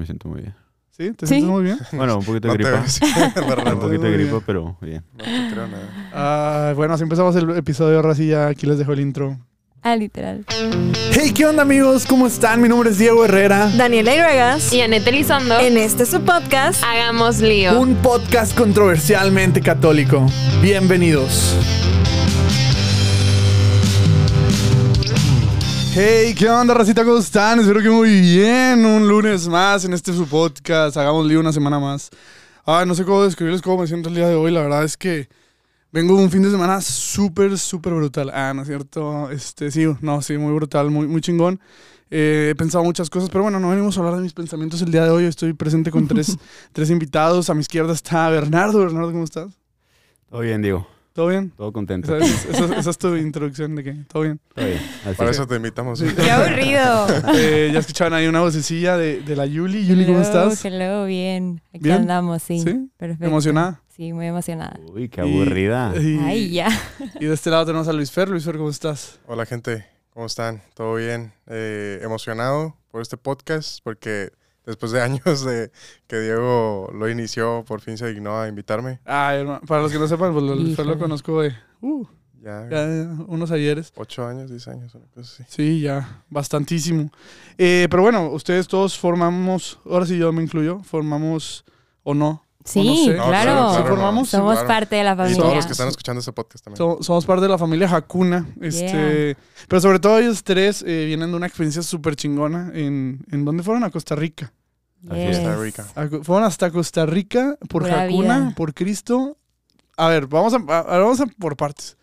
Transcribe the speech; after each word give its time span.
Me 0.00 0.06
siento 0.06 0.28
muy 0.30 0.40
bien. 0.40 0.54
¿Sí? 0.96 1.10
¿Te 1.12 1.26
Sí. 1.26 1.34
sientes 1.34 1.50
muy 1.50 1.62
bien? 1.62 1.78
Bueno, 1.92 2.16
un 2.16 2.24
poquito 2.24 2.48
de 2.48 2.54
gripa. 2.54 2.82
Un 3.74 3.80
poquito 3.80 4.02
de 4.04 4.12
gripa, 4.12 4.40
pero 4.46 4.78
bien. 4.80 5.04
No 5.12 5.24
te 5.24 5.52
creo 5.52 5.66
nada. 5.68 6.10
Ah, 6.14 6.72
bueno, 6.74 6.94
así 6.94 7.02
empezamos 7.02 7.36
el 7.36 7.50
episodio. 7.50 7.96
Ahora 7.96 8.14
sí, 8.14 8.28
ya 8.28 8.48
aquí 8.48 8.66
les 8.66 8.78
dejo 8.78 8.94
el 8.94 9.00
intro. 9.00 9.38
Ah, 9.82 9.96
literal. 9.96 10.46
Hey, 11.12 11.32
¿qué 11.34 11.44
onda, 11.44 11.62
amigos? 11.62 12.06
¿Cómo 12.06 12.26
están? 12.26 12.62
Mi 12.62 12.68
nombre 12.70 12.88
es 12.90 12.98
Diego 12.98 13.26
Herrera. 13.26 13.68
Daniela 13.76 14.14
Iregas. 14.14 14.72
Y 14.72 14.80
Anette 14.80 15.08
Elizondo. 15.08 15.58
En 15.60 15.76
este 15.76 16.06
su 16.06 16.22
podcast. 16.22 16.82
Hagamos 16.82 17.40
lío. 17.40 17.78
Un 17.78 17.94
podcast 17.96 18.56
controversialmente 18.56 19.60
católico. 19.60 20.24
Bienvenidos. 20.62 21.56
Hey, 25.92 26.36
¿qué 26.38 26.48
onda, 26.48 26.72
racita? 26.72 27.04
¿Cómo 27.04 27.18
están? 27.18 27.58
Espero 27.58 27.82
que 27.82 27.90
muy 27.90 28.20
bien. 28.20 28.86
Un 28.86 29.08
lunes 29.08 29.48
más 29.48 29.84
en 29.84 29.92
este 29.92 30.12
su 30.12 30.24
podcast. 30.28 30.96
Hagamos 30.96 31.26
lío 31.26 31.40
una 31.40 31.52
semana 31.52 31.80
más. 31.80 32.10
Ah, 32.64 32.84
no 32.86 32.94
sé 32.94 33.04
cómo 33.04 33.24
describirles 33.24 33.60
cómo 33.60 33.82
me 33.82 33.88
siento 33.88 34.08
el 34.08 34.14
día 34.14 34.28
de 34.28 34.36
hoy. 34.36 34.52
La 34.52 34.62
verdad 34.62 34.84
es 34.84 34.96
que 34.96 35.28
vengo 35.90 36.16
de 36.16 36.22
un 36.22 36.30
fin 36.30 36.42
de 36.42 36.50
semana 36.52 36.80
súper, 36.80 37.58
súper 37.58 37.92
brutal. 37.92 38.30
Ah, 38.32 38.52
¿no 38.54 38.62
es 38.62 38.68
cierto? 38.68 39.32
Este, 39.32 39.72
sí, 39.72 39.84
no, 40.00 40.22
sí, 40.22 40.38
muy 40.38 40.54
brutal, 40.54 40.90
muy, 40.92 41.08
muy 41.08 41.20
chingón. 41.22 41.58
Eh, 42.08 42.50
he 42.52 42.54
pensado 42.54 42.84
muchas 42.84 43.10
cosas, 43.10 43.28
pero 43.28 43.42
bueno, 43.42 43.58
no 43.58 43.70
venimos 43.70 43.96
a 43.96 44.00
hablar 44.00 44.14
de 44.14 44.22
mis 44.22 44.32
pensamientos 44.32 44.80
el 44.82 44.92
día 44.92 45.02
de 45.02 45.10
hoy. 45.10 45.24
Estoy 45.24 45.54
presente 45.54 45.90
con 45.90 46.06
tres, 46.06 46.38
tres 46.72 46.90
invitados. 46.90 47.50
A 47.50 47.54
mi 47.54 47.62
izquierda 47.62 47.92
está 47.92 48.28
Bernardo. 48.30 48.78
Bernardo, 48.78 49.10
¿cómo 49.10 49.24
estás? 49.24 49.58
Todo 50.30 50.42
bien, 50.42 50.62
Diego. 50.62 50.86
¿Todo 51.12 51.26
bien? 51.28 51.50
Todo 51.56 51.72
contento. 51.72 52.16
Esa, 52.16 52.24
es- 52.24 52.44
esa- 52.46 52.76
esa 52.78 52.90
es 52.90 52.98
tu 52.98 53.16
introducción 53.16 53.74
de 53.74 53.82
que 53.84 53.92
todo 54.08 54.22
bien. 54.22 54.40
Todo 54.54 54.64
bien. 54.66 54.78
Así 55.04 55.14
Para 55.16 55.30
es. 55.30 55.36
eso 55.36 55.46
te 55.46 55.56
invitamos. 55.56 55.98
Sí. 55.98 56.06
Qué 56.14 56.30
aburrido. 56.30 57.06
Eh, 57.34 57.70
ya 57.72 57.80
escuchaban 57.80 58.12
ahí 58.14 58.26
una 58.28 58.40
vocecilla 58.40 58.96
de, 58.96 59.20
de 59.20 59.36
la 59.36 59.44
Yuli. 59.46 59.86
Yuli, 59.86 60.06
¿cómo 60.06 60.20
estás? 60.20 60.64
Hello, 60.64 61.04
bien. 61.06 61.60
Aquí 61.74 61.80
¿Bien? 61.84 61.96
andamos, 62.02 62.42
sí. 62.42 62.60
¿Sí? 62.60 62.88
Perfecto. 62.96 63.24
¿Emocionada? 63.26 63.82
Sí, 63.88 64.12
muy 64.12 64.26
emocionada. 64.26 64.78
Uy, 64.94 65.08
qué 65.08 65.20
Y- 65.20 65.24
aburrida. 65.24 65.92
Y, 66.00 66.18
Ay, 66.20 66.50
ya. 66.50 66.68
y 67.20 67.26
de 67.26 67.34
este 67.34 67.50
lado 67.50 67.66
tenemos 67.66 67.88
a 67.88 67.92
Luis 67.92 68.10
Fer. 68.12 68.28
Luis 68.28 68.44
Fer, 68.44 68.56
¿cómo 68.56 68.70
estás? 68.70 69.18
Hola 69.26 69.44
gente, 69.46 69.84
¿cómo 70.14 70.26
están? 70.26 70.62
¿Todo 70.74 70.94
bien? 70.94 71.32
Eh, 71.48 71.98
emocionado 72.02 72.76
por 72.90 73.02
este 73.02 73.16
podcast 73.16 73.80
porque 73.82 74.30
después 74.70 74.92
de 74.92 75.00
años 75.02 75.44
de 75.44 75.70
que 76.06 76.18
Diego 76.20 76.90
lo 76.94 77.08
inició, 77.08 77.64
por 77.66 77.80
fin 77.80 77.98
se 77.98 78.06
dignó 78.12 78.40
a 78.40 78.48
invitarme. 78.48 79.00
Ah, 79.04 79.34
hermano, 79.34 79.60
para 79.66 79.82
los 79.82 79.92
que 79.92 79.98
no 79.98 80.08
sepan, 80.08 80.32
pues 80.32 80.44
lo 80.86 80.98
conozco 80.98 81.42
de 81.42 81.54
uh, 81.82 82.06
Ya, 82.42 82.66
ya, 82.70 82.86
ya, 82.86 83.08
unos 83.26 83.50
ayeres. 83.50 83.92
ocho 83.96 84.26
años, 84.26 84.48
diez 84.50 84.66
años, 84.68 84.94
una 84.94 85.06
cosa 85.08 85.42
así. 85.42 85.44
Sí, 85.48 85.80
ya, 85.82 86.22
bastantísimo. 86.30 87.10
Eh, 87.58 87.86
pero 87.90 88.02
bueno, 88.02 88.30
ustedes 88.30 88.66
todos 88.66 88.98
formamos, 88.98 89.78
ahora 89.84 90.06
sí 90.06 90.16
yo 90.16 90.32
me 90.32 90.42
incluyo, 90.42 90.80
formamos 90.82 91.64
o 92.02 92.14
no. 92.14 92.46
Sí, 92.62 92.84
no 92.84 92.94
sé. 93.12 93.16
No, 93.16 93.26
claro. 93.28 93.84
Formamos. 93.86 94.28
Somos 94.28 94.52
claro. 94.52 94.68
parte 94.68 94.96
de 94.96 95.02
la 95.04 95.14
Y 95.14 95.16
familia. 95.16 95.38
todos 95.40 95.54
los 95.56 95.66
que 95.66 95.72
están 95.72 95.88
escuchando 95.88 96.20
este 96.20 96.30
podcast 96.32 96.62
también. 96.62 96.76
So- 96.76 96.98
somos 97.02 97.24
parte 97.24 97.42
de 97.42 97.48
la 97.48 97.56
familia 97.56 97.88
Hakuna. 97.90 98.46
Este, 98.60 99.34
Pero 99.66 99.80
sobre 99.80 99.98
todo 99.98 100.18
ellos 100.18 100.44
tres 100.44 100.84
eh, 100.86 101.04
vienen 101.06 101.30
de 101.30 101.36
una 101.38 101.46
experiencia 101.46 101.82
súper 101.82 102.16
chingona. 102.16 102.70
En, 102.74 103.24
¿En 103.30 103.46
dónde 103.46 103.62
fueron? 103.62 103.82
A 103.84 103.90
Costa 103.90 104.14
Rica. 104.14 104.52
Así 105.08 105.20
es. 105.20 105.38
Costa 105.38 105.56
Rica. 105.56 105.86
A 105.94 106.08
fueron 106.24 106.44
hasta 106.44 106.70
Costa 106.70 107.06
Rica 107.06 107.56
por 107.68 107.82
Pura 107.82 108.02
Hakuna, 108.04 108.38
vida. 108.38 108.54
por 108.56 108.74
Cristo. 108.74 109.36
A 109.96 110.08
ver, 110.08 110.26
vamos 110.26 110.52
a, 110.54 110.56
a- 110.68 110.78
a- 110.80 110.98
vamos 110.98 111.20
a 111.20 111.26
por 111.26 111.56
partes. 111.56 111.96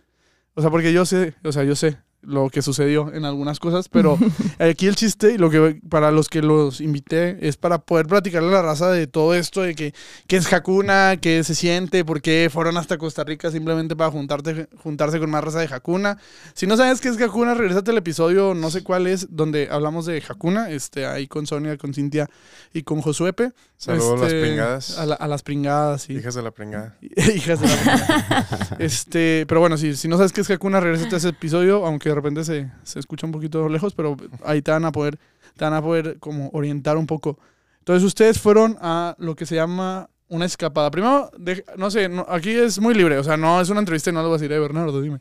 O 0.55 0.61
sea, 0.61 0.69
porque 0.71 0.91
yo 0.93 1.05
sé, 1.05 1.35
o 1.43 1.51
sea, 1.51 1.63
yo 1.63 1.75
sé 1.75 1.97
lo 2.23 2.49
que 2.49 2.61
sucedió 2.61 3.13
en 3.13 3.23
algunas 3.25 3.59
cosas, 3.59 3.87
pero 3.89 4.17
aquí 4.59 4.87
el 4.87 4.95
chiste 4.95 5.33
y 5.33 5.37
lo 5.37 5.49
que 5.49 5.79
para 5.89 6.11
los 6.11 6.27
que 6.29 6.41
los 6.41 6.81
invité 6.81 7.37
es 7.47 7.55
para 7.57 7.77
poder 7.77 8.07
platicarle 8.07 8.49
a 8.49 8.53
la 8.53 8.61
raza 8.63 8.89
de 8.91 9.07
todo 9.07 9.33
esto 9.33 9.61
de 9.61 9.75
que 9.75 9.93
qué 10.27 10.37
es 10.37 10.51
Hakuna, 10.51 11.17
qué 11.21 11.43
se 11.43 11.55
siente, 11.55 12.03
por 12.03 12.21
qué 12.21 12.49
fueron 12.51 12.75
hasta 12.77 12.97
Costa 12.97 13.23
Rica 13.23 13.49
simplemente 13.51 13.95
para 13.95 14.11
juntarte, 14.11 14.67
juntarse 14.83 15.19
con 15.19 15.29
más 15.29 15.43
raza 15.43 15.59
de 15.59 15.69
Hakuna. 15.73 16.17
Si 16.53 16.67
no 16.67 16.75
sabes 16.75 16.99
qué 16.99 17.09
es 17.09 17.21
Hakuna, 17.21 17.53
regresate 17.53 17.91
al 17.91 17.97
episodio, 17.97 18.53
no 18.53 18.71
sé 18.71 18.83
cuál 18.83 19.07
es, 19.07 19.27
donde 19.29 19.69
hablamos 19.71 20.05
de 20.05 20.21
Hakuna, 20.27 20.69
este, 20.69 21.05
ahí 21.05 21.27
con 21.27 21.47
Sonia, 21.47 21.77
con 21.77 21.93
Cintia 21.93 22.27
y 22.73 22.83
con 22.83 23.01
Josuepe. 23.01 23.51
Saludos 23.77 24.19
a 24.19 24.23
las 24.23 24.33
Este, 24.33 24.41
pringadas. 24.41 24.97
A, 24.97 25.05
la- 25.05 25.15
a 25.15 25.27
las 25.27 25.43
pringadas, 25.43 26.01
sí. 26.01 26.13
Hijas 26.13 26.33
de 26.33 26.41
la 26.41 26.51
pringada. 26.51 26.97
Hijas 27.35 27.61
de 27.61 27.67
la 27.67 27.75
pringada. 27.75 28.47
Este, 28.79 29.45
pero 29.47 29.59
bueno, 29.61 29.77
si, 29.77 29.95
si 29.95 30.07
no 30.07 30.17
sabes 30.17 30.33
qué 30.33 30.41
es 30.41 30.49
Hakuna, 30.49 30.79
regresate 30.79 31.15
a 31.15 31.17
ese 31.19 31.29
episodio, 31.29 31.85
aunque 31.85 32.06
de 32.09 32.15
repente 32.15 32.43
se, 32.43 32.71
se 32.83 32.99
escucha 32.99 33.25
un 33.25 33.31
poquito 33.31 33.67
lejos, 33.69 33.93
pero 33.93 34.15
ahí 34.45 34.61
te 34.61 34.71
van 34.71 34.85
a 34.85 34.91
poder, 34.91 35.17
te 35.55 35.65
van 35.65 35.73
a 35.73 35.81
poder 35.81 36.17
como 36.19 36.49
orientar 36.53 36.97
un 36.97 37.07
poco. 37.07 37.37
Entonces 37.79 38.03
ustedes 38.03 38.39
fueron 38.39 38.77
a 38.81 39.15
lo 39.17 39.35
que 39.35 39.45
se 39.45 39.55
llama 39.55 40.09
una 40.29 40.43
escapada. 40.45 40.91
Primero, 40.91 41.31
de- 41.37 41.63
no 41.77 41.89
sé, 41.89 42.09
no- 42.09 42.25
aquí 42.27 42.49
es 42.51 42.79
muy 42.81 42.93
libre, 42.93 43.17
o 43.17 43.23
sea, 43.23 43.37
no 43.37 43.61
es 43.61 43.69
una 43.69 43.79
entrevista 43.79 44.09
y 44.09 44.13
no 44.13 44.21
lo 44.21 44.27
voy 44.27 44.35
a 44.35 44.39
decir, 44.39 44.51
eh, 44.51 44.59
Bernardo, 44.59 45.01
dime. 45.01 45.19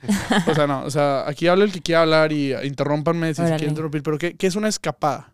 O 0.48 0.54
sea, 0.54 0.66
no, 0.66 0.82
o 0.84 0.90
sea, 0.90 1.28
aquí 1.28 1.46
habla 1.46 1.64
el 1.64 1.70
que 1.72 1.80
quiera 1.80 2.02
hablar 2.02 2.32
y 2.32 2.52
interrúmpanme 2.64 3.32
si 3.34 3.42
quieren 3.42 3.68
interrumpir, 3.70 4.02
pero 4.02 4.18
¿qué, 4.18 4.34
qué 4.36 4.48
es 4.48 4.56
una 4.56 4.66
escapada? 4.68 5.32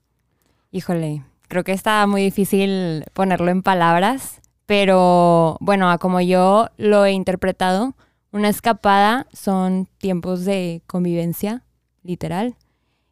Híjole, 0.72 1.24
creo 1.48 1.64
que 1.64 1.72
está 1.72 2.06
muy 2.06 2.22
difícil 2.22 3.04
ponerlo 3.14 3.50
en 3.50 3.62
palabras, 3.62 4.40
pero 4.66 5.56
bueno, 5.60 5.90
a 5.90 5.98
como 5.98 6.20
yo 6.20 6.68
lo 6.76 7.04
he 7.06 7.12
interpretado, 7.12 7.94
una 8.32 8.48
escapada 8.48 9.26
son 9.32 9.86
tiempos 9.98 10.44
de 10.44 10.82
convivencia, 10.86 11.62
literal, 12.02 12.56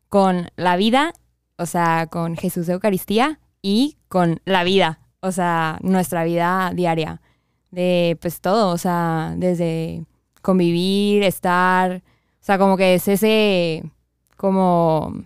con 0.09 0.51
la 0.57 0.77
vida, 0.77 1.13
o 1.57 1.67
sea, 1.67 2.09
con 2.11 2.37
Jesús 2.37 2.67
de 2.67 2.73
Eucaristía 2.73 3.39
y 3.63 3.99
con 4.09 4.41
la 4.45 4.65
vida, 4.65 4.99
o 5.21 5.31
sea, 5.31 5.79
nuestra 5.83 6.25
vida 6.25 6.73
diaria, 6.75 7.21
de 7.71 8.19
pues 8.21 8.41
todo, 8.41 8.73
o 8.73 8.79
sea, 8.79 9.35
desde 9.37 10.05
convivir, 10.43 11.23
estar, 11.23 12.03
o 12.41 12.45
sea, 12.45 12.59
como 12.59 12.77
que 12.77 12.95
es 12.95 13.07
ese, 13.07 13.85
como, 14.37 15.23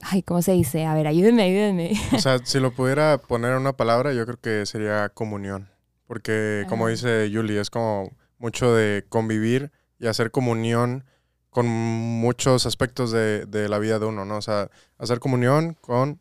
ay, 0.00 0.22
¿cómo 0.22 0.40
se 0.40 0.52
dice? 0.52 0.86
A 0.86 0.94
ver, 0.94 1.08
ayúdenme, 1.08 1.42
ayúdenme. 1.42 1.92
O 2.14 2.18
sea, 2.18 2.38
si 2.44 2.60
lo 2.60 2.72
pudiera 2.72 3.18
poner 3.18 3.52
en 3.52 3.58
una 3.58 3.72
palabra, 3.72 4.12
yo 4.12 4.24
creo 4.24 4.40
que 4.40 4.66
sería 4.66 5.08
comunión. 5.08 5.68
Porque, 6.06 6.64
como 6.68 6.88
dice 6.88 7.30
Yuli, 7.30 7.56
es 7.56 7.70
como 7.70 8.10
mucho 8.42 8.74
de 8.74 9.06
convivir 9.08 9.70
y 9.98 10.06
hacer 10.08 10.30
comunión 10.30 11.04
con 11.48 11.66
muchos 11.66 12.66
aspectos 12.66 13.10
de, 13.12 13.46
de 13.46 13.68
la 13.68 13.78
vida 13.78 13.98
de 13.98 14.06
uno, 14.06 14.24
¿no? 14.24 14.36
O 14.38 14.42
sea, 14.42 14.68
hacer 14.98 15.18
comunión 15.20 15.74
con 15.80 16.18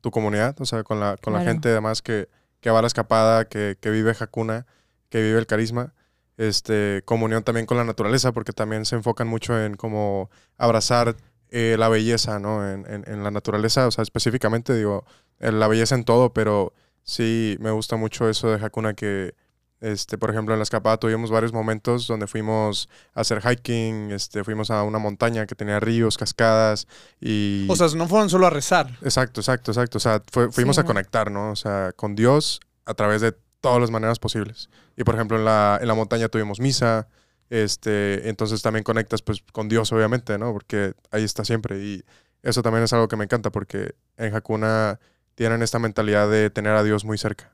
tu 0.00 0.10
comunidad, 0.10 0.60
o 0.60 0.64
sea, 0.66 0.82
con 0.84 1.00
la, 1.00 1.16
con 1.16 1.32
la 1.32 1.40
gente 1.46 1.68
además 1.70 2.02
que, 2.02 2.28
que 2.60 2.70
va 2.70 2.78
a 2.78 2.82
la 2.82 2.88
escapada, 2.88 3.44
que, 3.46 3.76
que 3.80 3.90
vive 3.90 4.14
Hakuna, 4.18 4.66
que 5.08 5.22
vive 5.22 5.38
el 5.38 5.46
carisma. 5.46 5.94
Este, 6.38 7.02
comunión 7.04 7.42
también 7.44 7.66
con 7.66 7.76
la 7.76 7.84
naturaleza, 7.84 8.32
porque 8.32 8.52
también 8.54 8.86
se 8.86 8.96
enfocan 8.96 9.28
mucho 9.28 9.62
en 9.62 9.74
como 9.76 10.30
abrazar 10.56 11.14
eh, 11.50 11.76
la 11.78 11.88
belleza, 11.90 12.38
¿no? 12.38 12.66
En, 12.66 12.86
en- 12.90 13.04
en 13.06 13.22
la 13.22 13.30
naturaleza, 13.30 13.86
o 13.86 13.90
sea, 13.90 14.02
específicamente 14.02 14.74
digo, 14.74 15.04
eh, 15.38 15.52
la 15.52 15.68
belleza 15.68 15.94
en 15.94 16.04
todo, 16.04 16.32
pero 16.32 16.72
sí 17.02 17.56
me 17.60 17.70
gusta 17.70 17.96
mucho 17.96 18.28
eso 18.30 18.48
de 18.50 18.64
Hakuna 18.64 18.94
que, 18.94 19.34
este, 19.80 20.18
por 20.18 20.30
ejemplo, 20.30 20.54
en 20.54 20.58
la 20.58 20.62
escapada 20.64 20.98
tuvimos 20.98 21.30
varios 21.30 21.52
momentos 21.52 22.06
donde 22.06 22.26
fuimos 22.26 22.88
a 23.14 23.20
hacer 23.22 23.40
hiking, 23.42 24.10
este, 24.10 24.44
fuimos 24.44 24.70
a 24.70 24.82
una 24.82 24.98
montaña 24.98 25.46
que 25.46 25.54
tenía 25.54 25.80
ríos, 25.80 26.18
cascadas 26.18 26.86
y... 27.20 27.66
O 27.68 27.76
sea, 27.76 27.88
no 27.96 28.06
fueron 28.08 28.28
solo 28.28 28.46
a 28.46 28.50
rezar. 28.50 28.90
Exacto, 29.02 29.40
exacto, 29.40 29.70
exacto. 29.70 29.98
O 29.98 30.00
sea, 30.00 30.22
fue- 30.30 30.50
fuimos 30.52 30.76
Sí, 30.76 30.82
a 30.82 30.84
conectar, 30.84 31.30
¿no? 31.30 31.50
O 31.50 31.56
sea, 31.56 31.92
con 31.96 32.14
Dios 32.14 32.60
a 32.84 32.94
través 32.94 33.20
de 33.22 33.34
todas 33.60 33.80
las 33.80 33.90
maneras 33.90 34.18
posibles. 34.18 34.68
Y 34.96 35.04
por 35.04 35.14
ejemplo, 35.14 35.38
en 35.38 35.44
la, 35.44 35.78
en 35.80 35.88
la 35.88 35.94
montaña 35.94 36.28
tuvimos 36.28 36.60
misa, 36.60 37.08
este, 37.48 38.28
entonces 38.28 38.62
también 38.62 38.84
conectas 38.84 39.22
pues 39.22 39.42
con 39.52 39.68
Dios, 39.68 39.92
obviamente, 39.92 40.38
¿no? 40.38 40.52
Porque 40.52 40.94
ahí 41.10 41.24
está 41.24 41.44
siempre. 41.44 41.78
Y 41.82 42.04
eso 42.42 42.62
también 42.62 42.84
es 42.84 42.92
algo 42.92 43.08
que 43.08 43.16
me 43.16 43.24
encanta 43.24 43.50
porque 43.50 43.94
en 44.16 44.34
Hakuna 44.34 45.00
tienen 45.34 45.62
esta 45.62 45.78
mentalidad 45.78 46.30
de 46.30 46.50
tener 46.50 46.74
a 46.74 46.82
Dios 46.82 47.04
muy 47.04 47.18
cerca. 47.18 47.52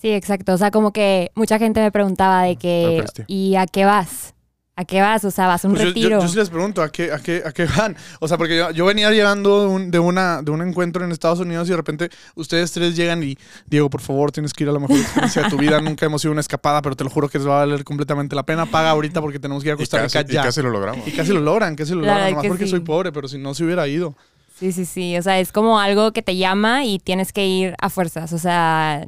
Sí, 0.00 0.10
exacto. 0.10 0.54
O 0.54 0.58
sea, 0.58 0.70
como 0.70 0.92
que 0.92 1.30
mucha 1.34 1.58
gente 1.58 1.80
me 1.80 1.92
preguntaba 1.92 2.42
de 2.44 2.56
que, 2.56 2.84
Eucaristía. 2.96 3.24
¿y 3.28 3.56
a 3.56 3.66
qué 3.66 3.84
vas? 3.84 4.34
¿A 4.76 4.86
qué 4.86 5.02
vas? 5.02 5.22
O 5.26 5.30
sea, 5.30 5.46
vas 5.46 5.62
a 5.62 5.68
un 5.68 5.74
Pues 5.74 5.82
yo, 5.84 5.90
yo- 5.90 5.94
retiro. 5.94 6.20
yo 6.22 6.28
sí 6.28 6.36
les 6.38 6.48
pregunto, 6.48 6.80
¿a 6.80 6.90
qué, 6.90 7.12
a 7.12 7.18
qué, 7.18 7.42
a 7.44 7.52
qué 7.52 7.66
van? 7.66 7.94
O 8.18 8.26
sea, 8.28 8.38
porque 8.38 8.56
yo, 8.56 8.70
yo 8.70 8.86
venía 8.86 9.10
llegando 9.10 9.60
de 9.60 9.66
un, 9.66 9.90
de, 9.90 9.98
una, 9.98 10.40
de 10.40 10.50
un 10.52 10.66
encuentro 10.66 11.04
en 11.04 11.12
Estados 11.12 11.38
Unidos 11.40 11.68
y 11.68 11.72
de 11.72 11.76
repente 11.76 12.08
ustedes 12.34 12.72
tres 12.72 12.96
llegan 12.96 13.22
y, 13.22 13.36
Diego, 13.66 13.90
por 13.90 14.00
favor, 14.00 14.32
tienes 14.32 14.54
que 14.54 14.64
ir 14.64 14.70
a 14.70 14.72
la 14.72 14.78
mejor 14.78 14.96
experiencia 14.96 15.42
de 15.42 15.50
tu 15.50 15.58
vida. 15.58 15.80
Nunca 15.82 16.06
hemos 16.06 16.24
ido 16.24 16.32
una 16.32 16.40
escapada, 16.40 16.80
pero 16.80 16.96
te 16.96 17.04
lo 17.04 17.10
juro 17.10 17.28
que 17.28 17.36
les 17.36 17.46
va 17.46 17.56
a 17.56 17.66
valer 17.66 17.84
completamente 17.84 18.34
la 18.34 18.44
pena. 18.44 18.64
Paga 18.64 18.88
ahorita 18.90 19.20
porque 19.20 19.38
tenemos 19.38 19.62
que 19.62 19.68
ir 19.68 19.72
a 19.72 19.74
Y 19.74 19.78
Costa 19.80 19.98
Rica 20.02 20.24
y 20.26 20.32
ya. 20.32 20.42
casi 20.44 20.62
lo 20.62 20.70
logramos. 20.70 21.06
Y 21.06 21.12
casi 21.12 21.34
lo 21.34 21.40
logran, 21.40 21.76
casi 21.76 21.92
lo 21.92 22.00
La 22.00 22.14
logran. 22.14 22.30
Nomás 22.30 22.42
que 22.44 22.48
porque 22.48 22.64
sí. 22.64 22.70
soy 22.70 22.80
pobre, 22.80 23.12
pero 23.12 23.28
si 23.28 23.36
no 23.36 23.52
se 23.52 23.64
hubiera 23.64 23.86
ido. 23.86 24.16
Sí, 24.58 24.72
sí, 24.72 24.86
sí. 24.86 25.18
O 25.18 25.22
sea, 25.22 25.38
es 25.40 25.52
como 25.52 25.78
algo 25.78 26.12
que 26.12 26.22
te 26.22 26.36
llama 26.36 26.86
y 26.86 26.98
tienes 27.00 27.32
que 27.34 27.46
ir 27.46 27.74
a 27.82 27.90
fuerzas. 27.90 28.32
O 28.32 28.38
sea, 28.38 29.06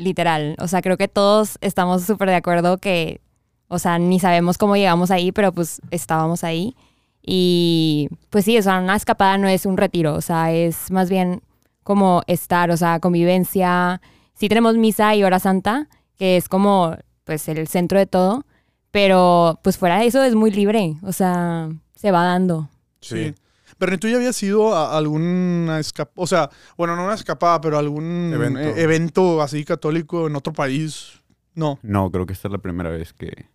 literal. 0.00 0.56
O 0.58 0.66
sea, 0.68 0.82
creo 0.82 0.96
que 0.96 1.08
todos 1.08 1.58
estamos 1.60 2.02
súper 2.04 2.28
de 2.28 2.36
acuerdo 2.36 2.78
que, 2.78 3.20
o 3.68 3.78
sea, 3.78 3.98
ni 3.98 4.18
sabemos 4.18 4.58
cómo 4.58 4.76
llegamos 4.76 5.10
ahí, 5.10 5.30
pero 5.30 5.52
pues 5.52 5.80
estábamos 5.90 6.42
ahí. 6.42 6.74
Y 7.22 8.08
pues 8.30 8.46
sí, 8.46 8.58
o 8.58 8.62
sea, 8.62 8.80
una 8.80 8.96
escapada 8.96 9.38
no 9.38 9.46
es 9.48 9.66
un 9.66 9.76
retiro. 9.76 10.14
O 10.14 10.20
sea, 10.20 10.52
es 10.52 10.90
más 10.90 11.10
bien 11.10 11.42
como 11.82 12.22
estar, 12.26 12.70
o 12.70 12.76
sea, 12.76 12.98
convivencia. 12.98 14.00
Sí 14.34 14.48
tenemos 14.48 14.76
misa 14.76 15.14
y 15.14 15.22
hora 15.22 15.38
santa, 15.38 15.88
que 16.16 16.36
es 16.36 16.48
como 16.48 16.96
pues 17.24 17.46
el 17.48 17.68
centro 17.68 17.98
de 17.98 18.06
todo, 18.06 18.44
pero 18.90 19.60
pues 19.62 19.78
fuera 19.78 19.98
de 19.98 20.06
eso 20.06 20.22
es 20.22 20.34
muy 20.34 20.50
libre, 20.50 20.96
o 21.02 21.12
sea, 21.12 21.68
se 21.94 22.10
va 22.10 22.24
dando. 22.24 22.68
Sí. 23.00 23.34
Pero 23.80 23.98
tú 23.98 24.06
ya 24.08 24.16
habías 24.16 24.40
ido 24.42 24.74
a 24.76 24.96
alguna 24.96 25.80
escapada, 25.80 26.12
o 26.16 26.26
sea, 26.26 26.50
bueno, 26.76 26.94
no 26.94 27.04
una 27.06 27.14
escapada, 27.14 27.60
pero 27.60 27.78
algún 27.78 28.30
Evento. 28.32 28.60
eh, 28.60 28.74
evento 28.82 29.40
así 29.42 29.64
católico 29.64 30.26
en 30.28 30.36
otro 30.36 30.52
país. 30.52 31.20
No. 31.54 31.78
No, 31.82 32.10
creo 32.10 32.26
que 32.26 32.34
esta 32.34 32.46
es 32.48 32.52
la 32.52 32.58
primera 32.58 32.90
vez 32.90 33.12
que, 33.12 33.46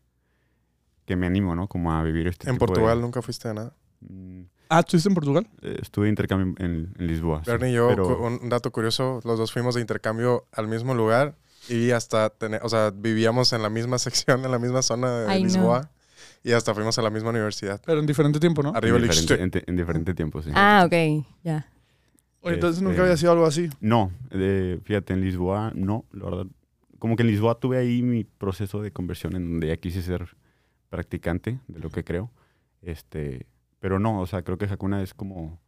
que 1.05 1.15
me 1.15 1.27
animo, 1.27 1.55
¿no? 1.55 1.67
Como 1.67 1.93
a 1.93 2.01
vivir 2.03 2.27
este 2.27 2.49
En 2.49 2.55
tipo 2.55 2.65
de- 2.65 2.71
Portugal 2.73 3.01
nunca 3.01 3.21
fuiste 3.21 3.47
a 3.47 3.53
nada. 3.53 3.73
Mm, 4.01 4.41
Ah, 4.67 4.81
¿tú 4.81 4.97
estuviste 4.97 5.09
en 5.09 5.15
Portugal? 5.15 5.47
eh, 5.61 5.77
Estuve 5.81 6.05
de 6.05 6.09
intercambio 6.09 6.55
en, 6.57 6.89
en 6.97 7.07
Lisboa. 7.07 7.43
sí, 7.45 7.51
Bernie 7.51 7.69
y 7.69 7.73
yo, 7.75 7.87
pero- 7.89 8.17
un 8.19 8.49
dato 8.49 8.71
curioso, 8.71 9.19
los 9.23 9.37
dos 9.37 9.51
fuimos 9.53 9.75
de 9.75 9.81
intercambio 9.81 10.47
al 10.51 10.67
mismo 10.67 10.95
lugar 10.95 11.35
y 11.69 11.91
hasta, 11.91 12.31
tene- 12.31 12.59
o 12.63 12.69
sea, 12.69 12.91
vivíamos 12.93 13.53
en 13.53 13.61
la 13.61 13.69
misma 13.69 13.99
sección, 13.99 14.43
en 14.43 14.49
la 14.51 14.57
misma 14.57 14.81
zona 14.81 15.19
de 15.19 15.27
Ay, 15.31 15.43
no. 15.43 15.49
Y 16.47 16.51
hasta 16.51 16.75
fuimos 16.75 16.95
a 16.99 17.01
la 17.01 17.09
misma 17.09 17.31
universidad. 17.31 17.81
Pero 17.83 17.99
en 17.99 18.05
diferente 18.05 18.39
tiempo, 18.39 18.61
¿no? 18.61 18.69
Arriba 18.75 18.97
en 18.97 19.03
el 19.03 19.09
diferente, 19.09 19.59
en, 19.59 19.63
en 19.65 19.75
diferente 19.77 20.13
tiempo, 20.13 20.43
sí. 20.43 20.51
Ah, 20.53 20.83
ok, 20.85 21.25
ya. 21.43 21.67
Oye, 22.41 22.53
entonces 22.53 22.77
Este- 22.77 22.87
nunca 22.87 23.01
había 23.01 23.17
sido 23.17 23.31
algo 23.31 23.47
así. 23.47 23.67
No, 23.79 24.11
de- 24.29 24.79
fíjate, 24.83 25.13
en 25.13 25.21
Lisboa, 25.21 25.71
no, 25.73 26.05
la 26.11 26.25
verdad. 26.25 26.45
Como 26.99 27.15
que 27.15 27.23
en 27.23 27.29
Lisboa 27.29 27.59
tuve 27.59 27.77
ahí 27.79 28.03
mi 28.03 28.25
proceso 28.25 28.79
de 28.83 28.91
conversión 28.91 29.35
en 29.35 29.49
donde 29.53 29.69
ya 29.69 29.77
quise 29.77 30.03
ser 30.03 30.37
practicante 30.89 31.59
de 31.67 31.79
lo 31.79 31.89
que 31.89 32.03
creo. 32.03 32.29
Este, 32.83 33.47
pero 33.79 33.97
no, 33.97 34.21
o 34.21 34.27
sea, 34.27 34.43
creo 34.43 34.59
que 34.59 34.65
Hakuna 34.65 35.01
es 35.01 35.15
como 35.15 35.59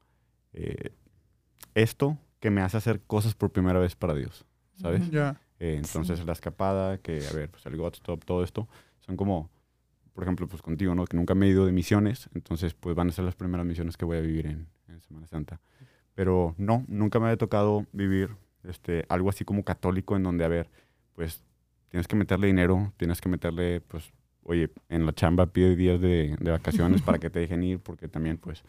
eh, 0.53 0.91
esto 1.73 2.19
que 2.39 2.51
me 2.51 2.61
hace 2.61 2.77
hacer 2.77 3.01
cosas 3.01 3.33
por 3.33 3.49
primera 3.51 3.79
vez 3.79 3.95
para 3.95 4.13
Dios, 4.13 4.45
¿sabes? 4.79 5.09
Ya. 5.09 5.41
Eh, 5.59 5.75
entonces 5.77 6.23
la 6.23 6.33
escapada, 6.33 6.99
que 6.99 7.25
a 7.27 7.33
ver, 7.33 7.49
pues 7.49 7.65
el 7.65 7.77
God 7.77 7.93
Stop, 7.95 8.23
todo 8.25 8.43
esto, 8.43 8.67
son 8.99 9.17
como, 9.17 9.49
por 10.17 10.23
ejemplo, 10.23 10.47
pues 10.47 10.63
contigo, 10.63 10.95
¿no? 10.95 11.05
Que 11.05 11.15
nunca 11.15 11.35
me 11.35 11.45
he 11.45 11.49
ido 11.49 11.67
de 11.67 11.71
misiones, 11.71 12.27
entonces 12.33 12.73
pues 12.73 12.95
van 12.95 13.09
a 13.09 13.11
ser 13.11 13.23
las 13.23 13.35
primeras 13.35 13.67
misiones 13.67 13.97
que 13.97 14.03
voy 14.03 14.17
a 14.17 14.21
vivir 14.21 14.47
en, 14.47 14.65
en 14.87 14.99
Semana 14.99 15.27
Santa. 15.27 15.59
Pero 16.15 16.55
no, 16.57 16.83
nunca 16.87 17.19
me 17.19 17.27
había 17.27 17.37
tocado 17.37 17.85
vivir 17.93 18.31
este, 18.63 19.05
algo 19.09 19.29
así 19.29 19.45
como 19.45 19.63
católico 19.63 20.15
en 20.15 20.23
donde, 20.23 20.43
a 20.43 20.47
ver, 20.47 20.71
pues 21.13 21.43
tienes 21.89 22.07
que 22.07 22.15
meterle 22.15 22.47
dinero, 22.47 22.91
tienes 22.97 23.21
que 23.21 23.29
meterle, 23.29 23.79
pues, 23.81 24.11
oye, 24.41 24.71
en 24.89 25.05
la 25.05 25.13
chamba 25.13 25.45
pide 25.45 25.75
días 25.75 26.01
de, 26.01 26.35
de 26.39 26.49
vacaciones 26.49 27.03
para 27.03 27.19
que 27.19 27.29
te 27.29 27.37
dejen 27.37 27.61
ir, 27.61 27.77
porque 27.79 28.07
también, 28.07 28.39
pues, 28.39 28.63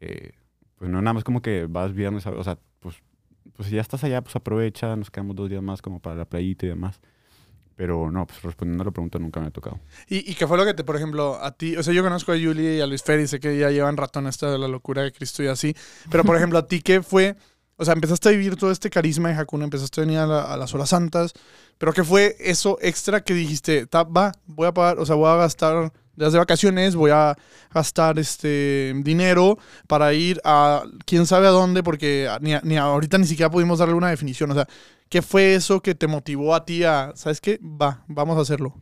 eh, 0.00 0.30
pues 0.78 0.90
no 0.90 1.02
nada 1.02 1.12
más 1.12 1.22
como 1.24 1.42
que 1.42 1.66
vas 1.66 1.92
viernes, 1.92 2.26
a- 2.26 2.30
o 2.30 2.42
sea, 2.42 2.58
pues, 2.80 2.96
pues 3.54 3.68
si 3.68 3.74
ya 3.74 3.82
estás 3.82 4.02
allá, 4.04 4.22
pues 4.22 4.34
aprovecha, 4.36 4.96
nos 4.96 5.10
quedamos 5.10 5.36
dos 5.36 5.50
días 5.50 5.62
más 5.62 5.82
como 5.82 6.00
para 6.00 6.16
la 6.16 6.24
playita 6.24 6.64
y 6.64 6.70
demás. 6.70 6.98
Pero 7.76 8.10
no, 8.10 8.26
pues 8.26 8.40
respondiendo 8.42 8.82
a 8.82 8.86
la 8.86 8.90
pregunta 8.92 9.18
nunca 9.18 9.40
me 9.40 9.48
ha 9.48 9.50
tocado. 9.50 9.80
¿Y, 10.08 10.30
¿Y 10.30 10.34
qué 10.34 10.46
fue 10.46 10.56
lo 10.56 10.64
que 10.64 10.74
te, 10.74 10.84
por 10.84 10.94
ejemplo, 10.96 11.38
a 11.42 11.50
ti? 11.52 11.76
O 11.76 11.82
sea, 11.82 11.92
yo 11.92 12.02
conozco 12.04 12.30
a 12.32 12.36
Yuli 12.36 12.76
y 12.76 12.80
a 12.80 12.86
Luis 12.86 13.02
Fer 13.02 13.18
y 13.20 13.26
sé 13.26 13.40
que 13.40 13.58
ya 13.58 13.70
llevan 13.70 13.96
rato 13.96 14.20
en 14.20 14.28
esta 14.28 14.50
de 14.50 14.58
la 14.58 14.68
locura 14.68 15.02
de 15.02 15.10
Cristo 15.12 15.42
y 15.42 15.48
así. 15.48 15.74
Pero, 16.10 16.22
por 16.24 16.36
ejemplo, 16.36 16.58
a 16.58 16.66
ti, 16.68 16.80
¿qué 16.80 17.02
fue? 17.02 17.34
O 17.76 17.84
sea, 17.84 17.94
empezaste 17.94 18.28
a 18.28 18.32
vivir 18.32 18.54
todo 18.54 18.70
este 18.70 18.88
carisma 18.90 19.30
de 19.30 19.34
Hakuna, 19.34 19.64
empezaste 19.64 20.00
a 20.00 20.04
venir 20.04 20.18
a, 20.20 20.26
la- 20.26 20.42
a 20.54 20.56
las 20.56 20.72
horas 20.74 20.90
santas. 20.90 21.32
Pero, 21.76 21.92
¿qué 21.92 22.04
fue 22.04 22.36
eso 22.38 22.78
extra 22.80 23.22
que 23.24 23.34
dijiste? 23.34 23.86
"Ta- 23.86 24.04
Va, 24.04 24.30
voy 24.46 24.68
a 24.68 24.72
pagar, 24.72 25.00
o 25.00 25.04
sea, 25.06 25.16
voy 25.16 25.28
a 25.28 25.34
gastar 25.34 25.92
días 26.14 26.32
de 26.32 26.38
vacaciones, 26.38 26.94
voy 26.94 27.10
a 27.10 27.34
gastar 27.74 28.20
este 28.20 28.92
dinero 28.98 29.58
para 29.88 30.12
ir 30.14 30.40
a 30.44 30.84
quién 31.06 31.26
sabe 31.26 31.48
a 31.48 31.50
dónde, 31.50 31.82
porque 31.82 32.28
ni, 32.40 32.54
a- 32.54 32.60
ni 32.62 32.76
ahorita 32.76 33.18
ni 33.18 33.26
siquiera 33.26 33.50
pudimos 33.50 33.80
darle 33.80 33.94
una 33.94 34.10
definición. 34.10 34.52
O 34.52 34.54
sea, 34.54 34.68
¿qué 35.14 35.22
fue 35.22 35.54
eso 35.54 35.80
que 35.80 35.94
te 35.94 36.08
motivó 36.08 36.56
a 36.56 36.64
ti 36.64 36.82
a, 36.82 37.12
¿sabes 37.14 37.40
qué? 37.40 37.60
Va, 37.62 38.02
vamos 38.08 38.36
a 38.36 38.40
hacerlo. 38.40 38.74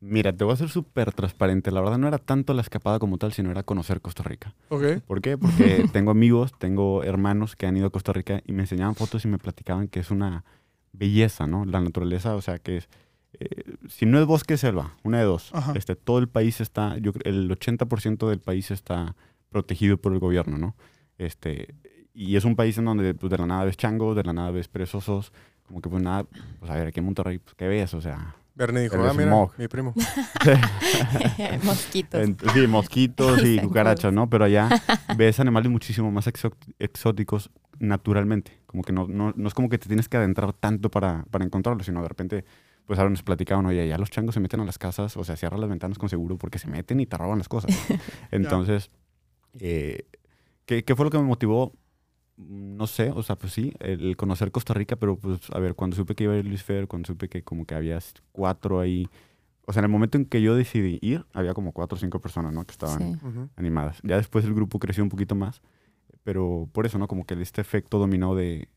Mira, 0.00 0.32
te 0.32 0.42
voy 0.42 0.52
a 0.52 0.56
ser 0.56 0.68
súper 0.68 1.12
transparente. 1.12 1.70
La 1.70 1.80
verdad 1.80 1.96
no 1.96 2.08
era 2.08 2.18
tanto 2.18 2.54
la 2.54 2.62
escapada 2.62 2.98
como 2.98 3.18
tal, 3.18 3.32
sino 3.32 3.52
era 3.52 3.62
conocer 3.62 4.00
Costa 4.00 4.24
Rica. 4.24 4.52
¿Por 4.68 4.80
qué? 5.20 5.38
Porque 5.38 5.86
tengo 5.92 6.10
amigos, 6.10 6.52
tengo 6.58 7.04
hermanos 7.04 7.54
que 7.54 7.66
han 7.66 7.76
ido 7.76 7.86
a 7.86 7.90
Costa 7.90 8.12
Rica 8.12 8.42
y 8.44 8.52
me 8.52 8.62
enseñaban 8.62 8.96
fotos 8.96 9.24
y 9.26 9.28
me 9.28 9.38
platicaban 9.38 9.86
que 9.86 10.00
es 10.00 10.10
una 10.10 10.44
belleza, 10.90 11.46
¿no? 11.46 11.64
La 11.64 11.80
naturaleza, 11.80 12.34
o 12.34 12.42
sea, 12.42 12.58
que 12.58 12.78
es... 12.78 12.88
eh, 13.34 13.76
si 13.88 14.06
no 14.06 14.18
es 14.18 14.26
bosque, 14.26 14.54
es 14.54 14.60
selva, 14.62 14.96
una 15.04 15.20
de 15.20 15.24
dos. 15.24 15.50
Ajá. 15.54 15.72
Este, 15.76 15.94
todo 15.94 16.18
el 16.18 16.28
país 16.28 16.60
está, 16.60 16.98
yo 16.98 17.12
el 17.22 17.48
80% 17.48 18.28
del 18.28 18.40
país 18.40 18.72
está 18.72 19.14
protegido 19.50 19.98
por 19.98 20.12
el 20.12 20.18
gobierno, 20.18 20.58
¿no? 20.58 20.74
Este, 21.16 21.76
y 22.12 22.34
es 22.34 22.44
un 22.44 22.56
país 22.56 22.76
en 22.76 22.86
donde 22.86 23.14
pues, 23.14 23.30
de 23.30 23.38
la 23.38 23.46
nada 23.46 23.64
ves 23.64 23.76
changos, 23.76 24.16
de 24.16 24.24
la 24.24 24.32
nada 24.32 24.50
ves 24.50 24.66
perezosos, 24.66 25.32
como 25.66 25.80
que 25.80 25.88
pues 25.88 26.02
nada, 26.02 26.24
pues 26.58 26.70
a 26.70 26.74
ver, 26.74 26.88
aquí 26.88 27.00
en 27.00 27.06
Monterrey, 27.06 27.38
pues 27.38 27.54
¿qué 27.54 27.66
ves? 27.68 27.94
O 27.94 28.00
sea, 28.00 28.34
Bernie 28.56 28.84
dijo, 28.84 28.96
ah, 28.96 29.12
mira, 29.12 29.30
smog. 29.30 29.52
mi 29.58 29.68
primo. 29.68 29.92
Mosquitos. 31.62 32.26
Sí, 32.54 32.66
mosquitos 32.66 33.44
y 33.44 33.58
cucarachas, 33.60 34.14
¿no? 34.14 34.30
Pero 34.30 34.46
allá 34.46 34.70
ves 35.14 35.38
animales 35.40 35.70
muchísimo 35.70 36.10
más 36.10 36.26
exóticos 36.78 37.50
naturalmente. 37.78 38.58
Como 38.66 38.82
que 38.82 38.94
no, 38.94 39.06
no, 39.08 39.34
no 39.36 39.48
es 39.48 39.52
como 39.52 39.68
que 39.68 39.76
te 39.76 39.88
tienes 39.88 40.08
que 40.08 40.16
adentrar 40.16 40.54
tanto 40.54 40.90
para, 40.90 41.26
para 41.30 41.44
encontrarlos, 41.44 41.84
sino 41.84 42.00
de 42.00 42.08
repente, 42.08 42.44
pues 42.86 42.98
ahora 42.98 43.10
nos 43.10 43.22
platicaban, 43.22 43.66
oye, 43.66 43.86
ya 43.86 43.98
los 43.98 44.10
changos 44.10 44.34
se 44.34 44.40
meten 44.40 44.60
a 44.60 44.64
las 44.64 44.78
casas, 44.78 45.18
o 45.18 45.24
sea, 45.24 45.36
cierran 45.36 45.60
las 45.60 45.68
ventanas 45.68 45.98
con 45.98 46.08
seguro 46.08 46.38
porque 46.38 46.58
se 46.58 46.68
meten 46.68 46.98
y 47.00 47.04
te 47.04 47.18
roban 47.18 47.36
las 47.36 47.50
cosas. 47.50 47.76
Entonces, 48.30 48.90
eh, 49.60 50.06
¿qué, 50.64 50.82
qué 50.82 50.96
fue 50.96 51.04
lo 51.04 51.10
que 51.10 51.18
me 51.18 51.24
motivó? 51.24 51.74
No 52.36 52.86
sé, 52.86 53.10
o 53.14 53.22
sea, 53.22 53.36
pues 53.36 53.52
sí, 53.54 53.72
el 53.80 54.16
conocer 54.16 54.50
Costa 54.52 54.74
Rica, 54.74 54.96
pero 54.96 55.16
pues, 55.16 55.40
a 55.52 55.58
ver, 55.58 55.74
cuando 55.74 55.96
supe 55.96 56.14
que 56.14 56.24
iba 56.24 56.34
a 56.34 56.36
ir 56.36 56.44
Luis 56.46 56.62
Fer, 56.62 56.86
cuando 56.86 57.06
supe 57.06 57.28
que 57.28 57.42
como 57.42 57.64
que 57.64 57.74
había 57.74 57.98
cuatro 58.32 58.78
ahí, 58.80 59.08
o 59.64 59.72
sea, 59.72 59.80
en 59.80 59.84
el 59.86 59.90
momento 59.90 60.18
en 60.18 60.26
que 60.26 60.42
yo 60.42 60.54
decidí 60.54 60.98
ir, 61.00 61.24
había 61.32 61.54
como 61.54 61.72
cuatro 61.72 61.96
o 61.96 61.98
cinco 61.98 62.20
personas, 62.20 62.52
¿no? 62.52 62.64
Que 62.64 62.72
estaban 62.72 63.14
Sí. 63.14 63.18
Animadas. 63.56 64.00
Ya 64.02 64.16
después 64.16 64.44
el 64.44 64.52
grupo 64.54 64.78
creció 64.78 65.02
un 65.02 65.08
poquito 65.08 65.34
más, 65.34 65.62
pero 66.24 66.68
por 66.72 66.84
eso, 66.84 66.98
¿no? 66.98 67.08
Como 67.08 67.24
que 67.24 67.40
este 67.40 67.62
efecto 67.62 67.98
dominó 67.98 68.34
de 68.34 68.68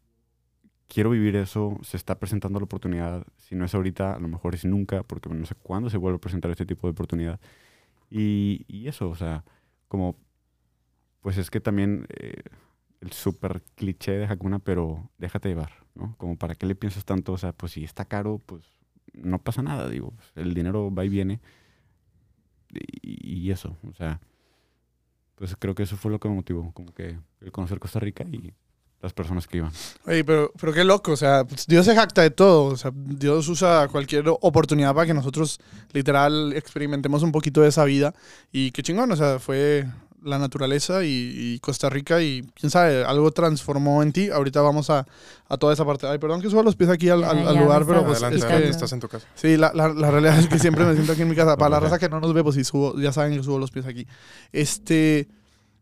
quiero 0.88 1.10
vivir 1.10 1.36
eso, 1.36 1.78
se 1.84 1.98
está 1.98 2.18
presentando 2.18 2.60
la 2.60 2.64
oportunidad, 2.66 3.26
si 3.38 3.56
no 3.56 3.66
es 3.66 3.76
ahorita, 3.76 4.14
a 4.16 4.20
lo 4.20 4.28
mejor 4.30 4.56
es 4.56 4.64
nunca, 4.66 5.04
porque 5.04 5.30
no 5.30 5.46
sé 5.46 5.54
cuándo 5.56 5.90
se 5.90 5.98
vuelve 5.98 6.16
a 6.18 6.22
presentar 6.22 6.50
este 6.50 6.66
tipo 6.66 6.88
de 6.88 6.92
oportunidad. 6.92 7.40
Y, 8.10 8.66
y 8.68 8.88
eso, 8.88 9.10
o 9.10 9.16
sea, 9.16 9.44
como, 9.88 10.16
pues 11.22 11.38
es 11.38 11.52
que 11.52 11.60
también 11.60 12.08
eh, 12.10 12.42
el 13.01 13.12
súper 13.12 13.63
cliché 13.75 14.12
de 14.12 14.25
Hakuna, 14.25 14.60
pero 14.60 15.10
déjate 15.18 15.50
llevar, 15.50 15.72
¿no? 15.96 16.16
Como 16.18 16.38
para 16.38 16.56
qué 16.56 16.66
le 16.66 16.75
piensas 16.75 17.06
tanto, 17.06 17.34
o 17.34 17.38
sea, 17.38 17.54
pues 17.54 17.74
si 17.74 17.84
está 17.84 18.06
caro, 18.06 18.42
pues 18.46 18.63
no 19.13 19.40
pasa 19.40 19.62
nada, 19.62 19.89
digo, 19.89 20.13
el 20.36 20.53
dinero 20.53 20.94
va 20.94 21.06
y 21.06 21.10
viene. 21.10 21.39
Y, 22.72 23.39
y 23.39 23.51
eso, 23.51 23.77
o 23.89 23.94
sea, 23.94 24.20
pues 25.36 25.56
creo 25.58 25.74
que 25.74 25.84
eso 25.84 25.98
fue 25.98 26.12
lo 26.12 26.20
que 26.20 26.29
me 26.29 26.36
motivó, 26.36 26.72
como 26.74 26.94
que 26.94 27.18
el 27.41 27.51
conocer 27.51 27.79
Costa 27.79 28.00
Rica 28.00 28.25
y 28.25 28.53
las 29.01 29.13
personas 29.13 29.48
que 29.48 29.58
iban. 29.58 29.72
Oye, 30.06 30.24
pero, 30.24 30.51
pero 30.60 30.74
qué 30.74 30.84
loco, 30.84 31.13
o 31.13 31.18
sea, 31.18 31.46
pues, 31.46 31.65
Dios 31.65 31.86
se 31.86 31.96
jacta 31.96 32.22
de 32.22 32.32
todo, 32.32 32.65
o 32.65 32.77
sea, 32.77 32.91
Dios 32.94 33.48
usa 33.48 33.88
cualquier 33.88 34.25
oportunidad 34.27 34.94
para 34.94 35.08
que 35.08 35.13
nosotros 35.13 35.60
literal 35.94 36.53
experimentemos 36.53 37.24
un 37.24 37.32
poquito 37.32 37.62
de 37.62 37.70
esa 37.70 37.86
vida 37.86 38.13
y 38.51 38.72
qué 38.72 38.84
chingón, 38.84 39.12
o 39.12 39.15
sea, 39.15 39.39
fue 39.39 39.88
la 40.24 40.38
naturaleza 40.40 41.04
y, 41.04 41.08
y 41.36 41.60
Costa 41.60 41.90
Rica 41.90 42.22
y 42.22 42.44
quién 42.54 42.70
sabe, 42.70 43.04
algo 43.06 43.32
transformó 43.32 44.04
en 44.04 44.12
ti, 44.12 44.30
ahorita 44.30 44.62
vamos 44.62 44.90
a, 44.90 45.06
a 45.48 45.58
toda 45.58 45.74
esa 45.74 45.86
parte. 45.86 46.08
Ay, 46.08 46.18
perdón 46.18 46.42
que 46.42 46.50
suba 46.50 46.64
los 46.64 46.76
pies 46.76 46.90
aquí 46.90 47.10
al, 47.10 47.24
al- 47.24 47.44
Ya, 47.44 47.50
al 47.50 47.56
ya, 47.56 47.62
lugar, 47.62 47.86
pero 47.86 48.06
pues 48.06 48.22
Adelante, 48.24 48.46
es 48.58 48.64
que... 48.64 48.70
estás 48.70 48.92
en 48.94 49.00
tu 49.00 49.08
casa. 49.08 49.26
Sí, 49.36 49.58
la, 49.58 49.72
la, 49.74 49.90
la 49.90 50.12
realidad 50.12 50.38
es 50.40 50.48
que 50.48 50.60
siempre 50.60 50.84
me 50.86 50.94
siento 50.94 51.14
aquí 51.14 51.22
en 51.22 51.30
mi 51.30 51.36
casa. 51.36 51.56
Para 51.58 51.70
la 51.72 51.80
raza 51.80 52.00
que 52.00 52.10
no 52.10 52.20
nos 52.20 52.34
ve, 52.34 52.44
pues 52.44 52.56
sí 52.56 52.64
subo, 52.64 53.00
ya 53.00 53.12
saben 53.14 53.36
que 53.38 53.44
subo 53.44 53.60
los 53.60 53.72
pies 53.72 53.86
aquí. 53.86 54.06
Este, 54.52 55.28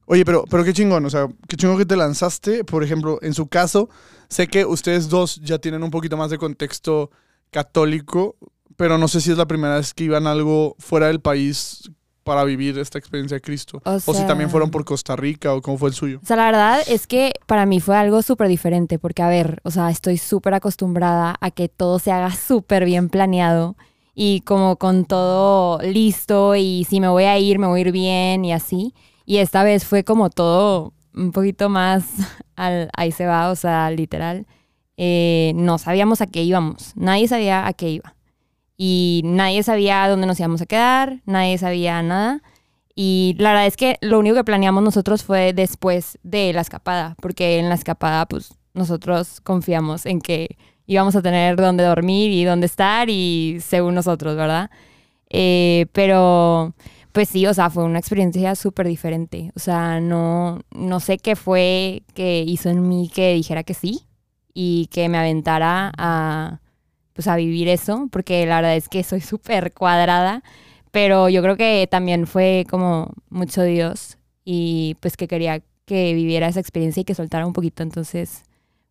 oye, 0.06 0.24
pero, 0.26 0.46
pero 0.50 0.64
qué 0.64 0.74
chingón, 0.74 1.06
o 1.06 1.10
sea, 1.10 1.28
qué 1.48 1.58
chingón 1.58 1.78
que 1.78 1.86
te 1.86 1.96
lanzaste. 1.96 2.64
Por 2.64 2.84
ejemplo, 2.84 3.20
en 3.22 3.34
su 3.34 3.48
caso, 3.48 3.90
sé 4.30 4.48
que 4.48 4.66
ustedes 4.66 5.10
dos 5.10 5.38
ya 5.42 5.58
tienen 5.60 5.84
un 5.84 5.92
poquito 5.92 6.16
más 6.18 6.30
de 6.30 6.38
contexto 6.38 7.12
católico, 7.52 8.36
pero 8.76 8.98
no 8.98 9.08
sé 9.08 9.22
si 9.22 9.32
es 9.32 9.38
la 9.38 9.48
primera 9.48 9.78
vez 9.78 9.94
que 9.94 10.04
iban 10.04 10.28
algo 10.28 10.76
fuera 10.80 11.08
del 11.08 11.20
país 11.22 11.90
para 12.28 12.44
vivir 12.44 12.78
esta 12.78 13.00
experiencia 13.00 13.36
de 13.36 13.42
Cristo. 13.42 13.82
O 13.86 13.96
O, 13.96 14.14
si 14.14 14.28
también 14.28 14.50
fueron 14.50 14.70
por 14.70 14.84
Costa 14.84 15.16
Rica 15.16 15.54
o 15.54 15.62
cómo 15.62 15.78
fue 15.78 15.88
el 15.88 15.96
suyo. 15.96 16.20
O 16.22 16.26
sea, 16.26 16.36
la 16.36 16.48
verdad 16.48 16.82
es 16.86 17.08
que 17.08 17.32
para 17.46 17.66
mí 17.66 17.80
fue 17.80 17.96
algo 17.96 18.22
súper 18.22 18.50
diferente, 18.50 19.00
porque 19.00 19.24
a 19.24 19.30
ver, 19.30 19.62
o 19.64 19.72
sea, 19.72 19.90
estoy 19.90 20.18
súper 20.18 20.54
acostumbrada 20.54 21.38
a 21.40 21.52
que 21.52 21.70
todo 21.70 22.00
se 22.00 22.12
haga 22.12 22.32
súper 22.32 22.84
bien 22.84 23.08
planeado 23.08 23.78
y 24.14 24.42
como 24.42 24.76
con 24.76 25.06
todo 25.06 25.80
listo 25.82 26.58
y 26.58 26.86
si 26.90 27.00
me 27.00 27.08
voy 27.08 27.24
a 27.24 27.40
ir, 27.40 27.60
me 27.60 27.68
voy 27.68 27.80
a 27.80 27.82
ir 27.82 27.92
bien 27.94 28.44
y 28.44 28.52
así. 28.52 28.94
Y 29.26 29.38
esta 29.38 29.64
vez 29.64 29.86
fue 29.86 30.04
como 30.04 30.30
todo 30.30 30.92
un 31.14 31.32
poquito 31.32 31.70
más 31.70 32.04
al 32.58 32.90
ahí 32.98 33.14
se 33.14 33.26
va, 33.26 33.50
o 33.50 33.56
sea, 33.56 33.90
literal. 33.90 34.46
Eh, 34.98 35.54
no 35.56 35.78
sabíamos 35.78 36.20
a 36.20 36.28
qué 36.28 36.44
íbamos, 36.44 36.92
nadie 36.98 37.30
sabía 37.30 37.68
a 37.68 37.72
qué 37.72 37.90
iba. 37.90 38.17
Y 38.78 39.22
nadie 39.26 39.64
sabía 39.64 40.08
dónde 40.08 40.28
nos 40.28 40.40
íbamos 40.40 40.62
a 40.62 40.68
quedar, 40.68 41.22
nadie 41.26 41.58
sabía 41.58 42.02
nada. 42.04 42.42
Y 42.96 43.36
la 43.40 43.50
verdad 43.50 43.68
es 43.68 43.78
que 43.78 43.98
lo 44.02 44.20
único 44.20 44.36
que 44.36 44.44
planeamos 44.44 44.84
nosotros 44.84 45.24
fue 45.24 45.54
después 45.54 46.18
de 46.24 46.54
la 46.54 46.62
escapada, 46.62 47.16
porque 47.22 47.60
en 47.60 47.70
la 47.70 47.76
escapada 47.76 48.26
pues 48.28 48.54
nosotros 48.74 49.42
confiamos 49.42 50.06
en 50.06 50.22
que 50.22 50.58
íbamos 50.86 51.16
a 51.16 51.22
tener 51.22 51.58
dónde 51.58 51.84
dormir 51.84 52.32
y 52.32 52.44
dónde 52.46 52.66
estar 52.66 53.10
y 53.10 53.60
según 53.62 53.96
nosotros, 53.96 54.36
¿verdad? 54.36 54.72
Eh, 55.30 55.88
pero 55.92 56.74
pues 57.12 57.30
sí, 57.30 57.46
o 57.48 57.54
sea, 57.54 57.70
fue 57.70 57.84
una 57.84 58.00
experiencia 58.00 58.56
súper 58.56 58.88
diferente. 58.88 59.52
O 59.56 59.60
sea, 59.60 60.00
no, 60.00 60.62
no 60.72 61.00
sé 61.00 61.18
qué 61.18 61.36
fue 61.36 62.04
que 62.14 62.44
hizo 62.48 62.70
en 62.70 62.88
mí 62.88 63.12
que 63.14 63.34
dijera 63.34 63.64
que 63.64 63.74
sí 63.74 64.08
y 64.54 64.88
que 64.88 65.10
me 65.10 65.18
aventara 65.18 65.92
a, 65.98 66.62
pues, 67.18 67.28
a 67.28 67.36
vivir 67.36 67.68
eso, 67.68 68.08
porque 68.12 68.46
la 68.46 68.58
verdad 68.58 68.76
es 68.76 68.90
que 68.90 69.04
soy 69.04 69.22
súper 69.34 69.74
cuadrada, 69.74 70.44
pero 70.92 71.30
yo 71.30 71.42
creo 71.42 71.58
que 71.58 71.88
también 71.90 72.28
fue 72.28 72.68
como 72.70 73.12
mucho 73.30 73.64
Dios 73.64 74.20
y 74.46 74.96
pues 75.02 75.18
que 75.18 75.28
quería 75.28 75.62
que 75.86 76.14
viviera 76.14 76.48
esa 76.48 76.60
experiencia 76.60 77.02
y 77.02 77.06
que 77.06 77.16
soltara 77.16 77.48
un 77.48 77.54
poquito. 77.54 77.82
Entonces, 77.82 78.44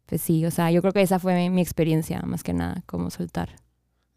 pues 0.07 0.23
sí, 0.23 0.45
o 0.45 0.51
sea, 0.51 0.73
yo 0.73 0.83
creo 0.83 0.93
que 0.93 1.03
esa 1.03 1.21
fue 1.21 1.49
mi 1.51 1.63
experiencia, 1.63 2.21
más 2.23 2.43
que 2.43 2.53
nada, 2.53 2.83
como 2.87 3.11
soltar. 3.11 3.51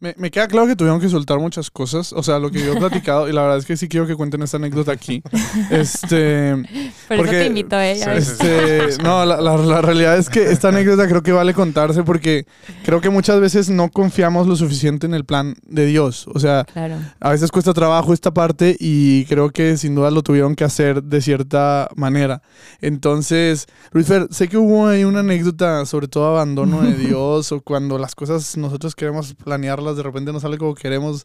Me, 0.00 0.14
me 0.16 0.30
queda 0.30 0.48
claro 0.48 0.66
que 0.66 0.76
tuvieron 0.76 0.98
que 0.98 1.10
soltar 1.10 1.38
muchas 1.38 1.70
cosas. 1.70 2.14
O 2.14 2.22
sea, 2.22 2.38
lo 2.38 2.50
que 2.50 2.64
yo 2.64 2.72
he 2.72 2.76
platicado, 2.80 3.28
y 3.28 3.32
la 3.32 3.42
verdad 3.42 3.58
es 3.58 3.66
que 3.66 3.76
sí 3.76 3.86
quiero 3.86 4.06
que 4.06 4.16
cuenten 4.16 4.40
esta 4.42 4.56
anécdota 4.56 4.92
aquí. 4.92 5.22
Este. 5.70 6.54
Por 7.08 7.16
Porque- 7.18 7.32
eso 7.36 7.40
te 7.42 7.46
invito 7.46 7.76
a 7.76 7.86
ella. 7.86 8.14
Este, 8.14 9.02
no, 9.02 9.24
la, 9.26 9.40
la- 9.40 9.56
la 9.58 9.82
realidad 9.82 10.16
es 10.16 10.30
que 10.30 10.50
esta 10.52 10.68
anécdota 10.68 11.06
creo 11.06 11.22
que 11.22 11.32
vale 11.32 11.52
contarse 11.54 12.02
porque 12.02 12.46
creo 12.84 13.00
que 13.00 13.10
muchas 13.10 13.40
veces 13.40 13.68
no 13.68 13.90
confiamos 13.90 14.46
lo 14.46 14.56
suficiente 14.56 15.06
en 15.06 15.12
el 15.14 15.24
plan 15.24 15.54
de 15.66 15.84
Dios. 15.86 16.26
O 16.32 16.38
sea, 16.40 16.64
Claro. 16.64 16.96
a 17.20 17.30
veces 17.30 17.50
cuesta 17.50 17.74
trabajo 17.74 18.14
esta 18.14 18.32
parte 18.32 18.76
y 18.80 19.24
creo 19.26 19.50
que 19.50 19.76
sin 19.76 19.94
duda 19.94 20.10
lo 20.10 20.22
tuvieron 20.22 20.54
que 20.54 20.64
hacer 20.64 21.02
de 21.02 21.20
cierta 21.20 21.88
manera. 21.96 22.40
Entonces, 22.80 23.66
Luis 23.92 24.06
Fer, 24.06 24.28
sé 24.30 24.48
que 24.48 24.56
hubo 24.56 24.86
ahí 24.86 25.04
una 25.04 25.20
anécdota 25.20 25.84
sobre 25.86 26.08
todo 26.08 26.26
abandono 26.28 26.80
de 26.82 26.94
Dios 27.06 27.52
o 27.52 27.60
cuando 27.60 27.98
las 27.98 28.14
cosas 28.14 28.56
nosotros 28.56 28.94
queremos 28.94 29.34
planearlas, 29.34 29.89
de 29.96 30.02
repente 30.02 30.32
no 30.32 30.40
sale 30.40 30.58
como 30.58 30.74
queremos. 30.74 31.24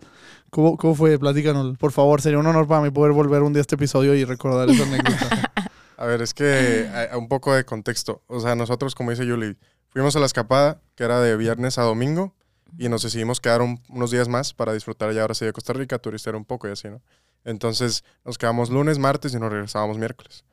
¿Cómo, 0.49 0.77
cómo 0.77 0.95
fue? 0.95 1.17
Platícanos, 1.19 1.77
por 1.77 1.91
favor. 1.91 2.21
Sería 2.21 2.39
un 2.39 2.47
honor 2.47 2.67
para 2.67 2.81
mí 2.81 2.89
poder 2.91 3.11
volver 3.13 3.41
un 3.41 3.53
día 3.53 3.59
a 3.59 3.61
este 3.61 3.75
episodio 3.75 4.13
y 4.15 4.23
recordar 4.25 4.69
esa 4.69 4.83
anécdota. 4.83 5.51
A 5.97 6.05
ver, 6.05 6.21
es 6.21 6.33
que 6.33 6.89
un 7.17 7.27
poco 7.29 7.53
de 7.53 7.63
contexto. 7.63 8.21
O 8.27 8.39
sea, 8.41 8.53
nosotros, 8.55 8.95
como 8.95 9.11
dice 9.11 9.25
Yuli, 9.25 9.55
fuimos 9.89 10.15
a 10.15 10.19
la 10.19 10.25
escapada, 10.25 10.81
que 10.95 11.05
era 11.05 11.21
de 11.21 11.37
viernes 11.37 11.77
a 11.77 11.83
domingo, 11.83 12.33
y 12.77 12.89
nos 12.89 13.01
decidimos 13.03 13.39
quedar 13.39 13.61
un- 13.61 13.81
unos 13.87 14.11
días 14.11 14.27
más 14.27 14.53
para 14.53 14.73
disfrutar 14.73 15.13
ya 15.13 15.21
ahora 15.21 15.33
sí 15.35 15.45
de 15.45 15.53
Costa 15.53 15.71
Rica, 15.71 15.97
turistear 15.99 16.35
un 16.35 16.43
poco 16.43 16.67
y 16.67 16.71
así, 16.71 16.89
¿no? 16.89 17.01
Entonces 17.45 18.03
nos 18.25 18.37
quedamos 18.37 18.69
lunes, 18.69 18.99
martes 18.99 19.33
y 19.33 19.39
nos 19.39 19.49
regresábamos 19.49 19.97
miércoles. 19.97 20.43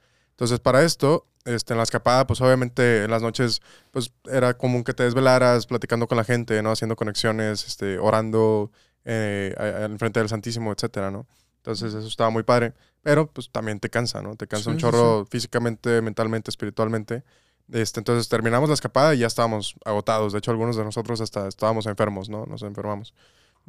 Entonces, 0.43 0.59
para 0.59 0.83
esto, 0.83 1.29
este, 1.45 1.73
en 1.73 1.77
la 1.77 1.85
escapada, 1.85 2.27
pues 2.27 2.41
obviamente 2.41 3.05
en 3.05 3.13
las 3.13 3.23
noches, 3.23 3.63
pues 3.93 4.13
era 4.25 4.59
común 4.59 4.83
que 4.83 4.93
te 4.93 5.05
desvelaras 5.05 5.67
platicando 5.67 6.09
con 6.09 6.17
la 6.17 6.25
gente, 6.25 6.61
¿no? 6.65 6.73
Haciendo 6.73 6.97
conexiones, 6.97 7.65
este, 7.65 7.97
orando 8.01 8.73
eh, 9.05 9.55
frente 9.99 10.19
del 10.19 10.29
Santísimo, 10.29 10.73
etcétera, 10.73 11.13
¿no? 11.13 11.29
Entonces, 11.59 11.95
eso 11.95 12.09
estaba 12.09 12.31
muy 12.31 12.43
padre. 12.43 12.75
Pero, 13.03 13.31
pues 13.31 13.51
también 13.53 13.79
te 13.79 13.89
cansa, 13.89 14.21
¿no? 14.21 14.35
Te 14.35 14.49
cansa 14.49 14.65
Sí, 14.65 14.71
un 14.71 14.77
sí, 14.79 14.81
chorro 14.81 15.27
físicamente, 15.27 16.03
mentalmente, 16.03 16.51
espiritualmente. 16.51 17.23
Este, 17.71 18.01
entonces, 18.01 18.29
terminamos 18.29 18.69
la 18.69 18.75
escapada 18.75 19.15
y 19.15 19.19
ya 19.19 19.29
estábamos 19.29 19.77
agotados. 19.85 20.33
De 20.33 20.41
hecho, 20.41 20.51
algunos 20.51 20.75
de 20.75 20.83
nosotros 20.83 21.21
hasta 21.21 21.47
estábamos 21.47 21.87
enfermos, 21.87 22.29
¿no? 22.29 22.47
Nos 22.47 22.63
enfermamos. 22.63 23.15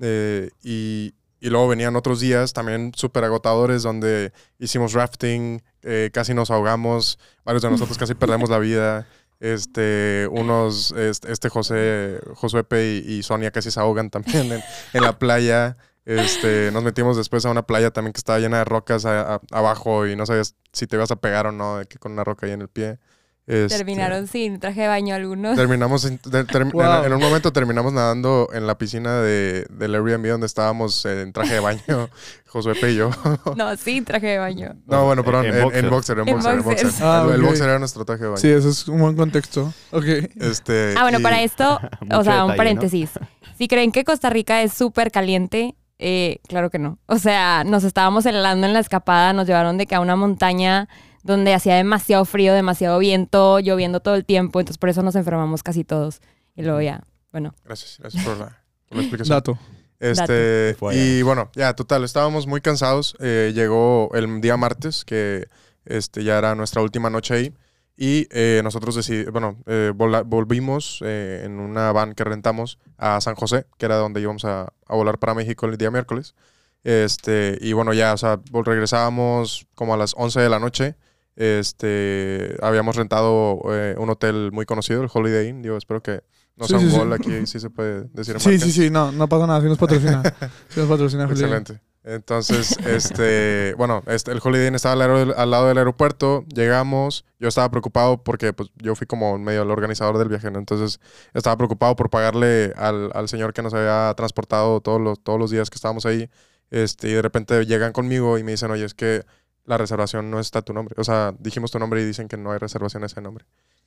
Eh, 0.01 0.49
y, 0.63 1.13
y 1.43 1.49
luego 1.49 1.67
venían 1.67 1.97
otros 1.97 2.21
días 2.21 2.53
también 2.53 2.93
súper 2.95 3.25
agotadores 3.25 3.83
donde 3.83 4.31
hicimos 4.59 4.93
rafting, 4.93 5.61
eh, 5.81 6.09
casi 6.13 6.33
nos 6.33 6.49
ahogamos, 6.49 7.19
varios 7.43 7.61
de 7.61 7.69
nosotros 7.69 7.97
casi 7.97 8.15
perdemos 8.15 8.49
la 8.49 8.59
vida. 8.59 9.05
Este, 9.41 10.25
unos, 10.31 10.93
este, 10.93 11.33
este 11.33 11.49
José, 11.49 12.21
Josuepe 12.35 13.03
y, 13.05 13.21
Sonia 13.23 13.51
casi 13.51 13.71
se 13.71 13.79
ahogan 13.81 14.09
también 14.09 14.53
en, 14.93 15.01
la 15.01 15.19
playa. 15.19 15.75
Este, 16.05 16.71
nos 16.71 16.81
metimos 16.81 17.17
después 17.17 17.45
a 17.45 17.51
una 17.51 17.63
playa 17.63 17.91
también 17.91 18.13
que 18.13 18.19
estaba 18.19 18.39
llena 18.39 18.59
de 18.59 18.63
rocas 18.63 19.03
abajo 19.05 20.07
y 20.07 20.15
no 20.15 20.25
sabías 20.25 20.55
si 20.71 20.87
te 20.87 20.95
ibas 20.95 21.11
a 21.11 21.17
pegar 21.17 21.47
o 21.47 21.51
no, 21.51 21.79
de 21.79 21.87
que 21.87 21.99
con 21.99 22.13
una 22.13 22.23
roca 22.23 22.45
ahí 22.45 22.53
en 22.53 22.61
el 22.61 22.69
pie. 22.69 22.99
Este, 23.45 23.75
Terminaron 23.77 24.27
sin 24.27 24.57
traje 24.59 24.83
de 24.83 24.87
baño 24.87 25.13
algunos. 25.15 25.57
Terminamos, 25.57 26.05
en, 26.05 26.17
de- 26.23 26.45
term- 26.45 26.71
Wow. 26.71 26.99
en, 27.01 27.05
en 27.07 27.13
un 27.13 27.21
momento 27.21 27.51
terminamos 27.51 27.91
nadando 27.91 28.47
en 28.53 28.65
la 28.65 28.77
piscina 28.77 29.19
de, 29.19 29.65
del 29.69 29.95
Airbnb 29.95 30.25
donde 30.29 30.47
estábamos 30.47 31.05
en 31.05 31.33
traje 31.33 31.55
de 31.55 31.59
baño, 31.59 32.09
Josué 32.47 32.73
y 32.91 32.95
yo. 32.95 33.09
No, 33.57 33.75
sin 33.75 34.05
traje 34.05 34.27
de 34.27 34.37
baño. 34.37 34.75
No, 34.85 35.05
bueno, 35.05 35.25
perdón, 35.25 35.47
En 35.47 35.55
en, 35.55 35.61
boxer. 35.63 35.83
en 35.83 35.89
boxer, 35.89 36.19
en 36.19 36.27
En 36.29 36.33
boxer, 36.35 36.53
en 36.53 36.63
boxers. 36.63 36.83
boxer. 36.91 37.05
Ah, 37.05 37.27
el, 37.35 37.41
boxer 37.41 37.67
era 37.69 37.79
nuestro 37.79 38.05
traje 38.05 38.23
de 38.23 38.29
baño. 38.29 38.37
Sí, 38.37 38.47
eso 38.49 38.69
es 38.69 38.87
un 38.87 38.99
buen 39.01 39.17
contexto. 39.17 39.73
Ok. 39.91 40.05
Este, 40.39 40.93
Ah, 40.97 41.01
bueno, 41.03 41.19
y- 41.19 41.23
para 41.23 41.41
esto, 41.43 41.75
o 42.01 42.07
sea, 42.07 42.17
detalle, 42.19 42.41
un 42.43 42.47
¿no? 42.51 42.55
paréntesis. 42.55 43.09
Si 43.57 43.67
creen 43.67 43.91
que 43.91 44.05
Costa 44.05 44.29
Rica 44.29 44.61
es 44.61 44.71
súper 44.73 45.11
caliente, 45.11 45.75
eh, 45.99 46.37
claro 46.47 46.69
que 46.69 46.79
no. 46.79 46.97
O 47.07 47.17
sea, 47.17 47.63
nos 47.65 47.83
estábamos 47.83 48.25
helando 48.25 48.67
en 48.67 48.73
la 48.73 48.79
escapada, 48.79 49.33
nos 49.33 49.47
llevaron 49.47 49.77
de 49.77 49.85
que 49.85 49.95
a 49.95 49.99
una 49.99 50.15
montaña 50.15 50.87
donde 51.23 51.53
hacía 51.53 51.75
demasiado 51.75 52.25
frío, 52.25 52.53
demasiado 52.53 52.99
viento, 52.99 53.59
lloviendo 53.59 53.99
todo 54.01 54.15
el 54.15 54.25
tiempo, 54.25 54.59
entonces 54.59 54.77
por 54.77 54.89
eso 54.89 55.01
nos 55.03 55.15
enfermamos 55.15 55.63
casi 55.63 55.83
todos. 55.83 56.19
Y 56.55 56.61
luego 56.63 56.81
ya, 56.81 57.03
bueno, 57.31 57.55
Gracias, 57.65 57.97
gracias 57.99 58.23
por 58.23 58.37
la, 58.37 58.61
por 58.87 58.97
la 58.97 59.03
explicación. 59.03 59.35
Dato. 59.35 59.57
Este, 59.99 60.75
Fue 60.77 60.95
y 60.97 61.21
bueno, 61.21 61.49
ya, 61.55 61.73
total, 61.75 62.03
estábamos 62.03 62.45
muy 62.45 62.59
cansados. 62.61 63.15
Eh, 63.21 63.53
llegó 63.55 64.09
el 64.13 64.41
día 64.41 64.57
martes, 64.57 65.05
que 65.05 65.47
este, 65.85 66.23
ya 66.25 66.37
era 66.37 66.55
nuestra 66.55 66.81
última 66.81 67.09
noche 67.09 67.33
ahí. 67.33 67.53
Y 67.95 68.27
eh, 68.31 68.59
nosotros 68.63 68.95
decidimos, 68.95 69.31
bueno, 69.31 69.57
eh, 69.65 69.93
vola- 69.95 70.23
volvimos 70.23 70.99
eh, 71.05 71.43
en 71.45 71.59
una 71.59 71.91
van 71.93 72.15
que 72.15 72.23
rentamos 72.25 72.79
a 72.97 73.21
San 73.21 73.35
José, 73.35 73.65
que 73.77 73.85
era 73.85 73.95
donde 73.95 74.19
íbamos 74.19 74.43
a, 74.45 74.73
a 74.87 74.95
volar 74.95 75.19
para 75.19 75.35
México 75.35 75.67
el 75.67 75.77
día 75.77 75.89
miércoles. 75.91 76.35
Este, 76.83 77.57
y 77.61 77.71
bueno, 77.73 77.93
ya, 77.93 78.13
o 78.13 78.17
sea, 78.17 78.39
vol- 78.39 78.65
regresábamos 78.65 79.67
como 79.75 79.93
a 79.93 79.97
las 79.97 80.13
11 80.17 80.41
de 80.41 80.49
la 80.49 80.59
noche. 80.59 80.95
Este, 81.35 82.57
habíamos 82.61 82.95
rentado 82.95 83.61
eh, 83.71 83.95
un 83.97 84.09
hotel 84.09 84.51
muy 84.51 84.65
conocido, 84.65 85.03
el 85.03 85.09
Holiday 85.11 85.49
Inn. 85.49 85.61
Digo, 85.61 85.77
espero 85.77 86.01
que 86.01 86.23
no 86.55 86.65
Sí, 86.65 86.73
sea 86.73 86.79
un 86.79 86.91
sí. 86.91 86.97
gol 86.97 87.13
aquí, 87.13 87.47
sí 87.47 87.59
se 87.59 87.69
puede 87.69 88.03
decir. 88.13 88.39
Sí, 88.39 88.49
marcas. 88.49 88.63
sí, 88.63 88.71
sí, 88.71 88.89
no, 88.89 89.11
no 89.11 89.27
pasa 89.27 89.47
nada. 89.47 89.61
Si 89.61 89.67
nos 89.67 89.77
patrocina. 89.77 90.21
Si 90.69 90.79
nos 90.79 90.89
patrocina, 90.89 91.27
Julián. 91.27 91.51
Excelente. 91.61 91.81
Entonces, 92.05 92.77
este, 92.85 93.73
bueno, 93.77 94.03
este, 94.07 94.31
el 94.33 94.41
Holiday 94.43 94.67
Inn 94.67 94.75
estaba 94.75 95.01
al, 95.05 95.33
al 95.37 95.51
lado 95.51 95.69
del 95.69 95.77
aeropuerto, 95.77 96.43
llegamos, 96.53 97.23
yo 97.39 97.47
estaba 97.47 97.71
preocupado 97.71 98.21
porque 98.21 98.51
pues, 98.51 98.71
yo 98.75 98.93
fui 98.95 99.07
como 99.07 99.37
medio 99.39 99.61
el 99.61 99.71
organizador 99.71 100.17
del 100.17 100.27
viaje, 100.27 100.51
¿no? 100.51 100.59
Entonces, 100.59 100.99
estaba 101.33 101.55
preocupado 101.55 101.95
por 101.95 102.09
pagarle 102.09 102.73
al, 102.75 103.09
al 103.13 103.29
señor 103.29 103.53
que 103.53 103.61
nos 103.61 103.73
había 103.73 104.13
transportado 104.17 104.81
todos 104.81 104.99
los, 104.99 105.23
todos 105.23 105.39
los 105.39 105.49
días 105.49 105.69
que 105.69 105.75
estábamos 105.75 106.05
ahí, 106.05 106.29
este, 106.71 107.07
y 107.07 107.13
de 107.13 107.21
repente 107.21 107.65
llegan 107.65 107.93
conmigo 107.93 108.37
y 108.37 108.43
me 108.43 108.51
dicen, 108.51 108.69
oye, 108.69 108.83
es 108.83 108.93
que 108.93 109.23
la 109.65 109.77
reservación 109.77 110.29
no 110.29 110.39
está 110.39 110.59
a 110.59 110.61
tu 110.61 110.73
nombre. 110.73 110.95
O 110.97 111.03
sea, 111.03 111.33
dijimos 111.39 111.71
tu 111.71 111.79
nombre 111.79 112.01
y 112.01 112.05
dicen 112.05 112.27
que 112.27 112.37
no 112.37 112.51
hay 112.51 112.57
reservación 112.59 113.03
a 113.03 113.05
ese 113.05 113.21
nombre. 113.21 113.45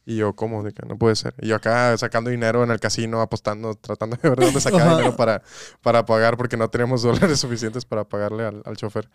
Y 0.08 0.16
yo, 0.16 0.34
¿cómo? 0.36 0.62
De 0.62 0.72
que 0.72 0.86
no 0.86 0.96
puede 0.96 1.16
ser. 1.16 1.34
Y 1.40 1.48
yo 1.48 1.56
acá 1.56 1.96
sacando 1.98 2.30
dinero 2.30 2.62
en 2.62 2.70
el 2.70 2.78
casino, 2.78 3.20
apostando, 3.20 3.74
tratando 3.74 4.16
de 4.22 4.28
ver 4.28 4.38
de 4.38 4.44
dónde 4.46 4.60
sacar 4.60 4.88
dinero 4.96 5.16
para, 5.16 5.42
para 5.82 6.06
pagar, 6.06 6.36
porque 6.36 6.56
no 6.56 6.70
teníamos 6.70 7.02
dólares 7.02 7.40
suficientes 7.40 7.84
para 7.84 8.04
pagarle 8.04 8.44
al, 8.44 8.62
al 8.64 8.76
chofer. 8.76 9.08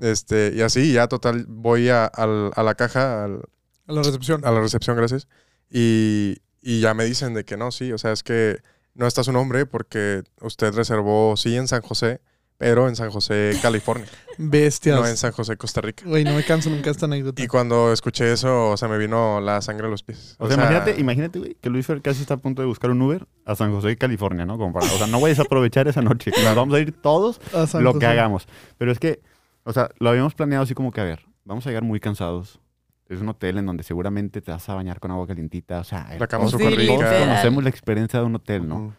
Este, 0.00 0.52
y 0.54 0.62
así, 0.62 0.92
ya 0.92 1.08
total, 1.08 1.44
voy 1.48 1.88
a, 1.88 2.06
al- 2.06 2.52
a 2.54 2.62
la 2.62 2.74
caja, 2.76 3.24
al- 3.24 3.42
A 3.88 3.92
la 3.92 4.02
recepción. 4.02 4.44
a 4.44 4.50
la 4.52 4.60
recepción, 4.60 4.96
gracias. 4.96 5.26
Y, 5.70 6.36
y 6.62 6.80
ya 6.80 6.94
me 6.94 7.04
dicen 7.04 7.34
de 7.34 7.44
que 7.44 7.56
no, 7.56 7.72
sí, 7.72 7.92
o 7.92 7.98
sea, 7.98 8.12
es 8.12 8.22
que 8.22 8.60
no 8.94 9.06
está 9.06 9.24
su 9.24 9.32
nombre 9.32 9.66
porque 9.66 10.22
usted 10.40 10.72
reservó, 10.74 11.36
sí, 11.36 11.56
en 11.56 11.66
San 11.68 11.82
José, 11.82 12.20
pero 12.58 12.88
en 12.88 12.96
San 12.96 13.10
José, 13.10 13.52
California, 13.62 14.06
Bestias. 14.38 14.98
no 14.98 15.06
en 15.06 15.16
San 15.16 15.32
José, 15.32 15.56
Costa 15.56 15.80
Rica. 15.80 16.04
Güey, 16.06 16.24
no 16.24 16.34
me 16.34 16.42
canso 16.44 16.70
nunca 16.70 16.90
esta 16.90 17.06
anécdota. 17.06 17.42
Y 17.42 17.46
cuando 17.46 17.92
escuché 17.92 18.32
eso, 18.32 18.70
o 18.70 18.76
sea, 18.76 18.88
me 18.88 18.98
vino 18.98 19.40
la 19.40 19.60
sangre 19.62 19.86
a 19.86 19.90
los 19.90 20.02
pies. 20.02 20.36
O 20.38 20.46
sea, 20.46 20.56
imagínate, 20.56 21.00
imagínate, 21.00 21.38
güey, 21.38 21.54
que 21.60 21.68
Luis 21.70 21.86
Fer 21.86 22.00
casi 22.02 22.22
está 22.22 22.34
a 22.34 22.36
punto 22.38 22.62
de 22.62 22.68
buscar 22.68 22.90
un 22.90 23.00
Uber 23.02 23.26
a 23.44 23.54
San 23.54 23.72
José, 23.72 23.96
California, 23.96 24.46
¿no? 24.46 24.56
Como 24.58 24.72
para, 24.72 24.86
o 24.86 24.98
sea, 24.98 25.06
no 25.06 25.20
vayas 25.20 25.38
a 25.38 25.42
aprovechar 25.42 25.88
esa 25.88 26.02
noche. 26.02 26.30
Nos 26.44 26.54
vamos 26.56 26.74
a 26.74 26.80
ir 26.80 26.92
todos 26.92 27.40
A 27.54 27.66
San 27.66 27.84
lo 27.84 27.90
José. 27.92 28.00
que 28.00 28.06
hagamos. 28.06 28.46
Pero 28.78 28.92
es 28.92 28.98
que, 28.98 29.20
o 29.64 29.72
sea, 29.72 29.88
lo 29.98 30.10
habíamos 30.10 30.34
planeado 30.34 30.64
así 30.64 30.74
como 30.74 30.92
que, 30.92 31.00
a 31.00 31.04
ver, 31.04 31.24
vamos 31.44 31.66
a 31.66 31.70
llegar 31.70 31.82
muy 31.84 32.00
cansados. 32.00 32.60
Es 33.08 33.20
un 33.20 33.28
hotel 33.28 33.58
en 33.58 33.66
donde 33.66 33.84
seguramente 33.84 34.40
te 34.40 34.50
vas 34.50 34.68
a 34.68 34.74
bañar 34.74 34.98
con 34.98 35.12
agua 35.12 35.28
calientita. 35.28 35.78
O 35.78 35.84
sea, 35.84 36.08
La 36.18 36.26
cama 36.26 36.46
todos- 36.46 36.60
rica. 36.60 36.92
todos 36.96 37.04
conocemos 37.20 37.62
la 37.62 37.70
experiencia 37.70 38.18
de 38.18 38.26
un 38.26 38.34
hotel, 38.34 38.66
¿no? 38.68 38.94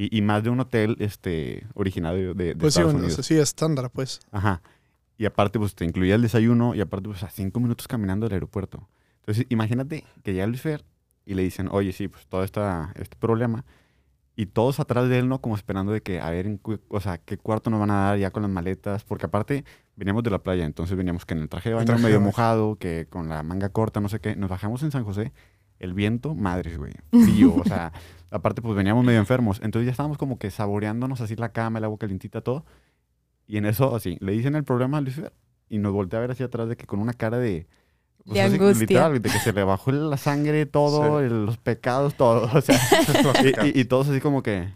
Y, 0.00 0.16
y 0.16 0.22
más 0.22 0.44
de 0.44 0.50
un 0.50 0.60
hotel 0.60 0.94
este, 1.00 1.66
originario 1.74 2.32
de, 2.32 2.54
de 2.54 2.56
Pues 2.56 2.74
sí, 2.74 2.78
Estados 2.78 2.92
bueno, 2.92 3.06
Unidos. 3.08 3.26
sí, 3.26 3.36
estándar, 3.36 3.90
pues. 3.90 4.20
Ajá. 4.30 4.62
Y 5.16 5.24
aparte, 5.26 5.58
pues 5.58 5.74
te 5.74 5.84
incluía 5.84 6.14
el 6.14 6.22
desayuno 6.22 6.76
y 6.76 6.80
aparte, 6.80 7.08
pues 7.08 7.24
a 7.24 7.30
cinco 7.30 7.58
minutos 7.58 7.88
caminando 7.88 8.26
del 8.26 8.34
aeropuerto. 8.34 8.88
Entonces, 9.22 9.46
imagínate 9.48 10.04
que 10.22 10.32
llega 10.34 10.46
Luis 10.46 10.60
Fer 10.60 10.84
y 11.26 11.34
le 11.34 11.42
dicen, 11.42 11.68
oye, 11.72 11.92
sí, 11.92 12.06
pues 12.06 12.28
todo 12.28 12.44
esta, 12.44 12.92
este 12.94 13.16
problema. 13.16 13.64
Y 14.36 14.46
todos 14.46 14.78
atrás 14.78 15.08
de 15.08 15.18
él, 15.18 15.28
¿no? 15.28 15.40
Como 15.40 15.56
esperando 15.56 15.90
de 15.90 16.00
que, 16.00 16.20
a 16.20 16.30
ver, 16.30 16.46
en 16.46 16.60
o 16.90 17.00
sea, 17.00 17.18
qué 17.18 17.36
cuarto 17.36 17.68
nos 17.68 17.80
van 17.80 17.90
a 17.90 17.94
dar 18.10 18.18
ya 18.18 18.30
con 18.30 18.42
las 18.44 18.52
maletas. 18.52 19.02
Porque 19.02 19.26
aparte, 19.26 19.64
veníamos 19.96 20.22
de 20.22 20.30
la 20.30 20.38
playa, 20.38 20.64
entonces 20.64 20.96
veníamos 20.96 21.26
que 21.26 21.34
en 21.34 21.40
el 21.40 21.48
traje 21.48 21.70
de 21.70 21.74
baño 21.74 21.86
traje 21.86 22.02
de 22.02 22.04
medio 22.06 22.18
baño. 22.20 22.26
mojado, 22.28 22.76
que 22.76 23.08
con 23.10 23.28
la 23.28 23.42
manga 23.42 23.70
corta, 23.70 24.00
no 24.00 24.08
sé 24.08 24.20
qué. 24.20 24.36
Nos 24.36 24.48
bajamos 24.48 24.84
en 24.84 24.92
San 24.92 25.02
José 25.02 25.32
el 25.80 25.92
viento, 25.92 26.36
madres, 26.36 26.78
güey. 26.78 26.92
Frío, 27.10 27.56
o 27.56 27.64
sea, 27.64 27.92
aparte 28.30 28.62
pues 28.62 28.74
veníamos 28.76 29.04
medio 29.04 29.18
enfermos. 29.18 29.60
Entonces 29.62 29.86
ya 29.86 29.90
estábamos 29.92 30.18
como 30.18 30.38
que 30.38 30.50
saboreándonos 30.50 31.20
así 31.20 31.36
la 31.36 31.50
cama, 31.52 31.78
el 31.78 31.84
agua 31.84 31.98
calientita, 31.98 32.40
todo. 32.40 32.64
Y 33.46 33.56
en 33.56 33.66
eso, 33.66 33.94
así, 33.96 34.16
le 34.20 34.32
dicen 34.32 34.54
el 34.56 34.64
problema 34.64 34.98
a 34.98 35.00
Lucifer 35.00 35.32
y 35.68 35.78
nos 35.78 35.92
voltea 35.92 36.18
a 36.18 36.22
ver 36.22 36.30
hacia 36.32 36.46
atrás 36.46 36.68
de 36.68 36.76
que 36.76 36.86
con 36.86 37.00
una 37.00 37.14
cara 37.14 37.38
de... 37.38 37.66
pues, 38.24 38.34
De 38.34 38.42
así, 38.42 38.54
angustia. 38.56 38.80
Literal, 38.86 39.22
de 39.22 39.30
que 39.30 39.38
se 39.38 39.52
le 39.54 39.64
bajó 39.64 39.90
la 39.92 40.16
sangre, 40.18 40.66
todo, 40.66 41.18
Sí. 41.20 41.24
el- 41.26 41.46
los 41.46 41.56
pecados, 41.56 42.14
todo. 42.14 42.50
O 42.54 42.60
sea, 42.60 42.78
y, 43.64 43.68
y- 43.78 43.80
y 43.80 43.84
todos 43.86 44.08
así 44.08 44.20
como 44.20 44.42
que... 44.42 44.68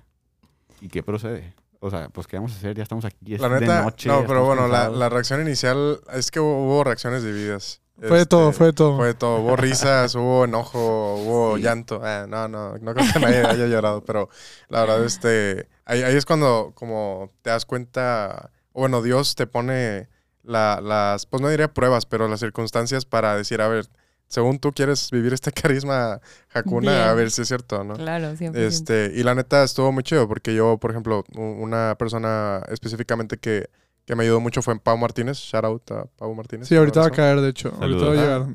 ¿Y 0.81 0.89
qué 0.89 1.03
procede? 1.03 1.55
O 1.81 1.91
sea, 1.91 2.09
pues 2.09 2.27
¿qué 2.27 2.37
vamos 2.37 2.53
a 2.53 2.57
hacer? 2.57 2.75
Ya 2.77 2.83
estamos 2.85 3.05
aquí, 3.05 3.35
es 3.35 3.41
La 3.41 3.49
de 3.51 3.61
neta, 3.61 3.83
noche. 3.83 4.09
no, 4.09 4.25
pero 4.27 4.45
bueno, 4.47 4.69
la, 4.69 4.89
la 4.89 5.09
reacción 5.11 5.43
inicial 5.43 6.01
es 6.15 6.31
que 6.31 6.41
hubo, 6.41 6.65
hubo 6.65 6.85
reacciones 6.85 7.23
divididas. 7.25 7.82
Fue 8.09 8.19
de 8.19 8.27
todo, 8.27 8.49
Este, 8.51 8.59
fue 8.59 8.73
todo. 8.73 8.97
Fue 8.97 9.15
todo. 9.15 9.39
Hubo 9.41 9.57
risas, 9.57 10.15
hubo 10.15 10.45
enojo, 10.45 11.15
hubo 11.17 11.57
Sí. 11.57 11.63
llanto. 11.63 12.01
Ah, 12.03 12.27
no, 12.29 12.49
no, 12.49 12.77
no 12.79 12.95
creo 12.95 13.07
que 13.13 13.21
nadie 13.21 13.39
haya 13.47 13.67
llorado, 13.67 14.05
pero 14.05 14.29
la 14.69 14.81
verdad, 14.81 15.05
este, 15.05 15.69
ahí, 15.85 16.03
ahí 16.03 16.17
es 16.17 16.25
cuando 16.27 16.73
como 16.75 17.31
te 17.43 17.51
das 17.51 17.65
cuenta, 17.67 18.51
bueno, 18.73 19.03
Dios 19.03 19.35
te 19.35 19.47
pone 19.47 20.09
la- 20.43 20.81
las, 20.81 21.27
pues 21.27 21.41
no 21.41 21.49
diría 21.49 21.73
pruebas, 21.73 22.07
pero 22.07 22.27
las 22.29 22.41
circunstancias 22.41 23.05
para 23.05 23.37
decir, 23.37 23.61
a 23.61 23.69
ver, 23.69 23.87
según 24.29 24.59
tú 24.59 24.73
quieres 24.73 25.11
vivir 25.11 25.33
este 25.35 25.53
carisma 25.53 26.21
Hakuna, 26.55 27.11
a 27.11 27.15
ver 27.15 27.31
si 27.31 27.43
es 27.43 27.49
cierto, 27.49 27.85
¿no? 27.85 27.95
Claro, 27.95 28.35
siempre. 28.37 28.67
Este, 28.67 29.13
y 29.15 29.23
la 29.23 29.35
neta 29.35 29.63
estuvo 29.63 29.93
muy 29.93 30.03
chido 30.03 30.27
porque 30.27 30.55
yo, 30.55 30.79
por 30.79 30.91
ejemplo, 30.91 31.23
una 31.37 31.95
persona 31.99 32.63
específicamente 32.69 33.37
que, 33.39 33.69
que 34.07 34.15
me 34.17 34.25
ayudó 34.25 34.41
mucho 34.41 34.63
fue 34.63 34.79
Pau 34.79 34.97
Martínez. 34.99 35.39
Shout 35.39 35.65
out 35.65 35.91
a 35.93 36.05
Pau 36.17 36.35
Martínez. 36.35 36.69
Sí, 36.69 36.77
ahorita 36.77 37.01
va 37.01 37.07
a 37.07 37.11
caer, 37.11 37.41
de 37.41 37.49
hecho. 37.51 37.73
Ahorita 37.81 38.05
va 38.07 38.13
a 38.13 38.15
llegar. 38.17 38.47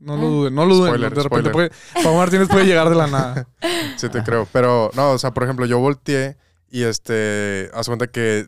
No 0.00 0.16
lo 0.16 0.22
Ah. 0.26 0.30
duden, 0.30 0.54
no 0.54 0.66
lo 0.66 0.74
duden. 0.74 0.88
Spoiler, 0.92 1.14
de 1.14 1.22
repente 1.22 1.50
puede, 1.50 1.70
Pau 2.02 2.16
Martínez 2.16 2.48
puede 2.48 2.66
llegar 2.66 2.88
de 2.90 2.94
la 2.96 3.06
nada. 3.06 3.48
Sí, 3.96 4.08
te 4.08 4.22
creo. 4.22 4.46
Pero, 4.52 4.90
no, 4.94 5.12
o 5.12 5.18
sea, 5.18 5.32
por 5.32 5.44
ejemplo, 5.44 5.66
yo 5.66 5.78
volteé 5.78 6.36
y 6.70 6.82
este, 6.82 7.70
haz 7.74 7.86
cuenta 7.86 8.06
que 8.08 8.46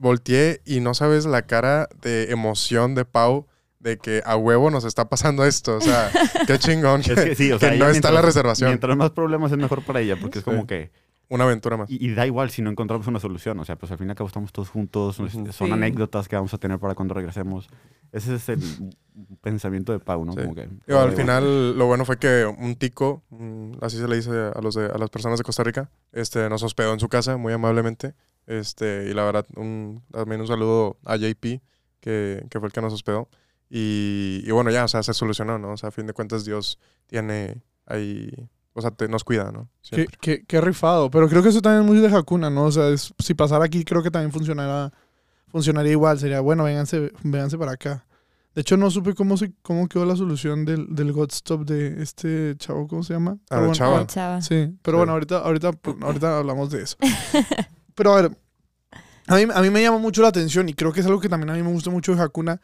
volteé 0.00 0.60
y 0.64 0.80
no 0.80 0.94
sabes 0.94 1.24
la 1.26 1.42
cara 1.42 1.88
de 2.02 2.30
emoción 2.30 2.94
de 2.94 3.04
Pau 3.04 3.46
de 3.78 3.96
que 3.96 4.22
a 4.26 4.36
huevo 4.36 4.70
nos 4.70 4.84
está 4.84 5.08
pasando 5.08 5.44
esto. 5.44 5.76
O 5.76 5.80
sea, 5.80 6.10
qué 6.46 6.58
chingón. 6.58 7.00
Es 7.00 7.08
que 7.14 7.34
sí, 7.36 7.52
o 7.52 7.58
sea, 7.58 7.70
que 7.70 7.76
ella 7.76 7.84
no 7.86 7.90
está 7.90 8.08
mientras- 8.08 8.14
la 8.14 8.22
reservación. 8.22 8.70
Mientras 8.70 8.96
más 8.96 9.10
problemas 9.10 9.52
es 9.52 9.58
mejor 9.58 9.82
para 9.84 10.00
ella, 10.00 10.16
porque 10.20 10.40
es 10.40 10.44
como 10.44 10.62
Sí. 10.62 10.66
que... 10.66 10.90
Una 11.30 11.44
aventura 11.44 11.76
más. 11.76 11.90
Y, 11.90 12.04
y 12.06 12.14
da 12.14 12.26
igual 12.26 12.50
si 12.50 12.62
no 12.62 12.70
encontramos 12.70 13.06
una 13.06 13.20
solución. 13.20 13.58
O 13.60 13.64
sea, 13.64 13.76
pues 13.76 13.92
al 13.92 13.98
fin 13.98 14.06
y 14.06 14.10
al 14.10 14.16
cabo 14.16 14.28
estamos 14.28 14.50
todos 14.52 14.70
juntos. 14.70 15.18
Ujú. 15.18 15.26
este, 15.28 15.52
Son 15.52 15.66
Sí. 15.68 15.72
anécdotas 15.72 16.26
que 16.28 16.36
vamos 16.36 16.54
a 16.54 16.58
tener 16.58 16.78
para 16.78 16.94
cuando 16.94 17.12
regresemos. 17.14 17.68
Ese 18.12 18.36
es 18.36 18.48
el 18.48 18.60
pensamiento 19.42 19.92
de 19.92 19.98
Pau, 19.98 20.24
¿no? 20.24 20.32
Sí. 20.32 20.40
Como 20.40 20.54
que, 20.54 20.62
Digo, 20.62 20.98
al 20.98 21.10
igual. 21.10 21.12
final, 21.12 21.76
lo 21.76 21.86
bueno 21.86 22.04
fue 22.06 22.18
que 22.18 22.46
un 22.46 22.76
tico, 22.76 23.22
mm, 23.30 23.72
así 23.82 23.98
se 23.98 24.08
le 24.08 24.16
dice 24.16 24.30
a, 24.54 24.60
los 24.62 24.74
de- 24.74 24.86
a 24.86 24.96
las 24.96 25.10
personas 25.10 25.38
de 25.38 25.44
Costa 25.44 25.62
Rica, 25.64 25.90
este, 26.12 26.48
nos 26.48 26.62
hospedó 26.62 26.94
en 26.94 27.00
su 27.00 27.08
casa 27.08 27.36
muy 27.36 27.52
amablemente. 27.52 28.14
Este, 28.46 29.08
y 29.10 29.12
la 29.14 29.24
verdad, 29.24 29.46
un, 29.56 30.02
también 30.10 30.40
un 30.40 30.46
saludo 30.46 30.96
a 31.04 31.16
JP, 31.16 31.60
que, 32.00 32.46
que 32.48 32.58
fue 32.58 32.68
el 32.68 32.72
que 32.72 32.80
nos 32.80 32.94
hospedó. 32.94 33.28
Y, 33.68 34.42
y 34.46 34.50
bueno, 34.52 34.70
ya, 34.70 34.84
o 34.84 34.88
sea, 34.88 35.02
se 35.02 35.12
solucionó, 35.12 35.58
¿no? 35.58 35.72
O 35.72 35.76
sea, 35.76 35.90
a 35.90 35.92
fin 35.92 36.06
de 36.06 36.14
cuentas, 36.14 36.46
Dios 36.46 36.78
tiene 37.06 37.60
ahí, 37.84 38.48
o 38.78 38.80
sea, 38.80 38.90
te- 38.92 39.08
nos 39.08 39.24
cuida, 39.24 39.50
¿no? 39.50 39.68
qué, 39.90 40.06
qué- 40.20 40.44
qué 40.46 40.60
rifado. 40.60 41.10
Pero 41.10 41.28
creo 41.28 41.42
que 41.42 41.48
eso 41.48 41.60
también 41.60 41.82
es 41.82 41.86
muy 41.90 41.98
de 41.98 42.16
Hakuna, 42.16 42.48
¿no? 42.48 42.64
O 42.64 42.72
sea, 42.72 42.88
es- 42.88 43.12
si 43.18 43.34
pasara 43.34 43.64
aquí, 43.64 43.84
creo 43.84 44.02
que 44.02 44.10
también 44.10 44.30
funcionará, 44.32 44.92
funcionaría 45.48 45.92
igual. 45.92 46.18
Sería, 46.18 46.40
bueno, 46.40 46.64
vénganse, 46.64 47.12
vénganse 47.22 47.58
para 47.58 47.72
acá. 47.72 48.04
De 48.54 48.62
hecho, 48.62 48.76
no 48.76 48.90
supe 48.90 49.14
cómo, 49.14 49.36
se, 49.36 49.52
cómo 49.62 49.86
quedó 49.88 50.04
la 50.04 50.16
solución 50.16 50.64
del, 50.64 50.86
del 50.94 51.12
God 51.12 51.30
Stop 51.32 51.64
de 51.64 52.02
este 52.02 52.54
chavo, 52.58 52.88
¿cómo 52.88 53.02
se 53.02 53.12
llama? 53.12 53.36
Ah, 53.50 53.58
bueno, 53.58 53.74
chavo. 53.74 53.98
Ay, 53.98 54.06
chava. 54.06 54.40
Sí, 54.42 54.74
pero 54.82 54.96
Sí. 54.96 54.98
bueno, 54.98 55.12
ahorita, 55.12 55.38
ahorita, 55.38 55.70
ahorita 56.02 56.38
hablamos 56.38 56.70
de 56.70 56.82
eso. 56.82 56.96
Pero 57.94 58.12
a 58.14 58.22
ver, 58.22 58.30
a 59.26 59.36
mí, 59.36 59.42
a 59.54 59.60
mí 59.62 59.70
me 59.70 59.82
llama 59.82 59.98
mucho 59.98 60.22
la 60.22 60.28
atención 60.28 60.68
y 60.68 60.74
creo 60.74 60.92
que 60.92 61.00
es 61.00 61.06
algo 61.06 61.20
que 61.20 61.28
también 61.28 61.50
a 61.50 61.54
mí 61.54 61.62
me 61.62 61.70
gusta 61.72 61.90
mucho 61.90 62.14
de 62.14 62.22
Hakuna, 62.22 62.60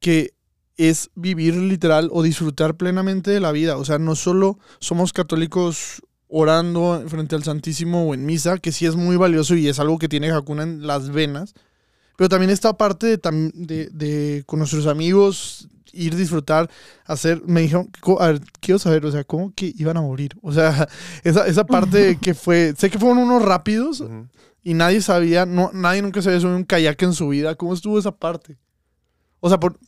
que 0.00 0.34
es 0.76 1.10
vivir 1.14 1.54
literal 1.54 2.10
o 2.12 2.22
disfrutar 2.22 2.76
plenamente 2.76 3.30
de 3.30 3.40
la 3.40 3.52
vida. 3.52 3.76
O 3.76 3.84
sea, 3.84 3.98
no 3.98 4.14
solo 4.14 4.58
somos 4.78 5.12
católicos 5.12 6.02
orando 6.28 7.02
frente 7.08 7.36
al 7.36 7.44
Santísimo 7.44 8.08
o 8.08 8.14
en 8.14 8.26
misa, 8.26 8.58
que 8.58 8.72
sí 8.72 8.86
es 8.86 8.96
muy 8.96 9.16
valioso 9.16 9.54
y 9.54 9.68
es 9.68 9.78
algo 9.78 9.98
que 9.98 10.08
tiene 10.08 10.30
Hakuna 10.30 10.64
en 10.64 10.86
las 10.86 11.10
venas, 11.10 11.54
pero 12.16 12.28
también 12.28 12.50
esta 12.50 12.76
parte 12.76 13.06
de, 13.06 13.50
de, 13.54 13.88
de 13.90 14.42
con 14.46 14.58
nuestros 14.58 14.86
amigos 14.86 15.68
ir 15.92 16.14
disfrutar, 16.14 16.70
hacer, 17.04 17.42
me 17.46 17.62
dijeron, 17.62 17.90
a 18.20 18.26
ver, 18.26 18.40
quiero 18.60 18.78
saber, 18.78 19.04
o 19.06 19.10
sea, 19.10 19.24
¿cómo 19.24 19.52
que 19.54 19.72
iban 19.76 19.96
a 19.96 20.02
morir? 20.02 20.36
O 20.42 20.52
sea, 20.52 20.88
esa, 21.24 21.46
esa 21.46 21.64
parte 21.64 22.18
que 22.20 22.34
fue, 22.34 22.74
sé 22.76 22.90
que 22.90 22.98
fueron 22.98 23.18
unos 23.18 23.42
rápidos 23.42 24.04
y 24.62 24.74
nadie 24.74 25.00
sabía, 25.00 25.46
no, 25.46 25.70
nadie 25.72 26.02
nunca 26.02 26.22
se 26.22 26.28
había 26.28 26.40
subido 26.40 26.56
un 26.56 26.64
kayak 26.64 27.02
en 27.02 27.12
su 27.12 27.28
vida, 27.28 27.54
¿cómo 27.54 27.72
estuvo 27.72 27.98
esa 27.98 28.12
parte? 28.12 28.58
O 29.40 29.48
sea, 29.48 29.58
por, 29.58 29.78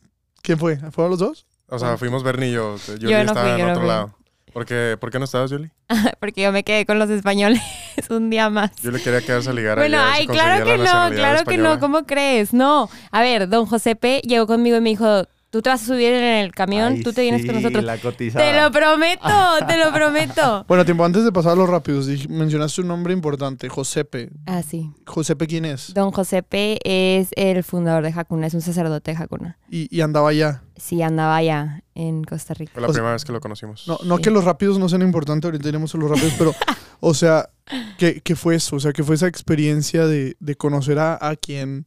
¿quién 0.41 0.57
fue? 0.59 0.77
¿Fueron 0.91 1.11
los 1.11 1.19
dos? 1.19 1.45
O 1.67 1.77
sea, 1.79 1.97
fuimos 1.97 2.23
Bernie 2.23 2.49
y 2.49 2.53
yo. 2.53 2.75
Yuli 2.99 3.13
no 3.13 3.19
estaba 3.19 3.41
fui, 3.43 3.51
en 3.51 3.57
yo 3.59 3.65
no 3.65 3.71
otro 3.71 3.81
fui. 3.81 3.87
lado. 3.87 4.15
¿Por 4.53 4.65
qué, 4.65 4.97
¿Por 4.99 5.11
qué 5.11 5.19
no 5.19 5.25
estabas, 5.25 5.51
Yuli? 5.51 5.69
Porque 6.19 6.41
yo 6.41 6.51
me 6.51 6.63
quedé 6.63 6.85
con 6.87 6.97
los 6.97 7.09
españoles 7.11 7.61
un 8.09 8.29
día 8.31 8.49
más. 8.49 8.71
Yo 8.81 8.89
le 8.89 8.99
quería 9.01 9.21
quedarse 9.21 9.49
a 9.51 9.53
ligar 9.53 9.77
Bueno, 9.77 9.99
allá, 9.99 10.13
ay, 10.13 10.25
se 10.25 10.33
claro 10.33 10.65
que 10.65 10.77
no, 10.77 11.09
claro 11.11 11.43
que 11.45 11.57
no. 11.57 11.79
¿cómo 11.79 12.05
crees? 12.05 12.53
No, 12.53 12.89
a 13.11 13.21
ver, 13.21 13.47
don 13.47 13.67
Josepe 13.67 14.21
llegó 14.23 14.47
conmigo 14.47 14.77
y 14.77 14.81
me 14.81 14.89
dijo, 14.89 15.27
tú 15.49 15.61
te 15.61 15.69
vas 15.69 15.81
a 15.81 15.85
subir 15.85 16.13
en 16.13 16.23
el 16.45 16.51
camión, 16.53 16.93
Ay, 16.93 17.03
tú 17.03 17.11
te 17.13 17.21
vienes 17.21 17.45
con 17.45 17.55
nosotros. 17.55 17.83
La. 17.83 17.97
Te 17.97 18.61
lo 18.61 18.71
prometo, 18.71 19.27
te 19.67 19.77
lo 19.77 19.91
prometo. 19.91 20.65
Bueno, 20.67 20.85
tiempo 20.85 21.03
antes 21.05 21.23
de 21.23 21.31
pasar 21.31 21.53
a 21.53 21.55
los 21.55 21.69
rápidos, 21.69 22.07
mencionaste 22.29 22.81
un 22.81 22.87
nombre 22.89 23.13
importante, 23.13 23.67
Josepe. 23.69 24.29
Ah, 24.45 24.61
sí. 24.61 24.91
¿Josepe 25.05 25.47
quién 25.47 25.65
es? 25.65 25.93
Don 25.93 26.11
Josepe 26.11 26.77
es 26.83 27.29
el 27.35 27.63
fundador 27.63 28.03
de 28.03 28.13
Hakuna, 28.15 28.47
es 28.47 28.53
un 28.53 28.61
sacerdote 28.61 29.11
de 29.13 29.17
Hakuna. 29.17 29.57
Y, 29.69 29.87
y 29.95 30.01
andaba 30.01 30.29
allá. 30.29 30.63
Sí, 30.77 31.01
andaba 31.01 31.35
allá 31.35 31.83
en 31.95 32.23
Costa 32.23 32.53
Rica. 32.53 32.71
Fue 32.73 32.81
la 32.81 32.87
O 32.87 32.91
sea, 32.91 32.99
primera 32.99 33.13
vez 33.13 33.25
que 33.25 33.31
lo 33.31 33.41
conocimos. 33.41 33.87
No, 33.87 33.97
no 34.05 34.17
Sí. 34.17 34.23
que 34.23 34.29
los 34.31 34.43
rápidos 34.43 34.77
no 34.79 34.87
sean 34.87 35.01
importantes, 35.01 35.45
ahorita 35.47 35.67
iremos 35.69 35.93
a 35.93 35.97
los 35.97 36.09
rápidos, 36.09 36.33
pero, 36.37 36.53
o 36.99 37.13
sea, 37.13 37.49
¿qué, 37.97 38.21
qué 38.21 38.35
fue 38.35 38.55
eso? 38.55 38.75
O 38.75 38.79
sea, 38.79 38.93
¿qué 38.93 39.03
fue 39.03 39.15
esa 39.15 39.27
experiencia 39.27 40.05
de, 40.07 40.35
de 40.39 40.55
conocer 40.55 40.99
a, 40.99 41.17
a 41.19 41.35
quien 41.35 41.85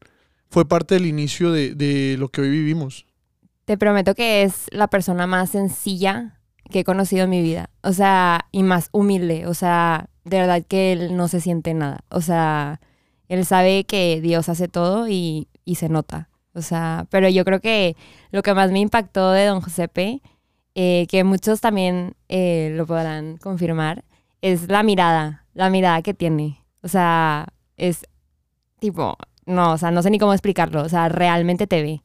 fue 0.51 0.67
parte 0.69 0.95
del 0.97 1.07
inicio 1.07 1.53
de, 1.53 1.75
de 1.75 2.17
lo 2.19 2.29
que 2.29 2.43
hoy 2.43 2.51
vivimos? 2.51 3.07
Te 3.65 3.79
prometo 3.79 4.15
que 4.15 4.43
es 4.43 4.67
la 4.71 4.89
persona 4.89 5.27
más 5.27 5.51
sencilla 5.51 6.41
que 6.71 6.81
he 6.81 6.85
conocido 6.85 7.25
en 7.25 7.31
mi 7.31 7.43
vida. 7.43 7.71
O 7.83 7.93
sea, 7.93 8.47
y 8.53 8.63
más 8.63 8.89
humilde. 8.93 9.47
O 9.47 9.55
sea, 9.55 10.09
de 10.25 10.39
verdad 10.39 10.63
que 10.67 10.93
él 10.93 11.17
no 11.17 11.29
se 11.29 11.41
siente 11.41 11.75
nada. 11.75 12.01
O 12.09 12.21
sea, 12.21 12.81
él 13.29 13.45
sabe 13.47 13.85
que 13.85 14.21
Dios 14.21 14.49
hace 14.49 14.69
todo 14.69 15.09
y, 15.09 15.49
y 15.65 15.77
se 15.77 15.89
nota. 15.89 16.29
O 16.55 16.63
sea, 16.63 17.07
pero 17.11 17.29
yo 17.29 17.45
creo 17.45 17.61
que 17.61 17.97
lo 18.31 18.43
que 18.43 18.55
más 18.55 18.71
me 18.71 18.81
impactó 18.81 19.31
de 19.31 19.47
don 19.47 19.61
Josepe, 19.61 20.21
eh, 20.75 21.07
que 21.09 21.25
muchos 21.25 21.61
también 21.61 22.15
eh, 22.29 22.73
lo 22.77 22.87
podrán 22.87 23.37
confirmar, 23.39 24.05
es 24.43 24.69
la 24.69 24.83
mirada, 24.83 25.47
la 25.55 25.71
mirada 25.71 26.03
que 26.03 26.15
tiene. 26.15 26.65
O 26.83 26.89
sea, 26.89 27.49
es 27.77 28.05
tipo, 28.81 29.17
no, 29.47 29.73
o 29.73 29.79
sea, 29.79 29.91
no 29.91 30.03
sé 30.03 30.11
ni 30.11 30.19
cómo 30.19 30.33
explicarlo. 30.35 30.83
O 30.83 30.89
sea, 30.89 31.09
realmente 31.09 31.67
te 31.67 31.83
ve. 31.83 32.03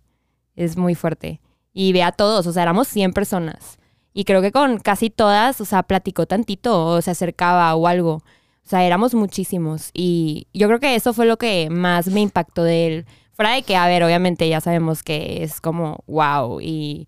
Es 0.55 0.77
muy 0.77 0.95
fuerte. 0.95 1.41
Y 1.79 1.93
ve 1.93 2.01
a 2.01 2.11
todos, 2.11 2.47
o 2.47 2.51
sea, 2.51 2.63
éramos 2.63 2.87
100 2.87 3.13
personas. 3.13 3.77
Y 4.11 4.23
creo 4.23 4.41
que 4.41 4.51
con 4.51 4.79
casi 4.79 5.11
todas, 5.11 5.61
o 5.61 5.65
sea, 5.65 5.83
platicó 5.83 6.25
tantito 6.25 6.83
o 6.87 7.01
se 7.03 7.11
acercaba 7.11 7.75
o 7.75 7.85
algo. 7.85 8.13
O 8.13 8.23
sea, 8.63 8.83
éramos 8.83 9.13
muchísimos. 9.13 9.91
Y 9.93 10.47
yo 10.55 10.67
creo 10.69 10.79
que 10.79 10.95
eso 10.95 11.13
fue 11.13 11.27
lo 11.27 11.37
que 11.37 11.69
más 11.69 12.07
me 12.07 12.21
impactó 12.21 12.63
de 12.63 12.87
él. 12.87 13.05
Fuera 13.33 13.51
de 13.51 13.61
que, 13.61 13.75
a 13.75 13.85
ver, 13.85 14.03
obviamente 14.03 14.49
ya 14.49 14.59
sabemos 14.59 15.03
que 15.03 15.43
es 15.43 15.61
como 15.61 16.03
wow 16.07 16.59
y 16.61 17.07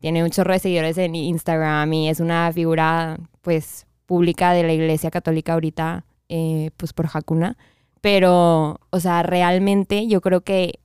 tiene 0.00 0.22
un 0.22 0.28
chorro 0.28 0.52
de 0.52 0.58
seguidores 0.58 0.98
en 0.98 1.14
Instagram 1.14 1.90
y 1.94 2.10
es 2.10 2.20
una 2.20 2.52
figura, 2.52 3.16
pues, 3.40 3.86
pública 4.04 4.52
de 4.52 4.64
la 4.64 4.74
Iglesia 4.74 5.10
Católica 5.10 5.54
ahorita, 5.54 6.04
eh, 6.28 6.72
pues, 6.76 6.92
por 6.92 7.08
Hakuna. 7.10 7.56
Pero, 8.02 8.80
o 8.90 9.00
sea, 9.00 9.22
realmente 9.22 10.06
yo 10.08 10.20
creo 10.20 10.42
que 10.42 10.79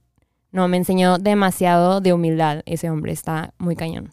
no, 0.56 0.68
me 0.68 0.78
enseñó 0.78 1.18
demasiado 1.20 2.02
de 2.02 2.14
humildad 2.14 2.64
ese 2.66 2.90
hombre, 2.90 3.12
está 3.12 3.54
muy 3.58 3.76
cañón. 3.76 4.12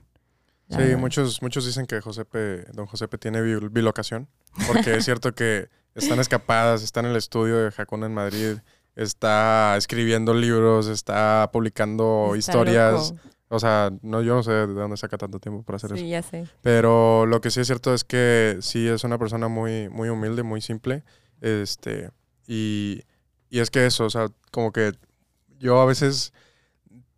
Sí, 0.69 0.77
verdad. 0.79 0.99
muchos, 0.99 1.41
muchos 1.43 1.65
dicen 1.67 1.87
que 1.87 2.01
Josepe, 2.01 2.65
don 2.73 2.87
Josepe 2.87 3.19
tiene 3.19 3.41
bi- 3.43 3.69
bilocación, 3.71 4.29
porque 4.67 4.95
es 4.97 5.05
cierto 5.05 5.35
que 5.35 5.69
están 5.95 6.19
escapadas, 6.21 6.83
está 6.83 7.01
en 7.01 7.07
el 7.07 7.17
estudio 7.17 7.59
de 7.59 7.71
Hakuna 7.77 8.07
en 8.07 8.15
Madrid, 8.15 8.57
está 8.97 9.75
escribiendo 9.77 10.35
libros, 10.35 10.87
está 10.89 11.49
publicando 11.53 12.35
Está 12.35 12.53
historias. 12.53 13.11
loco. 13.11 13.21
O 13.55 13.61
sea, 13.61 13.91
no, 14.01 14.23
yo 14.23 14.35
no 14.35 14.43
sé 14.43 14.51
de 14.53 14.67
dónde 14.67 14.97
saca 14.97 15.19
tanto 15.19 15.39
tiempo 15.39 15.63
para 15.63 15.77
hacer 15.77 15.93
eso. 15.93 15.97
Sí, 16.03 16.09
ya 16.09 16.23
sé. 16.23 16.47
Pero 16.63 17.27
lo 17.27 17.43
que 17.43 17.51
sí 17.51 17.61
es 17.61 17.67
cierto 17.67 17.93
es 17.93 18.03
que 18.03 18.57
sí 18.63 18.89
es 18.89 19.05
una 19.05 19.19
persona 19.19 19.49
muy, 19.49 19.91
muy 19.91 20.09
humilde, 20.09 20.43
muy 20.43 20.63
simple. 20.63 21.05
Este, 21.43 22.09
y, 22.47 23.03
y 23.51 23.59
es 23.59 23.71
que 23.71 23.85
eso, 23.85 24.07
o 24.07 24.11
sea, 24.11 24.29
como 24.53 24.73
que 24.73 24.93
yo 25.63 25.81
a 25.81 25.87
veces 25.87 26.33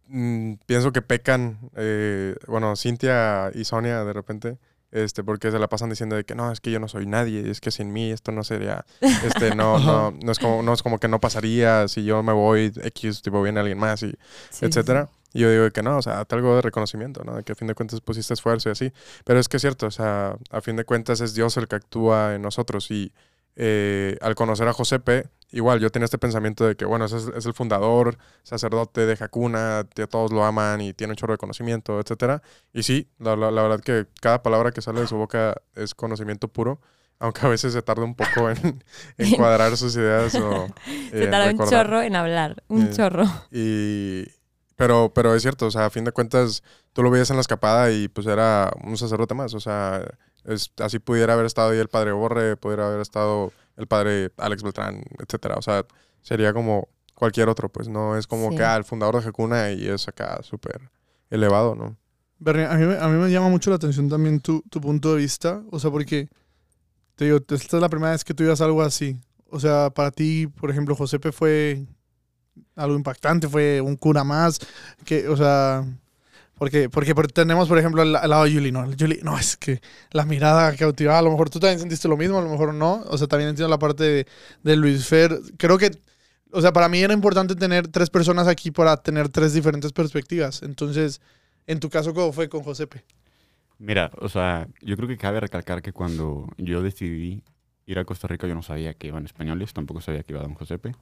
mm, 0.07 0.55
pienso 0.67 0.93
que 0.93 1.03
pecan, 1.03 1.59
eh, 1.77 2.37
bueno, 2.47 2.77
Cintia 2.77 3.51
y 3.55 3.65
Sonia 3.65 4.05
de 4.05 4.13
repente, 4.13 4.59
este, 4.93 5.25
porque 5.25 5.51
se 5.51 5.59
la 5.59 5.69
pasan 5.69 5.91
diciendo 5.91 6.15
de 6.15 6.25
que 6.25 6.37
no, 6.37 6.53
es 6.53 6.61
que 6.61 6.71
yo 6.71 6.79
no 6.79 6.87
soy 6.87 7.07
nadie, 7.07 7.51
es 7.51 7.61
que 7.61 7.73
sin 7.73 7.93
mí 7.93 8.13
esto 8.13 8.31
no 8.31 8.45
sería, 8.45 8.85
este, 9.01 9.57
no, 9.57 9.79
no, 9.81 10.13
no 10.13 10.31
es 10.31 10.39
como, 10.39 10.63
no 10.63 10.73
es 10.73 10.83
como 10.83 11.01
que 11.01 11.09
no 11.09 11.21
pasaría 11.21 11.89
si 11.89 12.05
yo 12.05 12.23
me 12.23 12.33
voy, 12.33 12.73
X, 12.83 13.23
tipo, 13.23 13.43
viene 13.43 13.59
alguien 13.61 13.79
más 13.79 14.03
y 14.05 14.15
Sí, 14.51 14.67
etcétera. 14.67 15.09
Y 15.33 15.41
yo 15.41 15.51
digo 15.51 15.69
que 15.73 15.83
no, 15.83 15.99
o 15.99 16.03
sea, 16.03 16.25
algo 16.31 16.55
de 16.55 16.63
reconocimiento, 16.63 17.25
¿no? 17.25 17.35
De 17.35 17.43
que 17.43 17.53
a 17.53 17.55
fin 17.57 17.67
de 17.67 17.75
cuentas 17.75 18.01
pusiste 18.01 18.33
esfuerzo 18.35 18.69
y 18.69 18.73
así. 18.73 18.93
Pero 19.25 19.41
es 19.41 19.49
que 19.49 19.57
es 19.57 19.63
cierto, 19.63 19.87
o 19.87 19.91
sea, 19.91 20.37
a 20.49 20.61
fin 20.61 20.77
de 20.77 20.85
cuentas 20.85 21.21
es 21.21 21.35
Dios 21.35 21.57
el 21.57 21.67
que 21.67 21.75
actúa 21.75 22.37
en 22.37 22.43
nosotros. 22.43 22.89
Y 22.93 23.13
eh, 23.57 24.17
al 24.21 24.37
conocer 24.37 24.69
a 24.69 24.73
Josepe, 24.73 25.29
igual 25.51 25.81
yo 25.81 25.91
tenía 25.91 26.05
este 26.05 26.19
pensamiento 26.19 26.67
de 26.67 26.77
que, 26.77 26.85
bueno, 26.85 27.05
ese 27.05 27.17
es, 27.19 27.27
es 27.37 27.47
el 27.47 27.55
fundador, 27.55 28.19
sacerdote 28.43 29.07
de 29.07 29.17
Hakuna, 29.19 29.87
que 29.95 30.07
todos 30.07 30.33
lo 30.33 30.45
aman 30.45 30.81
y 30.81 30.93
tiene 30.95 31.13
un 31.13 31.17
chorro 31.17 31.35
de 31.35 31.39
conocimiento, 31.39 32.01
etcétera. 32.01 32.43
Y 32.73 32.83
sí, 32.83 33.09
la, 33.19 33.37
la- 33.37 33.51
la 33.51 33.63
verdad 33.63 33.81
que 33.81 34.07
cada 34.21 34.43
palabra 34.43 34.73
que 34.73 34.83
sale 34.83 35.01
de 35.01 35.07
su 35.07 35.17
boca 35.17 35.55
es 35.75 35.95
conocimiento 35.95 36.49
puro. 36.49 36.81
Aunque 37.21 37.47
a 37.47 37.49
veces 37.49 37.73
se 37.73 37.81
tarda 37.81 38.03
un 38.03 38.17
poco 38.17 38.51
en, 38.51 38.83
en 39.19 39.31
cuadrar 39.37 39.77
sus 39.77 39.95
ideas 39.97 40.35
o 40.35 40.65
eh, 40.89 41.09
Se 41.13 41.25
en 41.25 41.31
tarda 41.31 41.51
un 41.53 41.71
chorro 41.71 42.03
en 42.03 42.17
hablar, 42.17 42.63
un 42.69 42.83
Eh, 42.89 42.91
chorro. 42.93 43.25
Y, 43.53 44.25
pero, 44.77 45.13
pero 45.15 45.33
es 45.35 45.43
cierto, 45.43 45.67
o 45.67 45.71
sea, 45.71 45.87
a 45.87 45.91
fin 45.91 46.05
de 46.05 46.11
cuentas, 46.13 46.65
tú 46.93 47.03
lo 47.05 47.11
veías 47.11 47.31
en 47.31 47.37
la 47.37 47.43
escapada 47.43 47.93
y 47.93 48.09
pues 48.09 48.27
era 48.27 48.73
un 48.83 48.97
sacerdote 48.97 49.33
más. 49.35 49.55
O 49.55 49.61
sea, 49.61 50.05
es, 50.45 50.73
así 50.79 50.99
pudiera 50.99 51.35
haber 51.35 51.47
estado 51.47 51.71
ahí 51.71 51.79
el 51.79 51.89
padre 51.89 52.11
Borre, 52.13 52.57
pudiera 52.57 52.89
haber 52.89 53.01
estado 53.01 53.53
el 53.77 53.87
padre 53.87 54.31
Alex 54.37 54.63
Beltrán, 54.63 55.03
etcétera. 55.19 55.57
O 55.57 55.63
sea, 55.63 55.85
sería 56.23 56.53
como 56.53 56.89
cualquier 57.15 57.49
otro, 57.49 57.69
pues 57.69 57.89
no 57.89 58.17
es 58.17 58.27
como 58.27 58.51
Sí. 58.51 58.57
que 58.57 58.65
ah, 58.65 58.77
el 58.77 58.85
fundador 58.85 59.21
de 59.23 59.29
Hakuna 59.29 59.73
y 59.73 59.87
es 59.89 60.09
acá 60.09 60.41
súper 60.43 60.91
elevado, 61.31 61.75
¿no? 61.75 61.97
Bernie, 62.39 62.67
a 62.67 62.75
mí, 62.75 62.85
me- 62.87 62.99
a 62.99 63.09
mí 63.09 63.17
me 63.19 63.31
llama 63.31 63.49
mucho 63.49 63.71
la 63.71 63.77
atención 63.77 64.09
también 64.09 64.41
tu, 64.41 64.63
tu 64.69 64.81
punto 64.81 65.13
de 65.15 65.19
vista. 65.23 65.63
O 65.71 65.79
sea, 65.79 65.91
porque 65.91 66.29
te 67.17 67.27
digo, 67.27 67.37
esta 67.39 67.55
es 67.77 67.81
la 67.81 67.89
primera 67.89 68.11
vez 68.13 68.25
que 68.25 68.35
tú 68.35 68.43
ibas 68.45 68.61
algo 68.61 68.83
así. 68.83 69.17
O 69.49 69.61
sea, 69.61 69.91
para 69.91 70.11
ti, 70.11 70.47
por 70.49 70.71
ejemplo, 70.71 70.97
Josepe 70.97 71.31
fue 71.31 71.87
algo 72.75 72.97
impactante, 72.97 73.49
fue 73.49 73.81
un 73.81 73.97
cura 73.97 74.25
más. 74.25 74.59
Que, 75.05 75.29
o 75.29 75.37
sea, 75.37 75.85
porque, 76.57 76.89
porque 76.89 77.15
por- 77.15 77.31
tenemos, 77.31 77.69
por 77.69 77.79
ejemplo, 77.79 78.03
al, 78.03 78.13
lado 78.13 78.45
de 78.45 78.53
Yuli, 78.53 78.73
¿no? 78.73 78.91
Yuli, 78.93 79.21
no, 79.23 79.39
es 79.39 79.57
que 79.57 79.81
la 80.13 80.25
mirada 80.25 80.75
cautivada, 80.77 81.19
a 81.19 81.23
lo 81.23 81.31
mejor 81.31 81.51
tú 81.51 81.61
también 81.61 81.81
sentiste 81.81 82.09
lo 82.09 82.17
mismo, 82.17 82.39
a 82.39 82.43
lo 82.43 82.51
mejor 82.51 82.75
no. 82.75 83.03
O 83.09 83.19
sea, 83.19 83.27
también 83.27 83.51
entiendo 83.51 83.69
la 83.71 83.79
parte 83.79 84.05
de, 84.05 84.27
de 84.63 84.77
Luis 84.77 85.07
Fer. 85.07 85.39
Creo 85.59 85.79
que, 85.79 85.91
o 86.53 86.61
sea, 86.61 86.73
para 86.73 86.89
mí 86.89 87.01
era 87.01 87.15
importante 87.15 87.55
tener 87.57 87.89
tres 87.89 88.11
personas 88.11 88.47
aquí 88.49 88.71
para 88.71 88.97
tener 88.99 89.29
tres 89.29 89.53
diferentes 89.55 89.93
perspectivas. 89.93 90.63
Entonces, 90.63 91.21
en 91.67 91.81
tu 91.81 91.91
caso, 91.91 92.15
¿cómo 92.15 92.33
fue 92.33 92.49
con 92.49 92.63
Josepe? 92.63 93.05
Mira, 93.79 94.11
o 94.21 94.29
sea, 94.29 94.69
yo 94.81 94.97
creo 94.97 95.09
que 95.09 95.17
cabe 95.19 95.41
recalcar 95.41 95.83
que 95.83 95.93
cuando 95.93 96.49
yo 96.57 96.83
decidí 96.83 97.43
ir 97.87 97.99
a 97.99 98.05
Costa 98.05 98.29
Rica, 98.29 98.47
yo 98.47 98.55
no 98.55 98.63
sabía 98.63 98.95
que 98.95 99.09
iban 99.09 99.25
españoles, 99.25 99.73
tampoco 99.73 100.01
sabía 100.01 100.23
que 100.23 100.33
iba 100.33 100.43
Don 100.43 100.55
Josepe. 100.55 100.93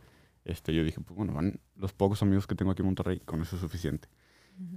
Este, 0.44 0.74
yo 0.74 0.82
dije, 0.84 1.00
pues 1.00 1.16
bueno, 1.16 1.34
van 1.34 1.60
los 1.76 1.92
pocos 1.92 2.22
amigos 2.22 2.46
que 2.46 2.54
tengo 2.54 2.72
aquí 2.72 2.82
en 2.82 2.86
Monterrey, 2.86 3.20
con 3.20 3.42
eso 3.42 3.56
es 3.56 3.62
suficiente. 3.62 4.08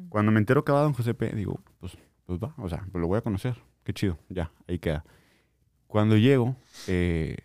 Cuando 0.09 0.31
me 0.31 0.39
entero 0.39 0.63
que 0.63 0.71
va 0.71 0.81
Don 0.81 0.93
Josepe, 0.93 1.33
digo, 1.35 1.59
pues, 1.79 1.97
pues 2.25 2.39
va, 2.39 2.53
o 2.57 2.69
sea, 2.69 2.87
pues 2.91 3.01
lo 3.01 3.07
voy 3.07 3.17
a 3.17 3.21
conocer, 3.21 3.57
qué 3.83 3.93
chido, 3.93 4.17
ya, 4.29 4.51
ahí 4.67 4.79
queda. 4.79 5.03
Cuando 5.87 6.17
llego, 6.17 6.55
eh, 6.87 7.37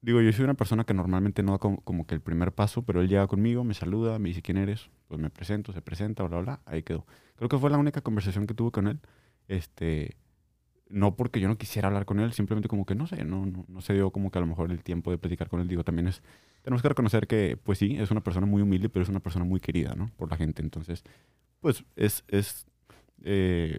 digo, 0.00 0.20
yo 0.20 0.32
soy 0.32 0.44
una 0.44 0.54
persona 0.54 0.84
que 0.84 0.94
normalmente 0.94 1.42
no 1.42 1.52
da 1.52 1.58
como, 1.58 1.80
como 1.82 2.06
que 2.06 2.14
el 2.14 2.20
primer 2.20 2.52
paso, 2.52 2.82
pero 2.82 3.00
él 3.00 3.08
llega 3.08 3.26
conmigo, 3.26 3.64
me 3.64 3.74
saluda, 3.74 4.18
me 4.18 4.28
dice 4.28 4.42
quién 4.42 4.58
eres, 4.58 4.90
pues 5.08 5.20
me 5.20 5.30
presento, 5.30 5.72
se 5.72 5.80
presenta, 5.80 6.22
bla, 6.24 6.40
bla, 6.40 6.44
bla, 6.44 6.60
ahí 6.66 6.82
quedó. 6.82 7.06
Creo 7.36 7.48
que 7.48 7.58
fue 7.58 7.70
la 7.70 7.78
única 7.78 8.00
conversación 8.00 8.46
que 8.46 8.54
tuve 8.54 8.70
con 8.70 8.86
él. 8.88 9.00
Este, 9.48 10.16
no 10.88 11.16
porque 11.16 11.40
yo 11.40 11.48
no 11.48 11.56
quisiera 11.56 11.88
hablar 11.88 12.04
con 12.04 12.20
él, 12.20 12.32
simplemente 12.32 12.68
como 12.68 12.84
que 12.84 12.94
no 12.94 13.06
sé, 13.06 13.24
no, 13.24 13.46
no, 13.46 13.64
no 13.66 13.80
se 13.80 13.94
dio 13.94 14.10
como 14.10 14.30
que 14.30 14.38
a 14.38 14.40
lo 14.40 14.46
mejor 14.46 14.70
el 14.70 14.82
tiempo 14.82 15.10
de 15.10 15.18
platicar 15.18 15.48
con 15.48 15.60
él. 15.60 15.68
Digo, 15.68 15.84
también 15.84 16.08
es, 16.08 16.22
tenemos 16.62 16.82
que 16.82 16.88
reconocer 16.88 17.26
que, 17.26 17.56
pues 17.56 17.78
sí, 17.78 17.96
es 17.98 18.10
una 18.10 18.22
persona 18.22 18.46
muy 18.46 18.62
humilde, 18.62 18.88
pero 18.88 19.02
es 19.02 19.08
una 19.08 19.20
persona 19.20 19.44
muy 19.44 19.60
querida, 19.60 19.94
¿no? 19.96 20.10
Por 20.16 20.30
la 20.30 20.36
gente. 20.36 20.62
Entonces, 20.62 21.04
pues 21.60 21.84
es, 21.96 22.24
es, 22.28 22.66
eh, 23.24 23.78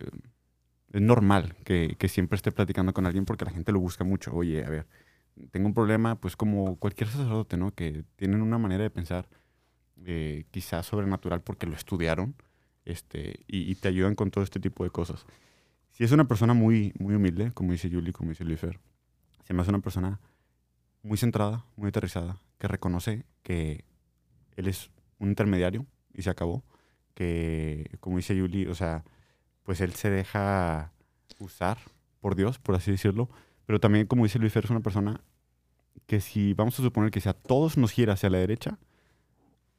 es 0.92 1.02
normal 1.02 1.56
que, 1.64 1.96
que 1.98 2.10
siempre 2.10 2.36
esté 2.36 2.52
platicando 2.52 2.94
con 2.94 3.06
alguien 3.06 3.26
porque 3.26 3.46
la 3.46 3.52
gente 3.52 3.72
lo 3.72 3.80
busca 3.80 4.04
mucho. 4.04 4.34
Oye, 4.34 4.64
a 4.66 4.70
ver, 4.70 4.88
tengo 5.52 5.68
un 5.68 5.74
problema, 5.74 6.16
pues 6.20 6.36
como 6.36 6.78
cualquier 6.78 7.10
sacerdote, 7.10 7.58
¿no? 7.58 7.72
Que 7.72 8.04
tienen 8.18 8.42
una 8.42 8.58
manera 8.58 8.84
de 8.84 8.90
pensar 8.90 9.28
eh, 10.06 10.46
quizás 10.52 10.86
sobrenatural 10.86 11.42
porque 11.42 11.66
lo 11.66 11.76
estudiaron 11.76 12.36
este, 12.84 13.40
y, 13.48 13.72
y 13.72 13.76
te 13.76 13.88
ayudan 13.88 14.16
con 14.16 14.30
todo 14.30 14.44
este 14.44 14.60
tipo 14.60 14.84
de 14.84 14.90
cosas. 14.90 15.26
Si 15.92 16.04
es 16.04 16.12
una 16.12 16.28
persona 16.28 16.54
muy, 16.54 16.92
muy 17.00 17.16
humilde, 17.16 17.52
como 17.54 17.72
dice 17.72 17.90
Julie, 17.90 18.12
como 18.12 18.32
dice 18.32 18.44
Luifer, 18.44 18.80
se 19.44 19.54
me 19.54 19.62
hace 19.62 19.70
una 19.70 19.80
persona 19.80 20.20
muy 21.04 21.18
centrada, 21.18 21.66
muy 21.76 21.90
aterrizada, 21.90 22.38
que 22.58 22.68
reconoce 22.68 23.26
que 23.44 23.84
él 24.56 24.68
es 24.68 24.90
un 25.20 25.30
intermediario 25.30 25.86
y 26.14 26.24
se 26.24 26.30
acabó. 26.30 26.64
Que, 27.14 27.92
como 28.00 28.18
dice 28.18 28.40
Julie, 28.40 28.70
o 28.70 28.76
sea, 28.76 29.04
pues 29.64 29.82
él 29.82 29.94
se 29.94 30.10
deja 30.10 30.92
usar 31.38 31.78
por 32.20 32.36
Dios, 32.36 32.58
por 32.58 32.76
así 32.76 32.90
decirlo. 32.90 33.30
Pero 33.66 33.80
también, 33.80 34.08
como 34.08 34.24
dice 34.24 34.40
Luifer, 34.40 34.64
es 34.64 34.72
una 34.72 34.80
persona 34.80 35.22
que 36.08 36.22
si 36.22 36.54
vamos 36.54 36.80
a 36.80 36.84
suponer 36.84 37.12
que 37.12 37.22
si 37.22 37.30
a 37.30 37.34
todos 37.34 37.78
nos 37.78 37.92
gira 37.92 38.14
hacia 38.14 38.30
la 38.30 38.40
derecha, 38.40 38.80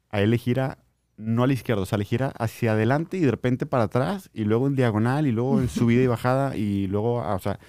a 0.09 0.21
él 0.21 0.31
le 0.31 0.37
gira 0.37 0.79
no 1.17 1.43
a 1.43 1.47
la 1.47 1.53
izquierda, 1.53 1.81
o 1.81 1.85
sea, 1.85 1.97
le 1.97 2.05
gira 2.05 2.33
hacia 2.37 2.73
adelante 2.73 3.17
y 3.17 3.21
de 3.21 3.31
repente 3.31 3.65
para 3.65 3.83
atrás 3.83 4.29
y 4.33 4.43
luego 4.43 4.67
en 4.67 4.75
diagonal 4.75 5.27
y 5.27 5.31
luego 5.31 5.61
en 5.61 5.69
subida 5.69 6.01
y 6.01 6.07
bajada 6.07 6.57
y 6.57 6.87
luego, 6.87 7.21
ah, 7.21 7.35
o 7.35 7.39
sea, 7.39 7.59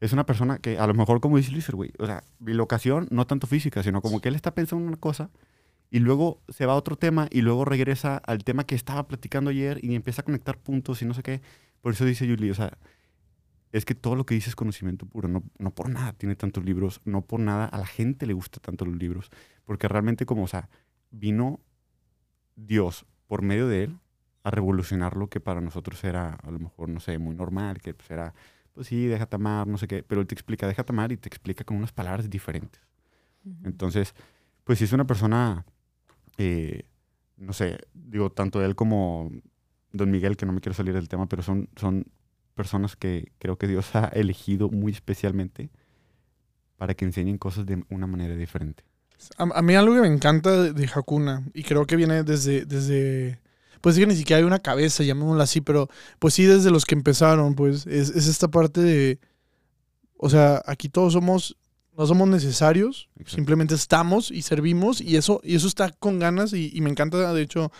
es 0.00 0.12
una 0.12 0.26
persona 0.26 0.58
que 0.58 0.78
a 0.78 0.86
lo 0.86 0.94
mejor 0.94 1.20
como 1.20 1.36
dice 1.36 1.52
Luis, 1.52 1.68
güey, 1.70 1.92
o 1.98 2.06
sea, 2.06 2.24
bilocación 2.38 3.08
no 3.10 3.26
tanto 3.26 3.46
física, 3.46 3.82
sino 3.82 4.02
como 4.02 4.20
que 4.20 4.28
él 4.28 4.34
está 4.34 4.54
pensando 4.54 4.86
una 4.86 4.96
cosa 4.96 5.30
y 5.90 6.00
luego 6.00 6.42
se 6.48 6.66
va 6.66 6.72
a 6.72 6.76
otro 6.76 6.96
tema 6.96 7.28
y 7.30 7.40
luego 7.40 7.64
regresa 7.64 8.16
al 8.16 8.44
tema 8.44 8.64
que 8.64 8.74
estaba 8.74 9.06
platicando 9.06 9.50
ayer 9.50 9.78
y 9.82 9.94
empieza 9.94 10.22
a 10.22 10.24
conectar 10.24 10.58
puntos 10.58 11.00
y 11.02 11.04
no 11.04 11.14
sé 11.14 11.22
qué. 11.22 11.40
Por 11.80 11.92
eso 11.92 12.04
dice 12.04 12.26
Julie, 12.26 12.50
o 12.50 12.54
sea, 12.54 12.76
es 13.70 13.84
que 13.84 13.94
todo 13.94 14.16
lo 14.16 14.26
que 14.26 14.34
dice 14.34 14.50
es 14.50 14.56
conocimiento 14.56 15.06
puro, 15.06 15.28
no, 15.28 15.42
no 15.58 15.70
por 15.72 15.88
nada 15.90 16.12
tiene 16.12 16.36
tantos 16.36 16.64
libros, 16.64 17.00
no 17.04 17.22
por 17.22 17.40
nada 17.40 17.66
a 17.66 17.78
la 17.78 17.86
gente 17.86 18.26
le 18.26 18.32
gusta 18.32 18.60
tanto 18.60 18.84
los 18.84 18.96
libros, 18.96 19.30
porque 19.64 19.88
realmente 19.88 20.26
como, 20.26 20.44
o 20.44 20.48
sea, 20.48 20.68
vino 21.10 21.60
Dios 22.56 23.06
por 23.26 23.42
medio 23.42 23.68
de 23.68 23.84
él 23.84 23.98
a 24.44 24.50
revolucionar 24.50 25.16
lo 25.16 25.28
que 25.28 25.40
para 25.40 25.60
nosotros 25.60 26.02
era 26.04 26.34
a 26.34 26.50
lo 26.50 26.58
mejor, 26.58 26.88
no 26.88 27.00
sé, 27.00 27.18
muy 27.18 27.34
normal, 27.34 27.80
que 27.80 27.94
pues 27.94 28.10
era, 28.10 28.34
pues 28.74 28.88
sí, 28.88 29.06
déjate 29.06 29.36
amar, 29.36 29.66
no 29.66 29.78
sé 29.78 29.86
qué, 29.86 30.02
pero 30.02 30.20
él 30.20 30.26
te 30.26 30.34
explica, 30.34 30.66
déjate 30.66 30.92
amar 30.92 31.12
y 31.12 31.16
te 31.16 31.28
explica 31.28 31.64
con 31.64 31.76
unas 31.76 31.92
palabras 31.92 32.28
diferentes. 32.28 32.82
Entonces, 33.62 34.14
pues 34.64 34.78
sí 34.78 34.84
es 34.84 34.92
una 34.92 35.06
persona, 35.06 35.64
eh, 36.38 36.84
no 37.36 37.52
sé, 37.52 37.78
digo, 37.92 38.30
tanto 38.30 38.64
él 38.64 38.74
como 38.74 39.30
Don 39.92 40.10
Miguel, 40.10 40.36
que 40.36 40.46
no 40.46 40.52
me 40.52 40.60
quiero 40.60 40.74
salir 40.74 40.94
del 40.94 41.08
tema, 41.08 41.28
pero 41.28 41.42
son, 41.42 41.68
son 41.76 42.06
personas 42.54 42.96
que 42.96 43.32
creo 43.38 43.56
que 43.56 43.68
Dios 43.68 43.94
ha 43.94 44.06
elegido 44.08 44.70
muy 44.70 44.92
especialmente 44.92 45.70
para 46.76 46.94
que 46.94 47.04
enseñen 47.04 47.38
cosas 47.38 47.66
de 47.66 47.84
una 47.90 48.06
manera 48.06 48.34
diferente. 48.34 48.82
A, 49.38 49.44
a 49.58 49.62
mí 49.62 49.74
algo 49.74 49.94
que 49.94 50.00
me 50.00 50.12
encanta 50.12 50.62
de, 50.62 50.72
de 50.72 50.90
Hakuna, 50.92 51.44
y 51.54 51.62
creo 51.62 51.86
que 51.86 51.96
viene 51.96 52.24
desde, 52.24 52.64
desde, 52.64 53.38
pues 53.84 53.96
que 53.98 54.06
ni 54.06 54.16
siquiera 54.16 54.38
hay 54.38 54.44
una 54.44 54.60
cabeza, 54.60 55.04
llamémosla 55.04 55.44
así, 55.44 55.60
pero 55.60 55.90
pues 56.18 56.32
sí 56.32 56.44
desde 56.44 56.70
los 56.70 56.86
que 56.86 56.94
empezaron, 56.94 57.54
pues 57.54 57.86
es, 57.86 58.08
es 58.08 58.26
esta 58.28 58.48
parte 58.48 58.80
de, 58.80 59.18
o 60.16 60.30
sea, 60.30 60.62
aquí 60.64 60.88
todos 60.88 61.12
somos, 61.12 61.58
no 61.94 62.06
somos 62.06 62.26
necesarios, 62.28 63.10
Exacto. 63.16 63.36
simplemente 63.36 63.74
estamos 63.74 64.30
y 64.30 64.40
servimos, 64.40 65.02
y 65.02 65.16
eso, 65.16 65.42
y 65.44 65.54
eso 65.54 65.66
está 65.68 65.90
con 65.90 66.18
ganas, 66.18 66.54
y, 66.54 66.70
y 66.74 66.80
me 66.80 66.88
encanta, 66.88 67.34
de 67.34 67.42
hecho, 67.42 67.70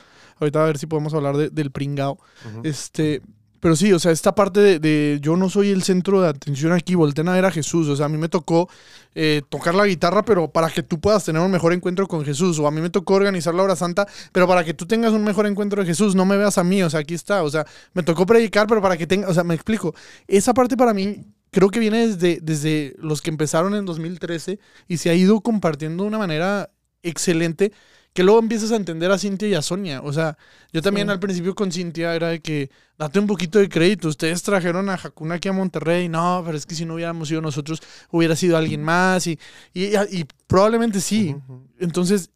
ahorita 0.40 0.62
a 0.62 0.66
ver 0.66 0.76
si 0.76 0.86
podemos 0.86 1.14
hablar 1.14 1.38
de- 1.38 1.48
del 1.48 1.70
pringao, 1.70 2.18
este, 2.64 3.22
pero 3.64 3.76
sí, 3.76 3.94
o 3.94 3.98
sea, 3.98 4.12
esta 4.12 4.34
parte 4.34 4.78
de, 4.78 5.18
yo 5.22 5.38
no 5.38 5.48
soy 5.48 5.70
el 5.70 5.82
centro 5.84 6.20
de 6.20 6.28
atención 6.28 6.72
aquí, 6.72 6.94
volteen 6.96 7.30
a 7.30 7.50
Jesús. 7.50 7.88
O 7.88 7.96
sea, 7.96 8.04
a 8.04 8.08
mí 8.10 8.18
me 8.18 8.28
tocó 8.28 8.68
eh, 9.14 9.40
tocar 9.48 9.74
la 9.74 9.86
guitarra, 9.86 10.22
pero 10.22 10.50
para 10.50 10.68
que 10.68 10.82
tú 10.82 11.00
puedas 11.00 11.24
tener 11.24 11.40
un 11.40 11.50
mejor 11.50 11.72
encuentro 11.72 12.06
con 12.06 12.26
Jesús. 12.26 12.58
O 12.58 12.66
a 12.66 12.70
mí 12.70 12.82
me 12.82 12.90
tocó 12.90 13.14
organizar 13.14 13.54
la 13.54 13.62
hora 13.62 13.74
santa, 13.74 14.06
pero 14.32 14.46
para 14.46 14.64
que 14.64 14.74
tú 14.74 14.84
tengas 14.84 15.14
un 15.14 15.24
mejor 15.24 15.46
encuentro 15.46 15.80
de 15.80 15.86
Jesús, 15.86 16.14
no 16.14 16.26
me 16.26 16.36
veas 16.36 16.58
a 16.58 16.62
mí. 16.62 16.82
O 16.82 16.90
sea, 16.90 17.00
aquí 17.00 17.14
está. 17.14 17.42
O 17.42 17.48
sea, 17.48 17.64
me 17.94 18.02
tocó 18.02 18.26
predicar, 18.26 18.66
pero 18.66 18.82
para 18.82 18.98
que 18.98 19.06
tenga, 19.06 19.30
o 19.30 19.32
sea, 19.32 19.44
me 19.44 19.54
explico. 19.54 19.94
Esa 20.28 20.52
parte 20.52 20.76
para 20.76 20.92
mí 20.92 21.24
creo 21.50 21.70
que 21.70 21.80
viene 21.80 22.06
desde, 22.06 22.40
desde 22.42 22.94
los 22.98 23.22
que 23.22 23.30
empezaron 23.30 23.74
en 23.74 23.86
2013 23.86 24.58
y 24.88 24.98
se 24.98 25.08
ha 25.08 25.14
ido 25.14 25.40
compartiendo 25.40 26.02
de 26.04 26.08
una 26.08 26.18
manera 26.18 26.68
excelente 27.02 27.72
que 28.14 28.22
luego 28.22 28.38
empiezas 28.38 28.70
a 28.72 28.76
entender 28.76 29.10
a 29.10 29.18
Cintia 29.18 29.48
y 29.48 29.54
a 29.54 29.60
Sonia. 29.60 30.00
O 30.02 30.12
sea, 30.12 30.38
yo 30.72 30.80
también 30.80 31.08
Sí. 31.08 31.12
al 31.12 31.20
principio 31.20 31.54
con 31.54 31.70
Cintia 31.72 32.14
era 32.14 32.28
de 32.28 32.40
que 32.40 32.70
date 32.96 33.18
un 33.18 33.26
poquito 33.26 33.58
de 33.58 33.68
crédito. 33.68 34.08
Ustedes 34.08 34.42
trajeron 34.42 34.88
a 34.88 34.94
Hakuna 34.94 35.34
aquí 35.34 35.48
a 35.48 35.52
Monterrey. 35.52 36.08
No, 36.08 36.42
pero 36.46 36.56
es 36.56 36.64
que 36.64 36.74
si 36.76 36.84
no 36.86 36.94
hubiéramos 36.94 37.28
sido 37.28 37.40
nosotros, 37.42 37.82
hubiera 38.10 38.36
sido 38.36 38.56
alguien 38.56 38.82
más. 38.84 39.26
Y, 39.26 39.38
y, 39.74 39.86
y 40.10 40.26
probablemente 40.46 41.00
sí. 41.00 41.34
Entonces, 41.80 42.30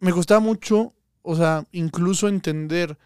me 0.00 0.12
costaba 0.12 0.38
mucho, 0.40 0.94
o 1.22 1.34
sea, 1.36 1.66
incluso 1.72 2.28
entender 2.28 2.96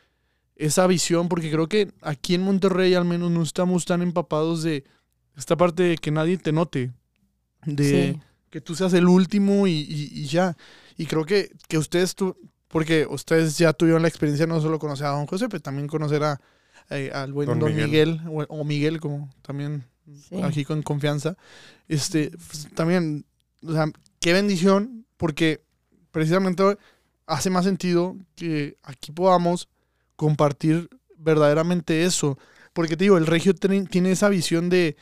esa 0.54 0.86
visión, 0.86 1.28
porque 1.28 1.50
creo 1.50 1.66
que 1.68 1.92
aquí 2.02 2.34
en 2.34 2.42
Monterrey 2.42 2.92
al 2.94 3.04
menos 3.06 3.30
no 3.30 3.42
estamos 3.42 3.84
tan 3.86 4.02
empapados 4.02 4.62
de 4.62 4.84
esta 5.36 5.56
parte 5.56 5.82
de 5.84 5.96
que 5.96 6.10
nadie 6.10 6.36
te 6.36 6.52
note, 6.52 6.92
de 7.64 8.12
Sí. 8.14 8.20
que 8.50 8.60
tú 8.60 8.74
seas 8.74 8.92
el 8.92 9.06
último 9.08 9.66
y- 9.66 9.86
y 10.12 10.26
ya. 10.26 10.56
Y 10.98 11.06
creo 11.06 11.24
que, 11.24 11.50
que 11.68 11.78
ustedes, 11.78 12.14
tu- 12.14 12.36
porque 12.68 13.06
ustedes 13.08 13.56
ya 13.56 13.72
tuvieron 13.72 14.02
la 14.02 14.08
experiencia 14.08 14.46
no 14.46 14.60
solo 14.60 14.78
conocer 14.78 15.06
a 15.06 15.10
don 15.10 15.26
José, 15.26 15.48
pero 15.48 15.62
también 15.62 15.86
conocer 15.88 16.22
a, 16.24 16.38
eh, 16.90 17.10
al 17.14 17.32
buen 17.32 17.46
Don 17.48 17.58
don, 17.60 17.70
Miguel. 17.74 17.86
Miguel, 17.88 18.20
o, 18.28 18.42
o 18.60 18.64
Miguel, 18.64 19.00
como 19.00 19.30
también 19.40 19.84
Sí. 20.28 20.40
aquí 20.42 20.64
con 20.64 20.82
confianza. 20.82 21.36
Este, 21.86 22.30
pues, 22.30 22.68
también, 22.74 23.24
o 23.66 23.72
sea, 23.72 23.86
qué 24.20 24.32
bendición, 24.34 25.06
porque 25.16 25.62
precisamente 26.10 26.62
hace 27.26 27.50
más 27.50 27.64
sentido 27.64 28.16
que 28.34 28.76
aquí 28.82 29.12
podamos 29.12 29.68
compartir 30.16 30.88
verdaderamente 31.16 32.04
eso. 32.04 32.38
Porque 32.72 32.96
te 32.96 33.04
digo, 33.04 33.18
el 33.18 33.26
regio 33.26 33.54
tiene, 33.54 33.84
tiene 33.86 34.10
esa 34.12 34.28
visión 34.28 34.68
de. 34.68 34.96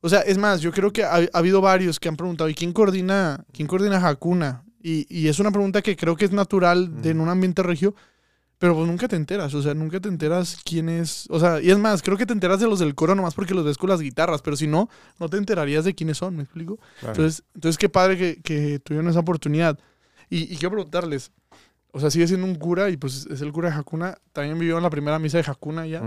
O 0.00 0.08
sea, 0.08 0.20
es 0.20 0.38
más, 0.38 0.60
yo 0.60 0.72
creo 0.72 0.92
que 0.92 1.04
ha, 1.04 1.16
ha 1.16 1.28
habido 1.32 1.60
varios 1.60 1.98
que 2.00 2.08
han 2.08 2.16
preguntado, 2.16 2.48
¿y 2.50 2.54
quién 2.54 2.72
coordina, 2.72 3.44
quién 3.52 3.68
coordina 3.68 3.96
Hakuna? 4.06 4.64
Y, 4.82 5.06
y 5.08 5.28
es 5.28 5.38
una 5.38 5.50
pregunta 5.50 5.80
que 5.82 5.96
creo 5.96 6.16
que 6.16 6.24
es 6.24 6.32
natural 6.32 7.02
de, 7.02 7.10
en 7.10 7.20
un 7.20 7.28
ambiente 7.28 7.62
regio, 7.62 7.94
pero 8.58 8.74
pues 8.74 8.86
nunca 8.86 9.08
te 9.08 9.16
enteras, 9.16 9.54
o 9.54 9.62
sea, 9.62 9.74
nunca 9.74 10.00
te 10.00 10.08
enteras 10.08 10.58
quién 10.64 10.88
es. 10.88 11.26
O 11.30 11.38
sea, 11.40 11.60
y 11.60 11.70
es 11.70 11.78
más, 11.78 12.02
creo 12.02 12.16
que 12.16 12.26
te 12.26 12.32
enteras 12.32 12.60
de 12.60 12.66
los 12.66 12.78
del 12.78 12.94
coro 12.94 13.14
nomás 13.14 13.34
porque 13.34 13.54
los 13.54 13.64
ves 13.64 13.78
con 13.78 13.90
las 13.90 14.00
guitarras, 14.00 14.42
pero 14.42 14.56
si 14.56 14.66
no, 14.66 14.88
no 15.18 15.28
te 15.28 15.36
enterarías 15.36 15.84
de 15.84 15.94
quiénes 15.94 16.18
son, 16.18 16.36
¿me 16.36 16.42
explico? 16.42 16.76
Claro. 17.00 17.14
Entonces, 17.14 17.44
entonces 17.54 17.78
qué 17.78 17.88
padre 17.88 18.16
que, 18.16 18.40
que 18.42 18.78
tuvieron 18.80 19.08
esa 19.08 19.20
oportunidad. 19.20 19.78
Y, 20.30 20.44
y 20.44 20.56
quiero 20.56 20.70
preguntarles, 20.70 21.30
o 21.92 22.00
sea, 22.00 22.10
sigue 22.10 22.26
siendo 22.26 22.46
un 22.46 22.54
cura 22.54 22.88
y 22.88 22.96
pues 22.96 23.26
es 23.26 23.40
el 23.42 23.52
cura 23.52 23.68
de 23.70 23.76
Hakuna. 23.76 24.16
También 24.32 24.58
vivió 24.58 24.76
en 24.78 24.82
la 24.82 24.90
primera 24.90 25.18
misa 25.18 25.38
de 25.38 25.44
Hakuna 25.46 25.86
ya. 25.86 26.00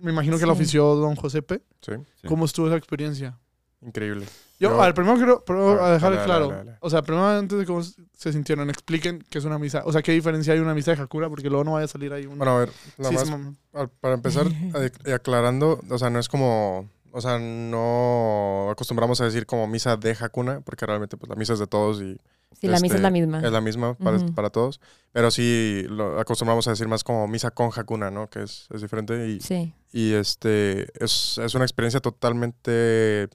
Me 0.00 0.10
imagino 0.10 0.38
que 0.38 0.46
la 0.46 0.52
ofició 0.52 0.94
don 0.96 1.14
Josepe. 1.14 1.62
Sí, 1.80 1.92
Sí. 2.20 2.26
¿Cómo 2.26 2.44
estuvo 2.44 2.66
esa 2.66 2.76
experiencia? 2.76 3.38
increíble. 3.80 4.26
Yo, 4.60 4.70
Yo- 4.70 4.82
a 4.82 4.86
ver, 4.86 4.94
primero 4.94 5.16
quiero 5.16 5.44
pero 5.46 5.68
A 5.68 5.74
ver, 5.74 5.82
a 5.82 5.90
dejar 5.92 6.12
dale, 6.14 6.24
claro. 6.24 6.48
dale, 6.48 6.64
dale. 6.64 6.78
O 6.80 6.90
sea, 6.90 7.02
primero 7.02 7.26
antes 7.28 7.58
de 7.58 7.64
cómo 7.66 7.82
se 7.82 8.32
sintieron, 8.32 8.68
expliquen 8.70 9.24
qué 9.30 9.38
es 9.38 9.44
una 9.44 9.58
misa. 9.58 9.82
O 9.84 9.92
sea, 9.92 10.02
qué 10.02 10.12
diferencia 10.12 10.52
hay 10.52 10.58
de 10.58 10.64
una 10.64 10.74
misa 10.74 10.94
de 10.94 11.00
Hakuna, 11.00 11.28
porque 11.28 11.48
luego 11.48 11.62
no 11.64 11.72
vaya 11.72 11.84
a 11.84 11.88
salir 11.88 12.12
ahí 12.12 12.26
un... 12.26 12.38
Bueno, 12.38 12.56
a 12.56 12.58
ver, 12.60 12.70
nada 12.98 13.10
Sí, 13.10 13.30
más 13.32 13.54
al- 13.74 13.88
para 13.90 14.14
empezar 14.14 14.46
aclarando, 15.14 15.80
o 15.88 15.98
sea, 15.98 16.10
no 16.10 16.18
es 16.18 16.28
como, 16.28 16.88
o 17.12 17.20
sea, 17.20 17.38
no 17.38 18.68
acostumbramos 18.70 19.20
a 19.20 19.24
decir 19.24 19.46
como 19.46 19.66
misa 19.68 19.96
de 19.96 20.16
Hakuna, 20.18 20.60
porque 20.62 20.86
realmente 20.86 21.16
pues 21.16 21.28
la 21.30 21.36
misa 21.36 21.52
es 21.52 21.58
de 21.58 21.66
todos 21.66 22.00
y 22.02 22.18
Sí, 22.60 22.66
la 22.66 22.80
misa 22.80 22.86
Este, 22.86 22.96
es 22.96 23.02
la 23.02 23.10
misma. 23.10 23.40
es 23.44 23.52
la 23.52 23.60
misma 23.60 23.94
para, 23.94 24.18
para 24.34 24.50
todos, 24.50 24.80
pero 25.12 25.30
sí 25.30 25.84
lo 25.88 26.18
acostumbramos 26.18 26.66
a 26.66 26.70
decir 26.70 26.88
más 26.88 27.04
como 27.04 27.28
misa 27.28 27.52
con 27.52 27.70
Hakuna, 27.76 28.10
¿no? 28.10 28.28
Que 28.28 28.42
es, 28.42 28.66
es 28.74 28.80
diferente 28.82 29.28
y, 29.28 29.38
Sí. 29.40 29.74
y 29.92 30.14
este 30.14 30.88
es, 31.04 31.38
es 31.38 31.54
una 31.54 31.64
experiencia 31.64 32.00
totalmente 32.00 33.28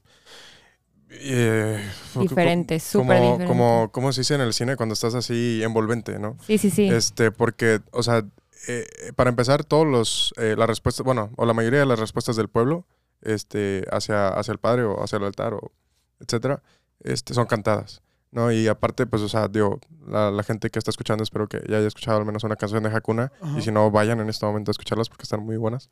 eh, 1.22 1.84
Diferente, 2.16 2.80
súper 2.80 3.08
como, 3.08 3.14
diferente. 3.14 3.46
Como, 3.46 3.92
como 3.92 4.14
se 4.14 4.22
dice 4.22 4.36
en 4.36 4.42
el 4.42 4.54
cine 4.54 4.76
cuando 4.76 4.94
estás 4.94 5.16
así 5.16 5.62
envolvente, 5.64 6.20
¿no? 6.20 6.38
Sí, 6.46 6.58
sí, 6.58 6.70
sí. 6.70 6.88
Este, 6.88 7.32
porque, 7.32 7.82
o 7.92 8.04
sea, 8.04 8.24
eh, 8.68 8.86
para 9.16 9.30
empezar, 9.30 9.64
todos 9.64 9.88
los, 9.88 10.34
eh, 10.38 10.56
las 10.58 10.68
respuestas, 10.68 11.04
bueno, 11.04 11.32
o 11.36 11.46
la 11.46 11.54
mayoría 11.54 11.80
de 11.80 11.86
las 11.86 12.00
respuestas 12.00 12.36
del 12.36 12.50
pueblo, 12.50 12.86
este, 13.22 13.86
hacia, 13.92 14.28
hacia 14.28 14.52
el 14.52 14.60
padre 14.60 14.84
o 14.84 15.04
hacia 15.04 15.18
el 15.18 15.24
altar 15.24 15.54
o 15.54 15.72
etcétera, 16.20 16.62
este, 17.04 17.34
son 17.34 17.48
cantadas, 17.48 18.02
¿no? 18.34 18.52
Y 18.52 18.68
aparte, 18.68 19.06
pues, 19.06 19.22
o 19.22 19.30
sea, 19.30 19.48
digo, 19.48 19.80
la, 20.08 20.32
la 20.32 20.44
gente 20.44 20.70
que 20.70 20.80
está 20.80 20.90
escuchando, 20.92 21.24
espero 21.24 21.48
que 21.48 21.62
ya 21.70 21.78
haya 21.78 21.88
escuchado 21.88 22.18
al 22.18 22.26
menos 22.26 22.44
una 22.44 22.56
canción 22.56 22.84
de 22.84 22.90
Hakuna, 22.90 23.32
Ajá. 23.40 23.60
y 23.60 23.62
si 23.62 23.72
no, 23.72 23.92
vayan 23.92 24.20
en 24.20 24.30
este 24.30 24.46
momento 24.46 24.72
a 24.72 24.74
escucharlas 24.74 25.08
porque 25.08 25.24
están 25.24 25.42
muy 25.42 25.56
buenas. 25.56 25.90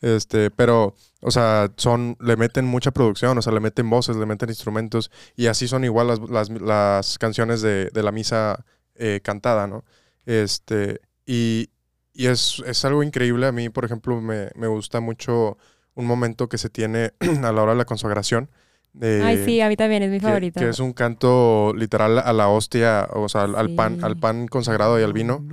Este, 0.00 0.50
pero, 0.50 0.94
o 1.20 1.30
sea, 1.30 1.70
son, 1.76 2.16
le 2.18 2.36
meten 2.36 2.64
mucha 2.64 2.90
producción, 2.90 3.36
o 3.36 3.42
sea, 3.42 3.52
le 3.52 3.60
meten 3.60 3.88
voces, 3.88 4.16
le 4.16 4.26
meten 4.26 4.48
instrumentos, 4.48 5.10
y 5.36 5.46
así 5.46 5.68
son 5.68 5.84
igual 5.84 6.08
las, 6.08 6.18
las, 6.30 6.48
las 6.50 7.18
canciones 7.18 7.60
de, 7.60 7.90
de 7.92 8.02
la 8.02 8.10
misa 8.10 8.64
eh, 8.94 9.20
cantada, 9.22 9.66
¿no? 9.66 9.84
Este, 10.24 11.00
y, 11.26 11.70
y 12.14 12.26
es, 12.26 12.62
es 12.66 12.84
algo 12.86 13.02
increíble. 13.02 13.46
A 13.46 13.52
mí, 13.52 13.68
por 13.68 13.84
ejemplo, 13.84 14.20
me, 14.20 14.48
me 14.54 14.66
gusta 14.66 15.00
mucho 15.00 15.58
un 15.94 16.06
momento 16.06 16.48
que 16.48 16.56
se 16.56 16.70
tiene 16.70 17.12
a 17.42 17.52
la 17.52 17.62
hora 17.62 17.72
de 17.72 17.78
la 17.78 17.84
consagración. 17.84 18.50
De- 18.92 19.22
Ay, 19.22 19.42
sí, 19.44 19.60
a 19.60 19.68
mí 19.68 19.76
también 19.76 20.02
es 20.02 20.10
mi 20.10 20.18
que, 20.20 20.26
favorito. 20.26 20.60
que 20.60 20.68
es 20.68 20.78
un 20.78 20.92
canto 20.92 21.72
literal 21.76 22.18
a 22.18 22.32
la 22.32 22.48
hostia, 22.48 23.08
o 23.12 23.28
sea, 23.28 23.42
al, 23.42 23.56
al 23.56 23.74
pan, 23.74 23.98
al 24.02 24.16
pan 24.18 24.46
consagrado 24.48 24.98
y 25.00 25.02
al 25.02 25.12
vino, 25.12 25.44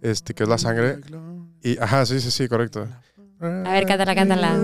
este, 0.00 0.34
que 0.34 0.44
es 0.44 0.48
la 0.48 0.58
sangre. 0.58 0.98
Y, 1.62 1.78
ajá, 1.78 2.06
sí, 2.06 2.20
sí, 2.20 2.30
sí, 2.30 2.48
correcto. 2.48 2.86
A 3.40 3.72
ver, 3.72 3.84
cántala, 3.86 4.14
cántala. 4.14 4.56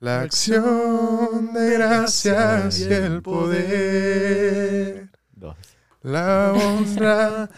La 0.00 0.22
acción 0.22 1.52
de 1.54 1.70
gracias 1.74 2.80
y 2.80 2.92
el 2.92 3.22
poder 3.22 5.08
Dos. 5.36 5.56
la 6.02 6.52
honra 6.52 7.48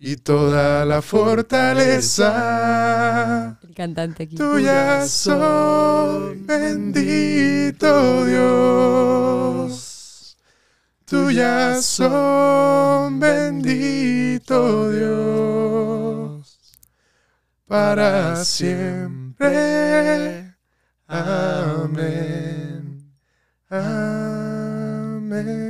y 0.00 0.16
toda 0.16 0.84
la 0.84 1.00
fortaleza. 1.02 2.32
Cantante 3.72 4.24
aquí. 4.24 4.36
Tuya 4.36 5.06
soy, 5.06 6.42
bendito 6.44 8.26
Dios. 8.26 10.36
Tuya 11.04 11.80
son, 11.82 13.20
bendito 13.20 14.90
Dios. 14.90 16.58
Para 17.66 18.44
siempre. 18.44 20.54
Amén. 21.06 23.12
Amén. 23.68 24.11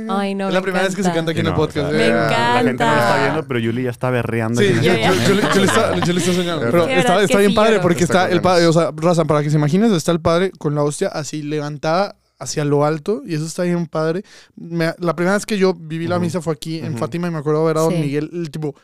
Ay, 0.09 0.35
no, 0.35 0.45
es 0.45 0.49
me 0.49 0.53
la 0.53 0.61
primera 0.61 0.83
vez 0.85 0.95
que 0.95 1.03
se 1.03 1.09
encanta. 1.09 1.15
canta 1.17 1.31
aquí 1.31 1.39
en 1.41 1.45
el 1.47 1.51
No, 1.53 1.57
podcast. 1.57 1.91
Me 1.91 2.07
eh. 2.07 2.09
La 2.09 2.27
gente 2.29 2.33
no 2.33 2.63
lo 2.63 2.69
está 2.71 2.85
encanta. 2.85 3.21
viendo, 3.23 3.47
pero 3.47 3.59
Yuli 3.59 3.83
ya 3.83 3.89
está 3.89 4.09
berreando. 4.09 4.61
Sí, 4.61 4.67
yo, 4.81 4.93
le- 4.93 5.01
yo 5.03 5.33
le 5.61 5.65
estaba, 5.65 5.99
yo 5.99 6.13
le 6.13 6.19
estaba 6.19 6.37
soñando. 6.37 6.61
Pero 6.71 6.87
está, 6.87 7.21
está 7.23 7.37
bien 7.39 7.51
sí, 7.51 7.55
padre 7.55 7.79
porque 7.79 8.03
Está 8.03 8.23
está 8.23 8.33
el 8.35 8.41
padre, 8.41 8.67
o 8.67 8.73
sea, 8.73 8.91
Raza, 8.95 9.25
para 9.25 9.41
que 9.43 9.49
se 9.49 9.57
imagines, 9.57 9.91
está 9.91 10.11
el 10.11 10.19
padre 10.21 10.51
con 10.57 10.75
la 10.75 10.83
hostia 10.83 11.07
así 11.07 11.41
levantada 11.43 12.15
hacia 12.39 12.65
lo 12.65 12.83
alto 12.85 13.21
y 13.25 13.35
eso 13.35 13.45
está 13.45 13.63
bien 13.63 13.85
padre. 13.87 14.23
Me- 14.55 14.93
la 14.99 15.15
primera 15.15 15.35
vez 15.35 15.45
que 15.45 15.57
yo 15.57 15.73
viví 15.73 16.07
la 16.07 16.19
misa 16.19 16.41
fue 16.41 16.53
aquí 16.53 16.79
en. 16.79 16.97
Fátima 16.97 17.27
y 17.27 17.31
me 17.31 17.37
acuerdo 17.39 17.63
ver 17.65 17.77
a 17.77 17.81
Don 17.81 17.93
Sí. 17.93 17.99
Miguel, 17.99 18.29
el 18.33 18.51
tipo, 18.51 18.75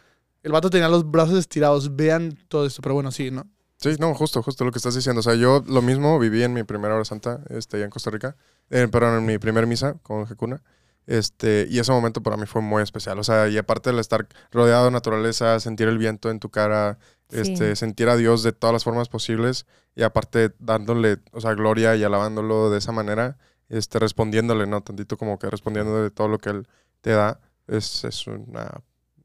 el 0.43 0.51
vato 0.51 0.69
tenía 0.69 0.87
los 0.87 1.09
brazos 1.09 1.37
estirados, 1.37 1.95
vean 1.95 2.37
todo 2.47 2.65
esto, 2.65 2.81
pero 2.81 2.95
bueno, 2.95 3.11
sí, 3.11 3.29
¿no? 3.31 3.45
Sí, 3.81 3.91
no, 3.97 4.13
justo, 4.13 4.41
justo 4.43 4.65
lo 4.65 4.71
que 4.73 4.77
estás 4.77 4.93
diciendo. 4.95 5.21
O 5.21 5.23
sea, 5.23 5.35
yo 5.35 5.63
lo 5.67 5.81
mismo 5.81 6.19
viví 6.19 6.43
en 6.43 6.53
mi 6.53 6.63
primera 6.63 6.95
hora 6.95 7.05
santa, 7.05 7.39
este, 7.49 7.77
allá 7.77 7.85
en 7.85 7.91
Costa 7.91 8.09
Rica, 8.11 8.35
eh, 8.69 8.87
perdón, 8.87 9.17
en 9.19 9.25
mi 9.25 9.37
primer 9.37 9.67
misa 9.67 9.95
con 10.03 10.25
Jecuna. 10.27 10.61
Este, 11.07 11.65
y 11.69 11.79
ese 11.79 11.91
momento 11.91 12.21
para 12.21 12.37
mí 12.37 12.45
fue 12.45 12.61
muy 12.61 12.83
especial. 12.83 13.17
O 13.17 13.23
sea, 13.23 13.47
y 13.47 13.57
aparte 13.57 13.89
del 13.89 13.99
estar 13.99 14.27
rodeado 14.51 14.85
de 14.85 14.91
naturaleza, 14.91 15.59
sentir 15.59 15.87
el 15.87 15.97
viento 15.97 16.29
en 16.29 16.39
tu 16.39 16.49
cara, 16.49 16.99
este, 17.31 17.75
sentir 17.75 18.09
a 18.09 18.15
Dios 18.15 18.43
de 18.43 18.51
todas 18.51 18.73
las 18.73 18.83
formas 18.83 19.09
posibles, 19.09 19.65
y 19.95 20.03
aparte 20.03 20.51
dándole, 20.59 21.17
o 21.31 21.41
sea, 21.41 21.53
gloria 21.55 21.95
y 21.95 22.03
alabándolo 22.03 22.69
de 22.69 22.77
esa 22.77 22.91
manera, 22.91 23.37
este, 23.69 23.97
respondiéndole, 23.97 24.67
¿no? 24.67 24.81
Tantito 24.81 25.17
como 25.17 25.39
que 25.39 25.49
respondiéndole 25.49 26.03
de 26.03 26.11
todo 26.11 26.27
lo 26.27 26.37
que 26.37 26.49
él 26.51 26.67
te 27.01 27.11
da, 27.11 27.39
es, 27.67 28.03
es 28.03 28.27
una... 28.27 28.81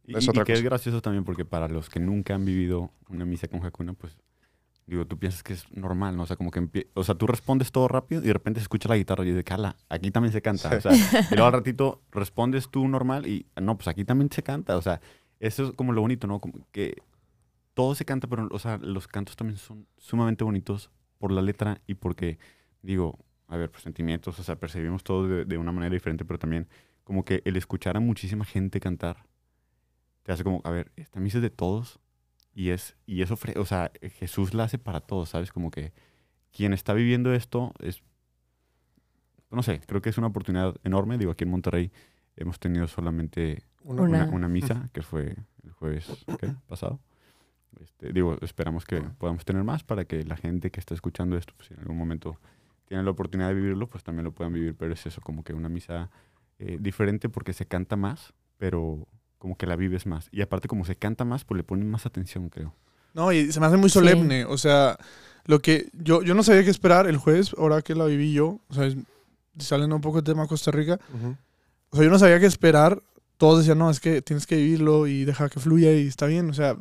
Y, 0.07 0.16
Es 0.16 0.26
y 0.26 0.30
otra 0.30 0.44
que 0.44 0.52
es 0.52 0.61
cosa. 0.61 0.68
gracioso 0.68 1.00
también 1.02 1.24
porque 1.24 1.44
para 1.44 1.68
los 1.68 1.88
que 1.90 2.00
nunca 2.00 2.35
han 2.35 2.44
vivido 2.44 2.90
una 3.09 3.24
misa 3.26 3.48
con 3.48 3.64
Hakuna, 3.64 3.92
pues, 3.94 4.16
digo, 4.87 5.07
tú 5.07 5.18
piensas 5.18 5.42
que 5.42 5.55
es 5.55 5.70
normal, 5.73 6.16
¿no? 6.16 6.25
O 6.25 6.27
sea, 6.27 6.37
como 6.37 6.51
que 6.51 6.88
o 6.94 7.05
sea, 7.05 7.14
tú 7.14 7.27
respondes 7.27 7.73
todo 7.73 7.88
rápido 7.88 8.23
y 8.23 8.27
de 8.27 8.33
repente 8.33 8.61
se 8.61 8.64
escucha 8.64 8.88
la 8.88 8.97
guitarra 8.97 9.25
y 9.25 9.29
dices, 9.29 9.44
cala, 9.44 9.77
aquí 9.88 10.11
también 10.11 10.33
se 10.33 10.42
canta. 10.42 10.77
O 10.77 10.81
sea, 10.81 10.92
y 10.94 11.35
luego 11.35 11.47
al 11.47 11.53
ratito 11.53 12.03
respondes 12.11 12.68
tú 12.68 12.87
normal 12.87 13.27
y, 13.27 13.47
no, 13.61 13.77
pues 13.77 13.88
aquí 13.88 14.05
también 14.05 14.31
se 14.31 14.42
canta. 14.42 14.77
O 14.77 14.83
sea, 14.83 15.01
eso 15.40 15.64
es 15.64 15.73
como 15.73 15.92
lo 15.92 16.01
bonito, 16.01 16.27
¿no? 16.27 16.38
Como 16.38 16.66
que 16.70 17.03
todo 17.73 17.94
se 17.94 18.05
canta, 18.05 18.27
pero, 18.29 18.49
o 18.51 18.59
sea, 18.59 18.79
los 18.79 19.09
cantos 19.09 19.37
también 19.37 19.59
son 19.59 19.87
sumamente 19.97 20.44
bonitos 20.44 20.90
por 21.18 21.33
la 21.33 21.42
letra 21.42 21.81
y 21.87 21.94
porque, 21.94 22.38
digo, 22.83 23.18
a 23.49 23.57
ver, 23.57 23.70
pues 23.70 23.83
sentimientos, 23.83 24.38
o 24.38 24.42
sea, 24.42 24.57
percibimos 24.57 25.03
todo 25.03 25.27
de, 25.27 25.44
de 25.44 25.59
una 25.59 25.73
manera 25.73 25.92
diferente, 25.92 26.25
pero 26.25 26.38
también 26.38 26.68
como 27.05 27.25
que 27.25 27.42
el 27.44 27.57
escuchar 27.57 27.97
a 27.97 28.01
muchísima 28.01 28.44
gente 28.44 28.81
cantar 28.81 29.25
te 30.23 30.33
hace 30.33 30.44
como, 30.44 30.61
a 30.64 30.70
ver, 30.70 30.90
esta 30.97 31.20
misa 31.20 31.38
es 31.38 31.42
de 31.42 31.51
todos 31.51 32.01
y 32.55 32.71
es 32.71 32.97
y 33.07 33.23
eso, 33.23 33.37
o 33.57 33.64
sea, 33.67 33.90
Jesús 34.19 34.55
la 34.55 34.64
hace 34.64 34.79
para 34.79 35.01
todos, 35.01 35.31
¿sabes? 35.31 35.51
Como 35.53 35.71
que 35.71 35.93
quien 36.53 36.73
está 36.73 36.93
viviendo 36.95 37.35
esto 37.35 37.73
es, 37.81 38.03
no 39.51 39.62
sé, 39.62 39.81
creo 39.87 40.01
que 40.03 40.11
es 40.11 40.19
una 40.19 40.29
oportunidad 40.29 40.75
enorme. 40.85 41.19
Digo, 41.19 41.33
aquí 41.33 41.45
en 41.45 41.51
Monterrey 41.51 41.93
hemos 42.37 42.59
tenido 42.59 42.87
solamente 42.88 43.62
una- 43.83 44.03
Una. 44.03 44.25
una, 44.31 44.49
misa, 44.49 44.88
que 44.93 45.03
fue 45.03 45.37
el 45.62 45.73
jueves 45.73 46.25
¿qué? 46.40 46.55
pasado. 46.67 47.01
Este, 47.81 48.12
digo, 48.12 48.38
esperamos 48.40 48.85
que 48.85 49.01
podamos 49.01 49.45
tener 49.45 49.64
más 49.64 49.83
para 49.85 50.05
que 50.05 50.25
la 50.25 50.37
gente 50.37 50.71
que 50.71 50.79
está 50.81 50.95
escuchando 50.95 51.37
esto, 51.37 51.55
pues, 51.57 51.69
si 51.69 51.75
en 51.75 51.81
algún 51.81 51.97
momento 51.99 52.38
tiene 52.87 53.03
la 53.03 53.11
oportunidad 53.11 53.49
de 53.49 53.55
vivirlo, 53.55 53.88
pues 53.88 54.05
también 54.05 54.25
lo 54.25 54.33
puedan 54.33 54.53
vivir. 54.53 54.75
Pero 54.77 54.93
es 54.93 55.05
eso, 55.07 55.21
como 55.21 55.43
que 55.43 55.55
una 55.55 55.69
misa 55.69 56.11
eh, 56.59 56.79
diferente 56.81 57.29
porque 57.29 57.53
se 57.53 57.67
canta 57.67 57.97
más, 57.97 58.33
pero 58.59 59.09
como 59.44 59.59
que 59.59 59.66
la 59.66 59.76
vives 59.76 60.07
más. 60.07 60.30
Y 60.33 60.40
aparte, 60.40 60.68
como 60.68 60.87
se 60.87 60.96
canta 60.96 61.26
más, 61.26 61.44
pues 61.44 61.59
le 61.59 61.64
ponen 61.64 61.90
más 61.90 62.07
atención, 62.07 62.48
creo. 62.48 62.74
No, 63.12 63.30
y 63.30 63.52
se 63.52 63.61
me 63.61 63.66
hace 63.66 63.76
muy 63.76 63.90
solemne. 63.90 64.46
O 64.46 64.57
sea, 64.57 64.96
lo 65.44 65.59
que 65.59 65.90
yo, 65.92 66.22
yo 66.22 66.33
no 66.33 66.42
sabía 66.42 66.64
qué 66.64 66.70
esperar 66.70 67.07
el 67.07 67.18
jueves, 67.18 67.54
ahora 67.59 67.83
que 67.83 67.94
la 67.94 68.07
viví 68.07 68.33
yo. 68.33 68.62
O 68.68 68.74
sea, 68.74 68.88
saliendo 69.59 69.96
un 69.96 70.00
poco 70.00 70.22
del 70.22 70.24
tema 70.24 70.46
Costa 70.46 70.70
Rica. 70.70 70.98
O 71.90 71.96
sea, 71.96 72.04
yo 72.07 72.11
no 72.11 72.18
sabía 72.18 72.40
qué 72.40 72.46
esperar. 72.46 73.02
Todos 73.37 73.59
decían, 73.59 73.76
no, 73.76 73.90
es 73.90 74.00
que 74.00 74.22
tienes 74.22 74.46
que 74.46 74.57
vivirlo 74.57 75.07
y 75.07 75.26
deja 75.26 75.50
que 75.50 75.61
fluya 75.61 75.92
y 75.92 76.07
está 76.07 76.24
bien. 76.24 76.48
O 76.48 76.54
sea, 76.54 76.74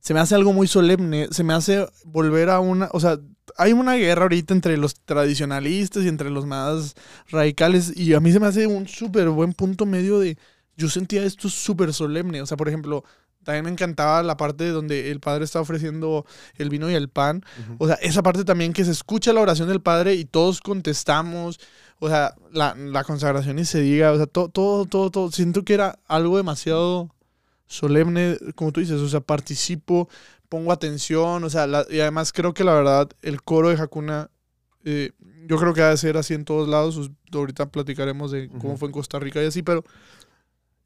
se 0.00 0.12
me 0.12 0.18
hace 0.18 0.34
algo 0.34 0.52
muy 0.52 0.66
solemne. 0.66 1.28
Se 1.30 1.44
me 1.44 1.52
hace 1.52 1.86
volver 2.04 2.50
a 2.50 2.58
una. 2.58 2.88
O 2.92 2.98
sea, 2.98 3.16
hay 3.56 3.74
una 3.74 3.94
guerra 3.94 4.22
ahorita 4.22 4.54
entre 4.54 4.76
los 4.76 4.96
tradicionalistas 4.96 6.02
y 6.02 6.08
entre 6.08 6.30
los 6.30 6.46
más 6.46 6.96
radicales. 7.28 7.96
Y 7.96 8.12
a 8.14 8.18
mí 8.18 8.32
se 8.32 8.40
me 8.40 8.48
hace 8.48 8.66
un 8.66 8.88
súper 8.88 9.28
buen 9.28 9.52
punto 9.52 9.86
medio 9.86 10.18
de. 10.18 10.36
Yo 10.80 10.88
sentía 10.88 11.22
esto 11.24 11.48
súper 11.48 11.92
solemne. 11.92 12.40
O 12.42 12.46
sea, 12.46 12.56
por 12.56 12.68
ejemplo, 12.68 13.04
también 13.44 13.64
me 13.64 13.70
encantaba 13.70 14.22
la 14.22 14.36
parte 14.36 14.68
donde 14.68 15.10
el 15.10 15.20
padre 15.20 15.44
está 15.44 15.60
ofreciendo 15.60 16.26
el 16.56 16.68
vino 16.70 16.90
y 16.90 16.94
el 16.94 17.08
pan. 17.08 17.42
O 17.78 17.86
sea, 17.86 17.96
esa 17.96 18.22
parte 18.22 18.44
también 18.44 18.72
que 18.72 18.84
se 18.84 18.90
escucha 18.90 19.32
la 19.32 19.40
oración 19.40 19.68
del 19.68 19.80
Padre 19.80 20.14
y 20.14 20.24
todos 20.24 20.60
contestamos. 20.60 21.58
O 22.00 22.08
sea, 22.08 22.34
la, 22.52 22.74
la 22.74 23.04
consagración 23.04 23.58
y 23.58 23.64
se 23.64 23.80
diga. 23.80 24.12
O 24.12 24.16
sea, 24.16 24.26
todo, 24.26 24.48
todo, 24.48 24.84
todo, 24.86 25.10
todo. 25.10 25.30
Siento 25.32 25.64
que 25.64 25.74
era 25.74 25.98
algo 26.08 26.36
demasiado 26.36 27.14
solemne, 27.66 28.36
como 28.54 28.72
tú 28.72 28.80
dices. 28.80 29.00
O 29.00 29.08
sea, 29.08 29.20
participo, 29.20 30.08
pongo 30.48 30.72
atención. 30.72 31.44
O 31.44 31.50
sea, 31.50 31.66
la- 31.66 31.86
y 31.90 32.00
además 32.00 32.32
creo 32.32 32.52
que 32.54 32.64
la 32.64 32.74
verdad, 32.74 33.08
el 33.22 33.42
coro 33.42 33.68
de 33.70 33.80
Hakuna, 33.80 34.30
eh, 34.84 35.12
yo 35.46 35.56
creo 35.58 35.74
que 35.74 35.82
ha 35.82 35.90
de 35.90 35.96
ser 35.96 36.16
así 36.16 36.34
en 36.34 36.44
todos 36.44 36.68
lados. 36.68 36.96
Os- 36.96 37.10
Ahorita 37.32 37.70
platicaremos 37.70 38.32
de 38.32 38.48
cómo 38.48 38.76
fue 38.76 38.88
en 38.88 38.92
Costa 38.92 39.18
Rica 39.20 39.40
y 39.42 39.46
así, 39.46 39.62
pero 39.62 39.84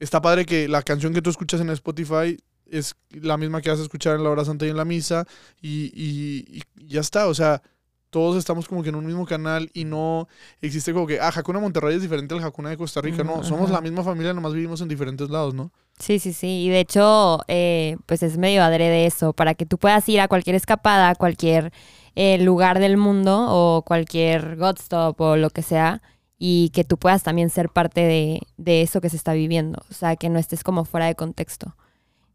está 0.01 0.21
padre 0.21 0.45
que 0.47 0.69
la 0.69 0.83
canción 0.83 1.13
que 1.15 1.23
tú 1.23 1.31
escuchas 1.31 1.61
en 1.61 1.71
Spotify 1.71 2.37
es 2.71 2.95
la 3.11 3.37
misma 3.37 3.61
que 3.61 3.71
vas 3.71 3.79
a 3.79 3.83
escuchar 3.83 4.17
en 4.17 4.25
la 4.25 4.31
hora 4.31 4.45
santa 4.45 4.67
y 4.67 4.71
en 4.71 4.77
la 4.77 4.85
misa 4.85 5.27
y, 5.61 5.93
y- 5.95 6.63
y 6.79 6.87
ya 6.89 7.01
está, 7.01 7.27
o 7.29 7.35
sea, 7.35 7.63
todos 8.11 8.37
estamos 8.37 8.69
como 8.69 8.83
que 8.83 8.91
en 8.91 8.95
un 8.95 9.05
mismo 9.05 9.27
canal 9.27 9.71
y 9.75 9.85
no 9.85 10.29
existe 10.61 10.93
como 10.93 11.07
que, 11.07 11.19
ah, 11.21 11.33
Hakuna 11.35 11.59
Monterrey 11.59 11.97
es 11.97 12.03
diferente 12.03 12.33
al 12.35 12.43
Hakuna 12.45 12.71
de 12.71 12.77
Costa 12.77 13.01
Rica, 13.01 13.25
no, 13.25 13.39
Mm, 13.39 13.45
somos 13.45 13.71
la 13.71 13.81
misma 13.81 14.05
familia, 14.05 14.33
nomás 14.33 14.53
vivimos 14.55 14.81
en 14.81 14.89
diferentes 14.89 15.29
lados, 15.31 15.53
¿no? 15.53 15.73
Sí, 15.99 16.19
sí, 16.21 16.33
sí. 16.33 16.65
Y 16.65 16.69
de 16.69 16.81
hecho, 16.81 17.41
eh, 17.49 17.97
pues 18.07 18.23
es 18.23 18.39
medio 18.39 18.63
adrede 18.63 19.07
eso, 19.07 19.33
para 19.33 19.55
que 19.55 19.67
tú 19.67 19.79
puedas 19.79 20.09
ir 20.09 20.21
a 20.21 20.29
cualquier 20.29 20.55
escapada, 20.57 21.11
a 21.11 21.15
cualquier 21.17 21.73
eh, 22.15 22.39
lugar 22.39 22.79
del 22.79 22.97
mundo 22.97 23.47
o 23.49 23.83
cualquier 23.83 24.57
Godstop 24.57 25.21
o 25.21 25.37
lo 25.37 25.51
que 25.51 25.63
sea, 25.63 26.01
y 26.39 26.71
que 26.71 26.85
tú 26.85 26.99
puedas 26.99 27.23
también 27.23 27.51
ser 27.51 27.69
parte 27.71 28.01
de, 28.03 28.41
de 28.57 28.83
eso 28.83 29.01
que 29.01 29.11
se 29.11 29.17
está 29.17 29.33
viviendo. 29.35 29.83
O 29.91 29.95
sea, 29.95 30.17
que 30.17 30.29
no 30.29 30.39
estés 30.39 30.65
como 30.65 30.85
fuera 30.85 31.07
de 31.07 31.15
contexto. 31.15 31.77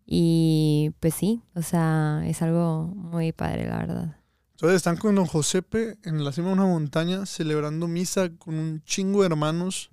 Y 0.05 0.91
pues 0.99 1.13
sí, 1.13 1.41
o 1.55 1.61
sea, 1.61 2.23
es 2.25 2.41
algo 2.41 2.87
muy 2.95 3.31
padre, 3.31 3.67
la 3.67 3.77
verdad. 3.77 4.17
Entonces 4.53 4.77
están 4.77 4.97
con 4.97 5.15
don 5.15 5.25
Josepe 5.25 5.97
en 6.03 6.23
la 6.23 6.31
cima 6.31 6.47
de 6.47 6.53
una 6.53 6.65
montaña 6.65 7.25
celebrando 7.25 7.87
misa 7.87 8.29
con 8.37 8.55
un 8.55 8.83
chingo 8.83 9.21
de 9.21 9.27
hermanos 9.27 9.89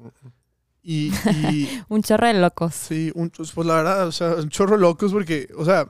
y, 0.83 1.13
y 1.29 1.69
Un 1.89 2.03
chorro 2.03 2.27
de 2.29 2.35
locos. 2.35 2.75
Sí, 2.75 3.13
un- 3.15 3.31
pues 3.31 3.53
pues, 3.53 3.67
la 3.67 3.77
verdad, 3.77 4.07
o 4.09 4.13
sea, 4.13 4.35
un 4.37 4.49
chorro 4.49 4.77
de 4.77 4.83
locos 4.83 5.13
porque, 5.13 5.49
o 5.57 5.65
sea, 5.65 5.89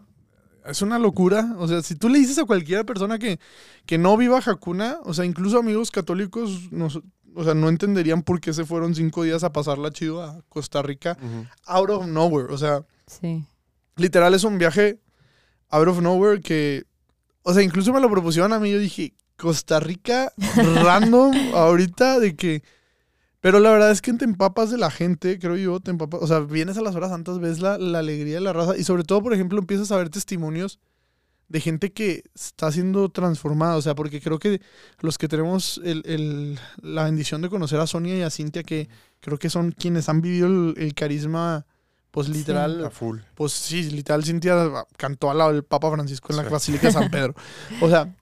es 0.66 0.82
una 0.82 0.98
locura. 0.98 1.54
O 1.58 1.68
sea, 1.68 1.82
si 1.82 1.94
tú 1.94 2.08
le 2.08 2.18
dices 2.18 2.38
a 2.38 2.44
cualquier 2.44 2.84
persona 2.84 3.18
que, 3.18 3.38
que 3.86 3.98
no 3.98 4.16
viva 4.16 4.40
Hakuna, 4.44 4.98
o 5.04 5.14
sea, 5.14 5.24
incluso 5.24 5.58
amigos 5.58 5.90
católicos, 5.90 6.70
no, 6.72 6.88
o 7.36 7.44
sea, 7.44 7.54
no 7.54 7.68
entenderían 7.68 8.22
por 8.22 8.40
qué 8.40 8.52
se 8.52 8.64
fueron 8.64 8.94
cinco 8.94 9.22
días 9.22 9.44
a 9.44 9.52
pasarla 9.52 9.90
chido 9.90 10.22
a 10.22 10.40
Costa 10.48 10.82
Rica, 10.82 11.16
out 11.66 11.90
of 11.90 12.06
nowhere. 12.06 12.52
O 12.52 12.58
sea, 12.58 12.84
Sí. 13.06 13.44
literal 13.96 14.34
es 14.34 14.42
un 14.44 14.58
viaje 14.58 14.98
out 15.70 15.86
of 15.88 16.00
nowhere 16.00 16.40
que, 16.40 16.84
o 17.42 17.52
sea, 17.54 17.62
incluso 17.62 17.92
me 17.92 18.00
lo 18.00 18.10
propusieron 18.10 18.52
a 18.52 18.58
mí. 18.58 18.72
Yo 18.72 18.78
dije, 18.78 19.14
Costa 19.36 19.78
Rica, 19.80 20.32
random, 20.82 21.32
ahorita, 21.54 22.18
de 22.20 22.34
que. 22.36 22.62
Pero 23.40 23.60
la 23.60 23.70
verdad 23.70 23.90
es 23.92 24.00
que 24.02 24.12
te 24.14 24.24
empapas 24.24 24.70
de 24.70 24.78
la 24.78 24.90
gente, 24.90 25.38
creo 25.38 25.56
yo, 25.56 25.78
te 25.78 25.90
empapas. 25.92 26.20
O 26.22 26.26
sea, 26.26 26.40
vienes 26.40 26.78
a 26.78 26.80
las 26.82 26.96
horas 26.96 27.10
santas, 27.10 27.38
ves 27.38 27.60
la, 27.60 27.78
la 27.78 27.98
alegría 28.00 28.36
de 28.36 28.40
la 28.40 28.52
raza. 28.52 28.76
Y 28.76 28.82
sobre 28.82 29.04
todo, 29.04 29.22
por 29.22 29.34
ejemplo, 29.34 29.58
empiezas 29.58 29.92
a 29.92 29.96
ver 29.98 30.08
testimonios 30.08 30.80
de 31.48 31.60
gente 31.60 31.92
que 31.92 32.24
está 32.34 32.70
siendo 32.72 33.08
transformada. 33.08 33.76
O 33.76 33.82
sea, 33.82 33.94
porque 33.94 34.20
creo 34.20 34.38
que 34.38 34.60
los 35.00 35.16
que 35.18 35.28
tenemos 35.28 35.80
el- 35.84 36.02
el- 36.06 36.58
la 36.82 37.04
bendición 37.04 37.42
de 37.42 37.48
conocer 37.48 37.78
a 37.80 37.86
Sonia 37.86 38.16
y 38.18 38.22
a 38.22 38.30
Cintia, 38.30 38.62
que 38.62 38.88
creo 39.20 39.38
que 39.38 39.48
son 39.50 39.72
quienes 39.72 40.08
han 40.08 40.20
vivido 40.20 40.46
el, 40.48 40.74
el 40.76 40.94
carisma, 40.94 41.64
pues 42.10 42.28
literal. 42.28 42.84
A 42.84 42.90
full. 42.90 43.18
Pues 43.34 43.52
sí, 43.52 43.82
literal, 43.90 44.24
Cintia 44.24 44.56
cantó 44.96 45.30
al 45.30 45.38
lado 45.38 45.52
del 45.52 45.62
Papa 45.64 45.90
Francisco 45.92 46.32
en 46.32 46.38
la 46.38 46.44
Sí. 46.44 46.50
Basílica 46.50 46.86
de 46.88 46.92
San 46.92 47.10
Pedro. 47.10 47.34
O 47.80 47.88
sea, 47.88 48.14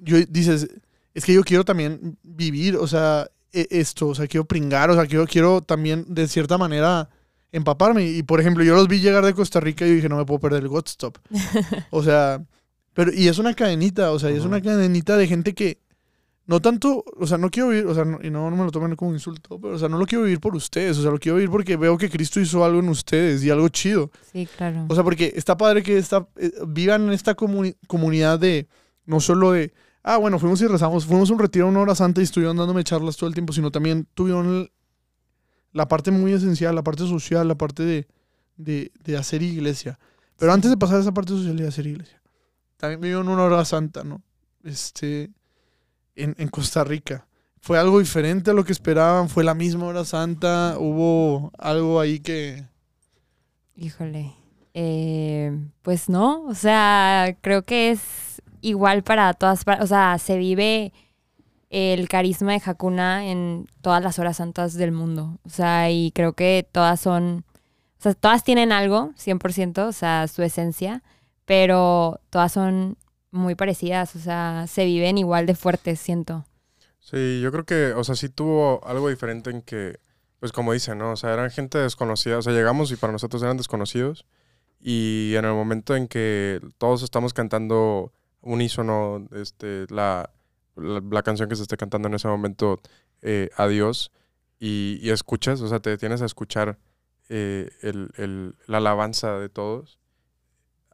yo 0.00 0.16
dices, 0.28 0.68
es 1.14 1.24
que 1.24 1.34
yo 1.34 1.42
quiero 1.42 1.64
también 1.64 2.18
vivir, 2.22 2.76
o 2.76 2.86
sea, 2.86 3.28
e- 3.52 3.68
esto, 3.70 4.08
o 4.08 4.14
sea, 4.14 4.26
quiero 4.26 4.44
pringar, 4.46 4.90
o 4.90 4.94
sea, 4.94 5.06
quiero, 5.06 5.26
quiero 5.26 5.60
también 5.62 6.04
de 6.08 6.26
cierta 6.28 6.56
manera 6.58 7.08
empaparme. 7.52 8.06
Y 8.06 8.22
por 8.22 8.40
ejemplo, 8.40 8.62
yo 8.64 8.74
los 8.74 8.88
vi 8.88 9.00
llegar 9.00 9.24
de 9.24 9.34
Costa 9.34 9.60
Rica 9.60 9.86
y 9.86 9.94
dije, 9.96 10.08
no 10.08 10.16
me 10.16 10.24
puedo 10.24 10.40
perder 10.40 10.62
el 10.62 10.68
Godstop. 10.68 11.18
O 11.90 12.02
sea, 12.02 12.42
pero, 12.94 13.12
y 13.12 13.28
es 13.28 13.38
una 13.38 13.54
cadenita, 13.54 14.10
o 14.12 14.18
sea, 14.18 14.30
y 14.30 14.36
es 14.36 14.44
una 14.44 14.60
cadenita 14.60 15.16
de 15.16 15.26
gente 15.26 15.54
que 15.54 15.78
no 16.46 16.60
tanto, 16.60 17.04
o 17.18 17.26
sea, 17.26 17.36
no 17.36 17.50
quiero 17.50 17.68
vivir, 17.68 17.86
o 17.86 17.94
sea, 17.94 18.04
no- 18.06 18.18
y 18.22 18.30
no, 18.30 18.48
no 18.50 18.56
me 18.56 18.64
lo 18.64 18.70
tomen 18.70 18.96
como 18.96 19.12
insulto, 19.12 19.60
pero, 19.60 19.74
o 19.74 19.78
sea, 19.78 19.88
no 19.90 19.98
lo 19.98 20.06
quiero 20.06 20.24
vivir 20.24 20.40
por 20.40 20.56
ustedes, 20.56 20.96
o 20.98 21.02
sea, 21.02 21.10
lo 21.10 21.18
quiero 21.18 21.36
vivir 21.36 21.50
porque 21.50 21.76
veo 21.76 21.98
que 21.98 22.08
Cristo 22.08 22.40
hizo 22.40 22.64
algo 22.64 22.80
en 22.80 22.88
ustedes 22.88 23.44
y 23.44 23.50
algo 23.50 23.68
chido. 23.68 24.10
Sí, 24.32 24.48
claro. 24.56 24.86
O 24.88 24.94
sea, 24.94 25.04
porque 25.04 25.30
está 25.36 25.56
padre 25.58 25.82
que 25.82 25.98
esta, 25.98 26.26
eh, 26.36 26.50
vivan 26.66 27.02
en 27.08 27.10
esta 27.12 27.36
comuni- 27.36 27.76
comunidad 27.86 28.38
de, 28.38 28.66
no 29.04 29.20
solo 29.20 29.52
de, 29.52 29.72
ah, 30.02 30.16
bueno, 30.16 30.38
fuimos 30.38 30.60
y 30.62 30.66
rezamos, 30.66 31.04
fuimos 31.04 31.28
a 31.28 31.34
un 31.34 31.38
retiro 31.38 31.66
a 31.66 31.68
una 31.68 31.80
hora 31.80 31.94
santa 31.94 32.22
y 32.22 32.24
estuvieron 32.24 32.56
dándome 32.56 32.82
charlas 32.82 33.16
todo 33.18 33.28
el 33.28 33.34
tiempo, 33.34 33.52
sino 33.52 33.70
también 33.70 34.06
tuvieron 34.14 34.46
el- 34.46 34.72
la 35.72 35.88
parte 35.88 36.10
muy 36.10 36.32
esencial, 36.32 36.74
la 36.74 36.82
parte 36.82 37.06
social, 37.06 37.46
la 37.48 37.56
parte 37.56 37.82
de, 37.82 38.06
de, 38.56 38.92
de 39.04 39.16
hacer 39.16 39.42
iglesia. 39.42 39.98
Pero 40.36 40.52
antes 40.52 40.70
de 40.70 40.76
pasar 40.76 40.96
a 40.96 41.00
esa 41.00 41.12
parte 41.12 41.32
social 41.32 41.58
y 41.60 41.64
hacer 41.64 41.86
iglesia, 41.86 42.20
también 42.76 43.00
vivieron 43.00 43.28
una 43.28 43.42
hora 43.42 43.64
santa, 43.64 44.04
¿no? 44.04 44.22
Este, 44.64 45.30
en, 46.16 46.34
en 46.38 46.48
Costa 46.48 46.84
Rica. 46.84 47.26
Fue 47.60 47.78
algo 47.78 47.98
diferente 47.98 48.50
a 48.50 48.54
lo 48.54 48.64
que 48.64 48.72
esperaban, 48.72 49.28
fue 49.28 49.42
la 49.42 49.54
misma 49.54 49.86
hora 49.86 50.04
santa, 50.04 50.76
hubo 50.78 51.50
algo 51.58 52.00
ahí 52.00 52.20
que... 52.20 52.64
Híjole. 53.74 54.32
Eh, 54.74 55.58
pues 55.82 56.08
no, 56.08 56.44
o 56.44 56.54
sea, 56.54 57.36
creo 57.40 57.62
que 57.62 57.90
es 57.90 58.00
igual 58.60 59.02
para 59.02 59.34
todas 59.34 59.64
partes. 59.64 59.84
O 59.84 59.88
sea, 59.88 60.18
se 60.18 60.38
vive 60.38 60.92
el 61.70 62.08
carisma 62.08 62.52
de 62.52 62.62
Hakuna 62.64 63.26
en 63.26 63.66
todas 63.82 64.02
las 64.02 64.18
horas 64.18 64.38
santas 64.38 64.74
del 64.74 64.92
mundo. 64.92 65.38
O 65.44 65.50
sea, 65.50 65.90
y 65.90 66.12
creo 66.12 66.32
que 66.32 66.66
todas 66.70 67.00
son, 67.00 67.44
o 67.98 68.02
sea, 68.02 68.14
todas 68.14 68.44
tienen 68.44 68.72
algo, 68.72 69.12
100%, 69.16 69.86
o 69.86 69.92
sea, 69.92 70.26
su 70.28 70.42
esencia, 70.42 71.02
pero 71.44 72.20
todas 72.30 72.52
son 72.52 72.96
muy 73.30 73.54
parecidas, 73.54 74.16
o 74.16 74.18
sea, 74.18 74.66
se 74.66 74.84
viven 74.84 75.18
igual 75.18 75.46
de 75.46 75.54
fuertes, 75.54 76.00
siento. 76.00 76.44
Sí, 77.00 77.40
yo 77.40 77.52
creo 77.52 77.64
que, 77.64 77.92
o 77.92 78.04
sea, 78.04 78.14
sí 78.16 78.28
tuvo 78.28 78.86
algo 78.86 79.08
diferente 79.08 79.50
en 79.50 79.62
que, 79.62 79.98
pues 80.40 80.52
como 80.52 80.72
dicen, 80.72 80.98
¿no? 80.98 81.12
O 81.12 81.16
sea, 81.16 81.32
eran 81.32 81.50
gente 81.50 81.78
desconocida, 81.78 82.38
o 82.38 82.42
sea, 82.42 82.52
llegamos 82.52 82.90
y 82.92 82.96
para 82.96 83.12
nosotros 83.12 83.42
eran 83.42 83.56
desconocidos. 83.56 84.26
Y 84.80 85.34
en 85.36 85.44
el 85.44 85.52
momento 85.52 85.96
en 85.96 86.06
que 86.06 86.60
todos 86.78 87.02
estamos 87.02 87.34
cantando 87.34 88.12
unísono, 88.40 89.26
este, 89.32 89.86
la, 89.88 90.30
la, 90.78 91.22
canción 91.22 91.48
que 91.48 91.56
se 91.56 91.62
esté 91.62 91.76
cantando 91.76 92.08
en 92.08 92.14
ese 92.14 92.28
momento, 92.28 92.80
eh, 93.22 93.50
Adiós, 93.56 94.12
y, 94.60 94.98
y 95.02 95.10
escuchas, 95.10 95.60
o 95.60 95.68
sea, 95.68 95.80
te 95.80 95.96
tienes 95.98 96.22
a 96.22 96.26
escuchar 96.26 96.78
eh, 97.28 97.70
el, 97.82 98.10
el- 98.16 98.56
la 98.66 98.78
alabanza 98.78 99.38
de 99.38 99.48
todos 99.50 99.98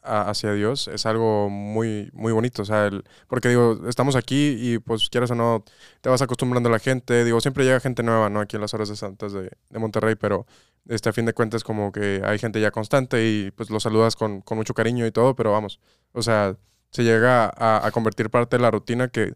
a- 0.02 0.28
hacia 0.30 0.52
Dios, 0.52 0.88
es 0.88 1.06
algo 1.06 1.48
muy, 1.48 2.10
muy 2.12 2.32
bonito, 2.32 2.62
o 2.62 2.64
sea, 2.66 2.86
el- 2.86 3.04
porque 3.28 3.48
digo, 3.48 3.80
estamos 3.88 4.16
aquí 4.16 4.56
y 4.58 4.78
pues 4.78 5.08
quieras 5.08 5.30
o 5.30 5.34
no, 5.34 5.64
te 6.02 6.10
vas 6.10 6.20
acostumbrando 6.22 6.68
a 6.68 6.72
la 6.72 6.78
gente. 6.78 7.24
Digo, 7.24 7.40
siempre 7.40 7.64
llega 7.64 7.80
gente 7.80 8.02
nueva, 8.02 8.28
¿no? 8.30 8.40
Aquí 8.40 8.56
en 8.56 8.62
las 8.62 8.74
horas 8.74 8.88
de 8.90 8.96
Santas 8.96 9.32
de, 9.32 9.50
de 9.70 9.78
Monterrey, 9.78 10.14
pero 10.16 10.46
este, 10.88 11.08
a 11.08 11.12
fin 11.14 11.24
de 11.24 11.32
cuentas 11.32 11.64
como 11.64 11.90
que 11.92 12.20
hay 12.24 12.38
gente 12.38 12.60
ya 12.60 12.70
constante 12.70 13.26
y 13.26 13.50
pues 13.52 13.70
los 13.70 13.82
saludas 13.82 14.14
con, 14.16 14.42
con 14.42 14.58
mucho 14.58 14.74
cariño 14.74 15.06
y 15.06 15.12
todo, 15.12 15.35
pero 15.35 15.52
vamos, 15.52 15.80
o 16.12 16.20
sea, 16.22 16.56
se 16.90 17.02
llega 17.04 17.46
a, 17.56 17.87
a 17.87 17.90
convertir 17.90 18.28
parte 18.30 18.56
de 18.56 18.62
la 18.62 18.70
rutina 18.70 19.08
que 19.08 19.35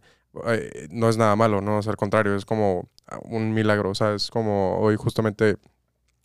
no 0.91 1.09
es 1.09 1.17
nada 1.17 1.37
malo, 1.37 1.61
¿no? 1.61 1.79
O 1.79 1.83
sea, 1.83 1.91
al 1.91 1.97
contrario, 1.97 2.35
es 2.37 2.45
como 2.45 2.89
un 3.23 3.55
milagro, 3.55 3.91
o 3.91 3.95
sea, 3.95 4.15
es 4.15 4.31
como 4.31 4.79
hoy 4.79 4.97
justamente, 4.97 5.57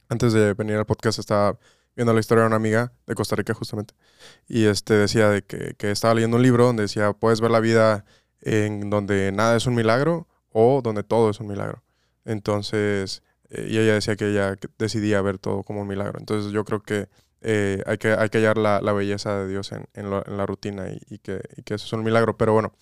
antes 0.09 0.33
de 0.33 0.53
venir 0.53 0.75
al 0.75 0.85
podcast, 0.85 1.19
estaba 1.19 1.57
viendo 1.95 2.13
la 2.13 2.19
historia 2.19 2.43
de 2.43 2.47
una 2.47 2.55
amiga 2.55 2.91
de 3.07 3.15
Costa 3.15 3.35
Rica 3.35 3.53
justamente, 3.53 3.93
y 4.47 4.65
este 4.65 4.93
decía 4.95 5.29
de 5.29 5.43
que, 5.43 5.75
que 5.77 5.91
estaba 5.91 6.13
leyendo 6.13 6.37
un 6.37 6.43
libro 6.43 6.65
donde 6.65 6.83
decía, 6.83 7.13
puedes 7.13 7.41
ver 7.41 7.51
la 7.51 7.59
vida 7.59 8.05
en 8.41 8.89
donde 8.89 9.31
nada 9.31 9.55
es 9.55 9.65
un 9.65 9.75
milagro 9.75 10.27
o 10.51 10.81
donde 10.81 11.03
todo 11.03 11.29
es 11.29 11.39
un 11.39 11.47
milagro. 11.47 11.83
Entonces, 12.25 13.23
eh, 13.49 13.67
y 13.69 13.77
ella 13.77 13.93
decía 13.93 14.15
que 14.15 14.29
ella 14.29 14.57
decidía 14.77 15.21
ver 15.21 15.37
todo 15.39 15.63
como 15.63 15.81
un 15.81 15.87
milagro. 15.87 16.19
Entonces 16.19 16.51
yo 16.51 16.65
creo 16.65 16.81
que 16.81 17.09
eh, 17.41 17.83
hay, 17.85 17.97
que, 17.97 18.09
hay 18.13 18.29
que 18.29 18.37
hallar 18.37 18.57
la, 18.57 18.81
la 18.81 18.93
belleza 18.93 19.37
de 19.39 19.47
Dios 19.47 19.71
en, 19.71 19.85
en, 19.93 20.09
la 20.09 20.45
rutina 20.45 20.89
y, 20.89 20.99
y 21.09 21.19
que, 21.19 21.41
y 21.57 21.63
que 21.63 21.75
eso 21.75 21.85
es 21.85 21.93
un 21.93 22.03
milagro. 22.03 22.37
Pero 22.37 22.53
bueno, 22.53 22.73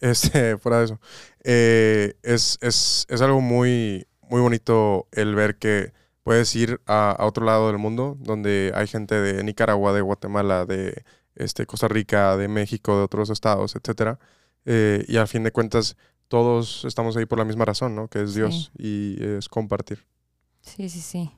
este, 0.00 0.56
fuera 0.58 0.78
de 0.78 0.84
eso, 0.84 1.00
eh, 1.44 2.14
es, 2.22 2.58
es, 2.60 3.06
es 3.08 3.20
algo 3.22 3.40
muy, 3.40 4.06
muy 4.22 4.40
bonito 4.40 5.08
el 5.12 5.34
ver 5.34 5.58
que 5.58 5.92
puedes 6.22 6.54
ir 6.56 6.80
a, 6.86 7.12
a 7.12 7.26
otro 7.26 7.44
lado 7.44 7.68
del 7.68 7.78
mundo, 7.78 8.16
donde 8.20 8.72
hay 8.74 8.86
gente 8.86 9.14
de 9.14 9.44
Nicaragua, 9.44 9.92
de 9.92 10.00
Guatemala, 10.00 10.66
de 10.66 11.04
este, 11.36 11.66
Costa 11.66 11.86
Rica, 11.86 12.36
de 12.36 12.48
México, 12.48 12.96
de 12.96 13.04
otros 13.04 13.30
estados, 13.30 13.76
etcétera. 13.76 14.18
Eh, 14.64 15.04
y 15.06 15.16
al 15.18 15.28
fin 15.28 15.44
de 15.44 15.52
cuentas, 15.52 15.96
todos 16.28 16.84
estamos 16.84 17.16
ahí 17.16 17.26
por 17.26 17.38
la 17.38 17.44
misma 17.44 17.64
razón, 17.64 17.94
¿no? 17.94 18.08
Que 18.08 18.22
es 18.22 18.34
Dios 18.34 18.72
y 18.76 19.22
es 19.22 19.48
compartir. 19.48 20.04
Sí, 20.60 20.88
sí, 20.88 21.00
sí. 21.00 21.30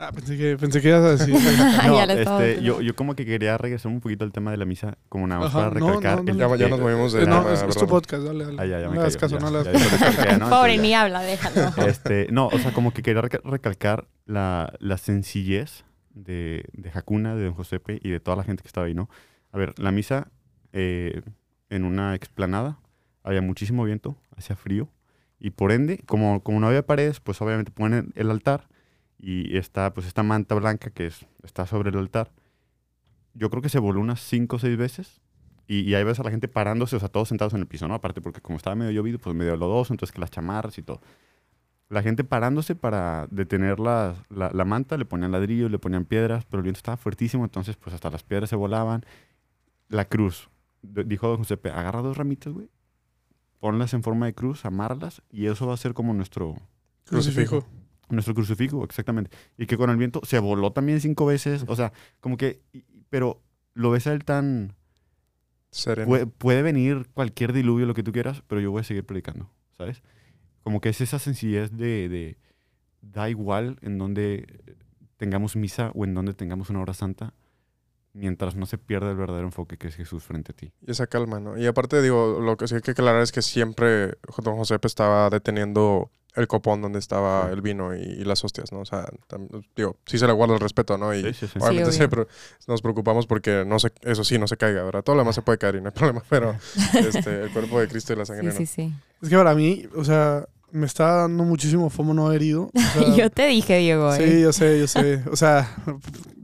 Ah, 0.00 0.12
pensé 0.12 0.36
que, 0.36 0.56
pensé 0.56 0.80
que 0.80 0.88
ibas 0.88 1.02
a 1.02 1.10
decir. 1.16 1.34
Ah, 1.80 1.86
No, 1.88 1.96
ya 2.06 2.12
estaba 2.14 2.46
este, 2.46 2.62
yo, 2.62 2.80
yo 2.80 2.94
como 2.94 3.14
que 3.16 3.26
quería 3.26 3.58
regresar 3.58 3.90
un 3.90 4.00
poquito 4.00 4.24
al 4.24 4.30
tema 4.32 4.52
de 4.52 4.56
la 4.56 4.64
misa, 4.64 4.96
como 5.08 5.26
nada 5.26 5.40
más 5.40 5.50
Ajá, 5.50 5.58
para 5.58 5.70
recalcar. 5.70 6.24
no, 6.24 6.30
el- 6.32 6.38
no, 6.38 6.48
Ya- 6.50 6.56
ya 6.56 6.66
eh, 6.66 6.70
nos 6.70 6.80
movimos 6.80 7.12
de 7.12 7.22
Eh, 7.22 7.26
no, 7.26 7.50
es, 7.52 7.62
es 7.62 7.76
tu 7.76 7.86
podcast, 7.86 8.22
dale, 8.22 8.44
dale. 8.44 8.56
Ah, 8.60 8.64
ya, 8.66 8.78
ya 8.80 8.84
no 8.86 8.90
me 8.90 8.96
le 8.96 9.00
hagas 9.02 9.16
caso, 9.16 9.38
ya, 9.38 9.44
no 9.44 9.50
le 9.50 9.58
hagas 9.58 10.16
ya, 10.16 10.38
ya. 10.38 10.48
Pobre, 10.50 10.78
ni 10.78 10.94
habla, 10.94 11.20
déjalo. 11.22 11.72
Este, 11.88 12.28
no, 12.30 12.46
o 12.46 12.58
sea, 12.58 12.72
como 12.72 12.92
que 12.92 13.02
quería 13.02 13.22
reca- 13.22 13.40
recalcar 13.42 14.06
la, 14.24 14.72
la 14.78 14.98
sencillez 14.98 15.84
de, 16.14 16.64
de 16.72 16.90
Hakuna, 16.94 17.34
de 17.34 17.44
Don 17.46 17.54
Josepe 17.54 17.98
y 18.02 18.10
de 18.10 18.20
toda 18.20 18.36
la 18.36 18.44
gente 18.44 18.62
que 18.62 18.68
estaba 18.68 18.86
ahí, 18.86 18.94
¿no? 18.94 19.08
A 19.50 19.58
ver, 19.58 19.74
la 19.78 19.90
misa 19.90 20.28
eh, 20.72 21.22
en 21.70 21.84
una 21.84 22.14
explanada, 22.14 22.78
había 23.24 23.42
muchísimo 23.42 23.82
viento, 23.84 24.16
hacía 24.36 24.54
frío, 24.54 24.88
y 25.40 25.50
por 25.50 25.72
ende, 25.72 25.98
como, 26.06 26.42
como 26.44 26.60
no 26.60 26.68
había 26.68 26.86
paredes, 26.86 27.18
pues 27.20 27.40
obviamente 27.42 27.70
ponen 27.72 28.12
el 28.14 28.30
altar 28.30 28.68
y 29.18 29.56
está 29.56 29.92
pues 29.94 30.06
esta 30.06 30.22
manta 30.22 30.54
blanca 30.54 30.90
que 30.90 31.06
es, 31.06 31.26
está 31.42 31.66
sobre 31.66 31.90
el 31.90 31.98
altar. 31.98 32.30
Yo 33.34 33.50
creo 33.50 33.62
que 33.62 33.68
se 33.68 33.78
voló 33.78 34.00
unas 34.00 34.20
cinco 34.20 34.56
o 34.56 34.58
seis 34.58 34.76
veces. 34.76 35.20
Y, 35.66 35.80
y 35.80 35.94
ahí 35.94 36.02
ves 36.02 36.18
a 36.18 36.22
la 36.22 36.30
gente 36.30 36.48
parándose, 36.48 36.96
o 36.96 36.98
sea, 36.98 37.10
todos 37.10 37.28
sentados 37.28 37.52
en 37.52 37.60
el 37.60 37.66
piso, 37.66 37.86
¿no? 37.88 37.94
Aparte 37.94 38.22
porque 38.22 38.40
como 38.40 38.56
estaba 38.56 38.74
medio 38.74 38.90
llovido, 38.90 39.18
pues 39.18 39.36
medio 39.36 39.54
lodoso, 39.54 39.92
entonces 39.92 40.14
que 40.14 40.20
las 40.20 40.30
chamarras 40.30 40.78
y 40.78 40.82
todo 40.82 41.00
la 41.88 42.02
gente 42.02 42.24
parándose 42.24 42.74
para 42.74 43.26
detener 43.30 43.80
la, 43.80 44.14
la, 44.28 44.50
la 44.52 44.64
manta, 44.64 44.96
le 44.96 45.04
ponían 45.04 45.32
ladrillos, 45.32 45.70
le 45.70 45.78
ponían 45.78 46.04
piedras, 46.04 46.44
pero 46.44 46.58
el 46.58 46.64
viento 46.64 46.78
estaba 46.78 46.96
fuertísimo, 46.96 47.44
entonces 47.44 47.76
pues 47.76 47.94
hasta 47.94 48.10
las 48.10 48.22
piedras 48.22 48.50
se 48.50 48.56
volaban. 48.56 49.04
La 49.88 50.04
cruz, 50.04 50.50
dijo 50.82 51.28
don 51.28 51.38
Josepe, 51.38 51.70
agarra 51.70 52.02
dos 52.02 52.18
ramitas, 52.18 52.52
güey, 52.52 52.68
ponlas 53.58 53.94
en 53.94 54.02
forma 54.02 54.26
de 54.26 54.34
cruz, 54.34 54.66
amárralas, 54.66 55.22
y 55.30 55.46
eso 55.46 55.66
va 55.66 55.74
a 55.74 55.78
ser 55.78 55.94
como 55.94 56.12
nuestro, 56.12 56.56
Crucifijo. 57.06 57.66
Nuestro 58.10 58.34
crucifijo, 58.34 58.84
exactamente. 58.84 59.30
Y 59.56 59.66
que 59.66 59.76
con 59.76 59.90
el 59.90 59.96
viento 59.96 60.20
se 60.24 60.38
voló 60.38 60.72
también 60.72 61.00
cinco 61.00 61.26
veces, 61.26 61.64
o 61.66 61.76
sea, 61.76 61.92
como 62.20 62.36
que, 62.36 62.60
pero 63.10 63.42
lo 63.74 63.90
ves 63.90 64.06
a 64.06 64.12
él 64.12 64.24
tan, 64.24 64.74
Sereno. 65.70 66.08
Puede, 66.08 66.26
puede 66.26 66.62
venir 66.62 67.08
cualquier 67.14 67.52
diluvio, 67.52 67.86
lo 67.86 67.94
que 67.94 68.02
tú 68.02 68.12
quieras, 68.12 68.42
pero 68.46 68.60
yo 68.60 68.70
voy 68.70 68.80
a 68.80 68.84
seguir 68.84 69.04
predicando, 69.04 69.50
¿sabes? 69.76 70.02
Como 70.62 70.80
que 70.80 70.88
es 70.88 71.00
esa 71.00 71.18
sencillez 71.18 71.70
de, 71.72 72.08
de 72.08 72.38
da 73.02 73.28
igual 73.30 73.78
en 73.82 73.98
donde 73.98 74.46
tengamos 75.16 75.56
misa 75.56 75.90
o 75.94 76.04
en 76.04 76.14
donde 76.14 76.34
tengamos 76.34 76.70
una 76.70 76.80
hora 76.80 76.94
santa, 76.94 77.34
mientras 78.12 78.56
no 78.56 78.66
se 78.66 78.78
pierda 78.78 79.10
el 79.10 79.16
verdadero 79.16 79.46
enfoque 79.46 79.76
que 79.76 79.88
es 79.88 79.94
Jesús 79.94 80.24
frente 80.24 80.52
a 80.52 80.56
ti. 80.56 80.72
Y 80.86 80.90
esa 80.90 81.06
calma, 81.06 81.40
¿no? 81.40 81.58
Y 81.58 81.66
aparte, 81.66 82.00
digo, 82.02 82.40
lo 82.40 82.56
que 82.56 82.66
sí 82.66 82.76
hay 82.76 82.80
que 82.80 82.92
aclarar 82.92 83.22
es 83.22 83.32
que 83.32 83.42
siempre 83.42 84.14
don 84.42 84.56
Josepe 84.56 84.86
estaba 84.86 85.28
deteniendo 85.30 86.10
el 86.38 86.46
copón 86.48 86.80
donde 86.80 86.98
estaba 86.98 87.46
Sí. 87.46 87.52
el 87.52 87.60
vino 87.62 87.94
y, 87.94 87.98
y 88.00 88.24
las 88.24 88.42
hostias, 88.44 88.72
¿no? 88.72 88.80
O 88.80 88.84
sea, 88.84 89.06
digo, 89.76 89.96
sí 90.06 90.18
se 90.18 90.26
le 90.26 90.32
guarda 90.32 90.54
el 90.54 90.60
respeto, 90.60 90.96
¿no? 90.96 91.12
Y 91.14 91.22
Sí, 91.22 91.32
sí, 91.34 91.46
sí. 91.48 91.58
obviamente 91.60 91.92
Sí, 91.92 91.98
se 91.98 92.04
obvio. 92.04 92.24
pre- 92.24 92.34
nos 92.66 92.80
preocupamos 92.82 93.26
porque 93.26 93.64
no 93.66 93.78
se, 93.78 93.92
eso 94.02 94.24
sí, 94.24 94.38
no 94.38 94.46
se 94.48 94.56
caiga, 94.56 94.82
¿verdad? 94.84 95.02
Todo 95.02 95.16
lo 95.16 95.22
demás 95.22 95.34
se 95.34 95.42
puede 95.42 95.58
caer 95.58 95.76
y 95.76 95.80
no 95.80 95.88
hay 95.88 95.92
problema, 95.94 96.22
pero 96.30 96.56
este, 96.94 97.42
el 97.42 97.52
cuerpo 97.52 97.80
de 97.80 97.88
Cristo 97.88 98.12
y 98.12 98.16
la 98.16 98.24
sangre 98.24 98.52
Sí, 98.52 98.58
no. 98.60 98.66
sí, 98.66 98.66
sí. 98.66 98.94
Es 99.22 99.28
que 99.28 99.36
para 99.36 99.54
mí, 99.54 99.86
o 99.96 100.04
sea, 100.04 100.46
me 100.70 100.86
está 100.86 101.22
dando 101.22 101.44
muchísimo 101.44 101.88
fomo 101.90 102.12
no 102.14 102.26
haber 102.26 102.42
ido. 102.42 102.70
O 102.74 102.80
sea, 102.80 103.14
Yo 103.16 103.30
te 103.30 103.46
dije, 103.46 103.78
Diego, 103.78 104.12
sí, 104.14 104.22
¿eh? 104.22 104.40
yo 104.42 104.52
sé, 104.52 104.78
yo 104.78 104.86
sé. 104.86 105.22
O 105.30 105.36
sea, 105.36 105.74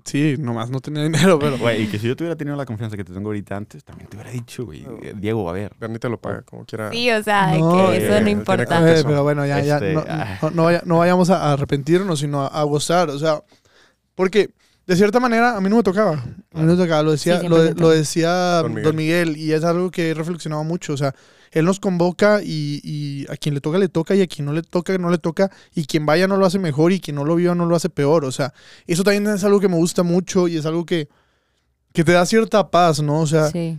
sí, 0.05 0.37
nomás 0.39 0.70
no 0.70 0.81
tenía 0.81 1.03
dinero, 1.03 1.39
pero. 1.39 1.59
Güey, 1.59 1.83
y 1.83 1.87
que 1.89 1.99
si 1.99 2.07
yo 2.09 2.16
tuviera 2.16 2.37
tenido 2.37 2.57
la 2.57 2.64
confianza 2.66 2.97
que 2.97 3.05
te 3.05 3.12
tengo 3.12 3.29
ahorita 3.29 3.57
antes, 3.57 3.85
también 3.85 4.09
te 4.09 4.16
hubiera 4.16 4.31
dicho, 4.31 4.64
güey, 4.64 4.83
No. 4.83 4.97
eh, 5.03 5.14
Diego, 5.16 5.49
a 5.49 5.53
ver. 5.53 5.72
Bernie 5.79 5.99
te 5.99 6.09
lo 6.09 6.18
paga, 6.20 6.43
como 6.43 6.64
quiera. 6.64 6.91
Sí, 6.91 7.11
o 7.11 7.22
sea, 7.22 7.57
No, 7.59 7.89
que 7.89 7.97
eh, 7.97 7.97
eso 7.99 8.09
no 8.11 8.14
tiene 8.16 8.31
importa. 8.31 8.93
Eh, 8.99 9.03
pero 9.05 9.22
bueno, 9.22 9.45
ya, 9.47 9.61
ya, 9.61 9.75
Este, 9.77 9.93
no, 9.95 10.05
ah. 10.09 10.39
no, 10.43 10.51
no 10.51 10.64
vaya- 10.64 10.83
no 10.85 10.99
vayamos 10.99 11.31
a, 11.31 11.53
arrepentirnos, 11.53 12.18
sino 12.20 12.43
a, 12.43 12.47
a 12.49 12.62
gozar. 12.64 13.11
O 13.11 13.18
sea, 13.18 13.43
porque 14.14 14.51
de 14.87 14.97
cierta 14.97 15.20
manera 15.20 15.57
a 15.57 15.61
mí 15.61 15.68
no 15.68 15.77
me 15.77 15.83
tocaba. 15.83 16.12
A 16.12 16.59
mí 16.61 16.64
no 16.66 16.75
me 16.77 16.83
tocaba. 16.83 17.03
Lo 17.03 17.12
decía, 17.12 17.41
Sí, 17.41 17.49
lo, 17.49 17.75
te 17.75 17.81
lo 17.81 17.91
decía 17.91 18.31
Don 18.62 18.75
don 18.83 18.97
Miguel. 18.97 19.29
Miguel. 19.31 19.37
y 19.37 19.53
es 19.53 19.64
algo 19.64 19.91
que 19.91 20.11
he 20.11 20.14
reflexionado 20.14 20.64
mucho. 20.64 20.93
O 20.93 20.97
sea, 20.97 21.14
él 21.55 21.65
nos 21.65 21.81
convoca 21.81 22.41
y, 22.43 22.81
y 22.85 23.27
a 23.33 23.37
quien 23.37 23.55
le 23.55 23.61
toca, 23.61 23.79
le 23.79 23.89
toca, 23.89 24.15
y 24.15 24.21
a 24.21 24.27
quien 24.27 24.45
no 24.45 24.53
le 24.53 24.63
toca, 24.63 24.99
no 24.99 25.09
le 25.09 25.19
toca, 25.19 25.51
y 25.75 25.87
quien 25.87 26.05
vaya 26.05 26.29
no 26.29 26.37
lo 26.37 26.45
hace 26.45 26.59
mejor, 26.59 26.93
y 26.93 27.01
quien 27.01 27.15
no 27.17 27.25
lo 27.25 27.37
viva 27.37 27.55
no 27.55 27.65
lo 27.65 27.75
hace 27.77 27.89
peor. 27.89 28.25
O 28.27 28.33
sea, 28.33 28.53
eso 28.87 29.03
también 29.05 29.27
es 29.29 29.43
algo 29.45 29.61
que 29.61 29.69
me 29.69 29.77
gusta 29.77 30.03
mucho 30.03 30.49
y 30.49 30.57
es 30.57 30.67
algo 30.67 30.85
que, 30.85 31.09
que 31.93 32.05
te 32.05 32.13
da 32.13 32.27
cierta 32.27 32.71
paz, 32.71 33.01
¿no? 33.03 33.21
O 33.21 33.27
sea, 33.27 33.51
Sí. 33.51 33.79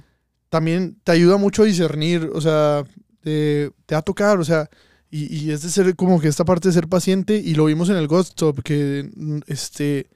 también 0.50 0.98
te 1.04 1.12
ayuda 1.12 1.38
mucho 1.38 1.64
a 1.64 1.66
discernir, 1.66 2.32
o 2.34 2.42
sea, 2.42 2.84
te, 3.22 3.72
te 3.86 3.94
va 3.96 4.00
a 4.00 4.04
tocar, 4.04 4.40
o 4.40 4.44
sea, 4.46 4.70
y, 5.12 5.34
y 5.36 5.52
es 5.52 5.62
de 5.62 5.70
ser 5.70 5.96
como 5.96 6.20
que 6.20 6.28
esta 6.30 6.46
parte 6.46 6.70
de 6.70 6.74
ser 6.74 6.88
paciente, 6.88 7.36
y 7.36 7.56
lo 7.56 7.66
vimos 7.66 7.90
en 7.90 7.98
el 7.98 8.08
Ghost 8.08 8.30
Stop, 8.30 8.62
que 8.64 9.10
este, 9.48 10.08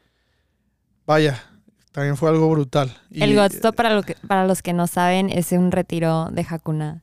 vaya, 1.06 1.44
también 1.92 2.16
fue 2.18 2.30
algo 2.30 2.50
brutal. 2.50 2.96
Y, 3.10 3.24
El 3.24 3.36
Godstop, 3.36 3.76
para, 3.76 3.94
lo 3.94 4.04
que, 4.04 4.16
para 4.28 4.46
los 4.48 4.62
que 4.62 4.74
no 4.74 4.88
saben, 4.88 5.30
es 5.30 5.52
un 5.52 5.72
retiro 5.72 6.30
de 6.32 6.46
Hakuna. 6.50 7.02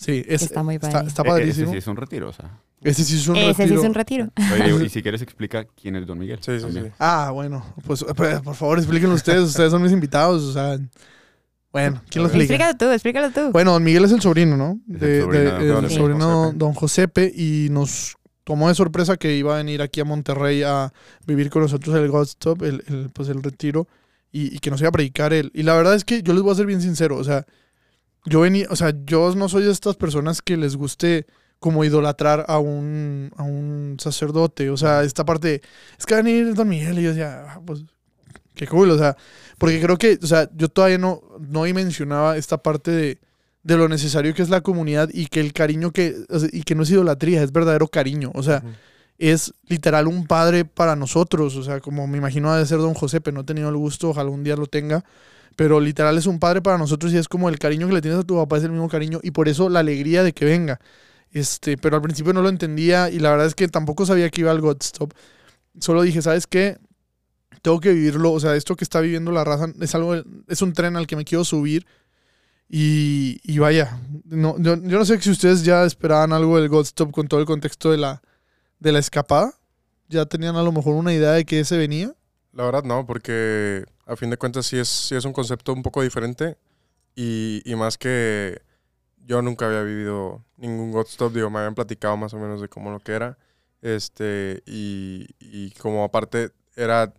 Sí, 0.00 0.24
es, 0.28 0.42
está 0.42 0.62
muy 0.62 0.78
padre. 0.78 1.08
está 1.08 1.22
Eh, 1.22 1.24
eh, 1.24 1.28
padrísimo. 1.28 1.64
Ese 1.66 1.72
sí 1.72 1.78
es 1.78 1.86
un 1.88 1.96
retiro, 1.96 2.28
o 2.28 2.32
sea. 2.32 2.60
Ese 2.82 3.02
sí 3.02 3.16
es 3.16 3.26
un 3.26 3.34
Ese 3.36 3.52
sí 3.54 3.62
retiro. 3.62 3.80
es 3.82 3.86
un 3.88 3.94
retiro. 3.94 4.28
Oye, 4.54 4.62
Diego, 4.64 4.80
y 4.82 4.88
si 4.88 5.02
quieres 5.02 5.20
explica 5.22 5.64
quién 5.64 5.96
es 5.96 6.06
Don 6.06 6.16
Miguel. 6.18 6.38
Sí, 6.40 6.52
sí, 6.52 6.58
sí. 6.60 6.62
también. 6.66 6.92
Ah, 7.00 7.30
bueno, 7.34 7.64
pues 7.84 8.04
pues, 8.16 8.40
por 8.40 8.54
favor 8.54 8.78
explíquenlo 8.78 9.16
ustedes, 9.16 9.42
ustedes 9.42 9.72
son 9.72 9.82
mis 9.82 9.90
invitados, 9.90 10.42
o 10.44 10.52
sea, 10.52 10.78
bueno, 11.72 12.00
¿quién 12.08 12.22
lo 12.22 12.28
explica? 12.28 12.54
Explícalo 12.70 12.76
tú, 12.78 12.84
explícalo 12.92 13.30
tú. 13.30 13.52
Bueno, 13.52 13.72
don 13.72 13.82
Miguel 13.82 14.04
es 14.04 14.12
el 14.12 14.20
sobrino, 14.22 14.56
¿no? 14.56 14.78
Es 14.88 14.94
el 14.94 15.00
De- 15.00 15.20
sobrino 15.22 15.44
de- 15.44 15.50
de 15.50 15.60
el 15.60 15.68
don 15.68 15.82
Josepe. 15.82 15.94
sobrino 16.00 16.26
Josepe. 16.44 16.58
don 16.58 16.72
Josepe 16.74 17.32
y 17.36 17.68
nos 17.70 18.16
tomó 18.44 18.68
de 18.68 18.74
sorpresa 18.74 19.16
que 19.16 19.36
iba 19.36 19.54
a 19.54 19.58
venir 19.58 19.82
aquí 19.82 20.00
a 20.00 20.04
Monterrey 20.04 20.62
a 20.62 20.92
vivir 21.26 21.50
con 21.50 21.62
nosotros 21.62 21.94
el 21.96 22.08
Godstop, 22.08 22.62
el, 22.62 22.82
el, 22.86 23.10
pues 23.12 23.28
el 23.28 23.42
retiro, 23.42 23.86
y, 24.32 24.54
y 24.54 24.58
que 24.60 24.70
nos 24.70 24.80
iba 24.80 24.88
a 24.88 24.92
predicar 24.92 25.32
él. 25.34 25.50
Y 25.52 25.64
la 25.64 25.74
verdad 25.74 25.94
es 25.94 26.04
que 26.04 26.22
yo 26.22 26.32
les 26.32 26.42
voy 26.42 26.52
a 26.52 26.54
ser 26.54 26.66
bien 26.66 26.80
sincero, 26.80 27.16
o 27.16 27.24
sea, 27.24 27.44
yo 28.28 28.40
venía, 28.40 28.66
o 28.70 28.76
sea, 28.76 28.92
yo 29.04 29.34
no 29.34 29.48
soy 29.48 29.64
de 29.64 29.72
estas 29.72 29.96
personas 29.96 30.42
que 30.42 30.56
les 30.56 30.76
guste 30.76 31.26
como 31.58 31.84
idolatrar 31.84 32.44
a 32.48 32.58
un, 32.58 33.32
a 33.36 33.42
un 33.42 33.96
sacerdote, 33.98 34.70
o 34.70 34.76
sea, 34.76 35.02
esta 35.02 35.24
parte, 35.24 35.60
es 35.98 36.06
que 36.06 36.14
va 36.14 36.20
a 36.20 36.22
venir 36.22 36.54
Don 36.54 36.68
Miguel 36.68 36.98
y 36.98 37.02
yo 37.02 37.08
decía, 37.10 37.46
ah, 37.48 37.60
pues, 37.64 37.84
qué 38.54 38.66
cool, 38.66 38.90
o 38.90 38.98
sea, 38.98 39.16
porque 39.58 39.80
creo 39.80 39.98
que, 39.98 40.18
o 40.22 40.26
sea, 40.26 40.48
yo 40.54 40.68
todavía 40.68 40.98
no, 40.98 41.22
no 41.40 41.62
mencionaba 41.62 42.36
esta 42.36 42.58
parte 42.58 42.90
de, 42.90 43.18
de 43.62 43.76
lo 43.76 43.88
necesario 43.88 44.34
que 44.34 44.42
es 44.42 44.50
la 44.50 44.60
comunidad 44.60 45.10
y 45.12 45.26
que 45.26 45.40
el 45.40 45.52
cariño 45.52 45.92
que, 45.92 46.16
o 46.28 46.38
sea, 46.38 46.48
y 46.52 46.62
que 46.62 46.74
no 46.74 46.84
es 46.84 46.90
idolatría, 46.90 47.42
es 47.42 47.52
verdadero 47.52 47.88
cariño, 47.88 48.30
o 48.34 48.42
sea, 48.42 48.62
es 49.18 49.52
literal 49.66 50.06
un 50.06 50.26
padre 50.26 50.64
para 50.64 50.94
nosotros, 50.94 51.56
o 51.56 51.64
sea, 51.64 51.80
como 51.80 52.06
me 52.06 52.18
imagino 52.18 52.52
ha 52.52 52.58
de 52.58 52.66
ser 52.66 52.78
don 52.78 52.94
José, 52.94 53.20
pero 53.20 53.34
no 53.34 53.40
he 53.40 53.44
tenido 53.44 53.68
el 53.68 53.76
gusto, 53.76 54.10
ojalá 54.10 54.30
un 54.30 54.44
día 54.44 54.54
lo 54.54 54.66
tenga, 54.66 55.04
pero 55.58 55.80
literal 55.80 56.16
es 56.16 56.26
un 56.26 56.38
padre 56.38 56.62
para 56.62 56.78
nosotros 56.78 57.12
y 57.12 57.16
es 57.16 57.26
como 57.26 57.48
el 57.48 57.58
cariño 57.58 57.88
que 57.88 57.94
le 57.94 58.00
tienes 58.00 58.20
a 58.20 58.22
tu 58.22 58.36
papá 58.36 58.58
es 58.58 58.62
el 58.62 58.70
mismo 58.70 58.88
cariño 58.88 59.18
y 59.24 59.32
por 59.32 59.48
eso 59.48 59.68
la 59.68 59.80
alegría 59.80 60.22
de 60.22 60.32
que 60.32 60.44
venga. 60.44 60.78
Este, 61.32 61.76
pero 61.76 61.96
al 61.96 62.02
principio 62.02 62.32
no 62.32 62.42
lo 62.42 62.48
entendía 62.48 63.10
y 63.10 63.18
la 63.18 63.32
verdad 63.32 63.48
es 63.48 63.56
que 63.56 63.66
tampoco 63.66 64.06
sabía 64.06 64.30
que 64.30 64.42
iba 64.42 64.52
al 64.52 64.60
Godstop. 64.60 65.12
Solo 65.80 66.02
dije, 66.02 66.22
¿sabes 66.22 66.46
qué? 66.46 66.78
Tengo 67.60 67.80
que 67.80 67.92
vivirlo, 67.92 68.30
o 68.30 68.38
sea, 68.38 68.54
esto 68.54 68.76
que 68.76 68.84
está 68.84 69.00
viviendo 69.00 69.32
la 69.32 69.42
raza 69.42 69.66
es 69.80 69.96
algo 69.96 70.14
es 70.46 70.62
un 70.62 70.74
tren 70.74 70.94
al 70.96 71.08
que 71.08 71.16
me 71.16 71.24
quiero 71.24 71.42
subir. 71.42 71.86
Y, 72.68 73.40
y 73.42 73.58
vaya, 73.58 74.00
no, 74.26 74.60
yo, 74.60 74.76
no 74.76 75.04
sé 75.04 75.20
si 75.20 75.30
ustedes 75.30 75.64
ya 75.64 75.82
esperaban 75.84 76.32
algo 76.32 76.56
del 76.60 76.68
Godstop 76.68 77.10
con 77.10 77.26
todo 77.26 77.40
el 77.40 77.46
contexto 77.46 77.90
de 77.90 77.98
la, 77.98 78.22
de 78.78 78.92
la 78.92 79.00
escapada. 79.00 79.54
¿Ya 80.08 80.24
tenían 80.24 80.54
a 80.54 80.62
lo 80.62 80.70
mejor 80.70 80.94
una 80.94 81.12
idea 81.12 81.32
de 81.32 81.44
que 81.44 81.58
ese 81.58 81.76
venía? 81.76 82.14
La 82.52 82.62
verdad 82.62 82.84
no, 82.84 83.04
porque 83.04 83.86
a 84.08 84.16
fin 84.16 84.30
de 84.30 84.38
cuentas 84.38 84.66
sí 84.66 84.78
es, 84.78 84.88
sí 84.88 85.14
es 85.14 85.24
un 85.24 85.32
concepto 85.32 85.72
un 85.72 85.82
poco 85.82 86.02
diferente 86.02 86.56
y, 87.14 87.62
y 87.64 87.74
más 87.76 87.98
que 87.98 88.62
yo 89.26 89.42
nunca 89.42 89.66
había 89.66 89.82
vivido 89.82 90.42
ningún 90.56 90.90
Godstop, 90.90 91.32
digo, 91.34 91.50
me 91.50 91.58
habían 91.58 91.74
platicado 91.74 92.16
más 92.16 92.32
o 92.32 92.38
menos 92.38 92.60
de 92.62 92.68
cómo 92.68 92.90
lo 92.90 93.00
que 93.00 93.12
era, 93.12 93.36
este, 93.82 94.62
y, 94.64 95.26
y 95.38 95.72
como 95.72 96.02
aparte 96.02 96.52
era, 96.74 97.12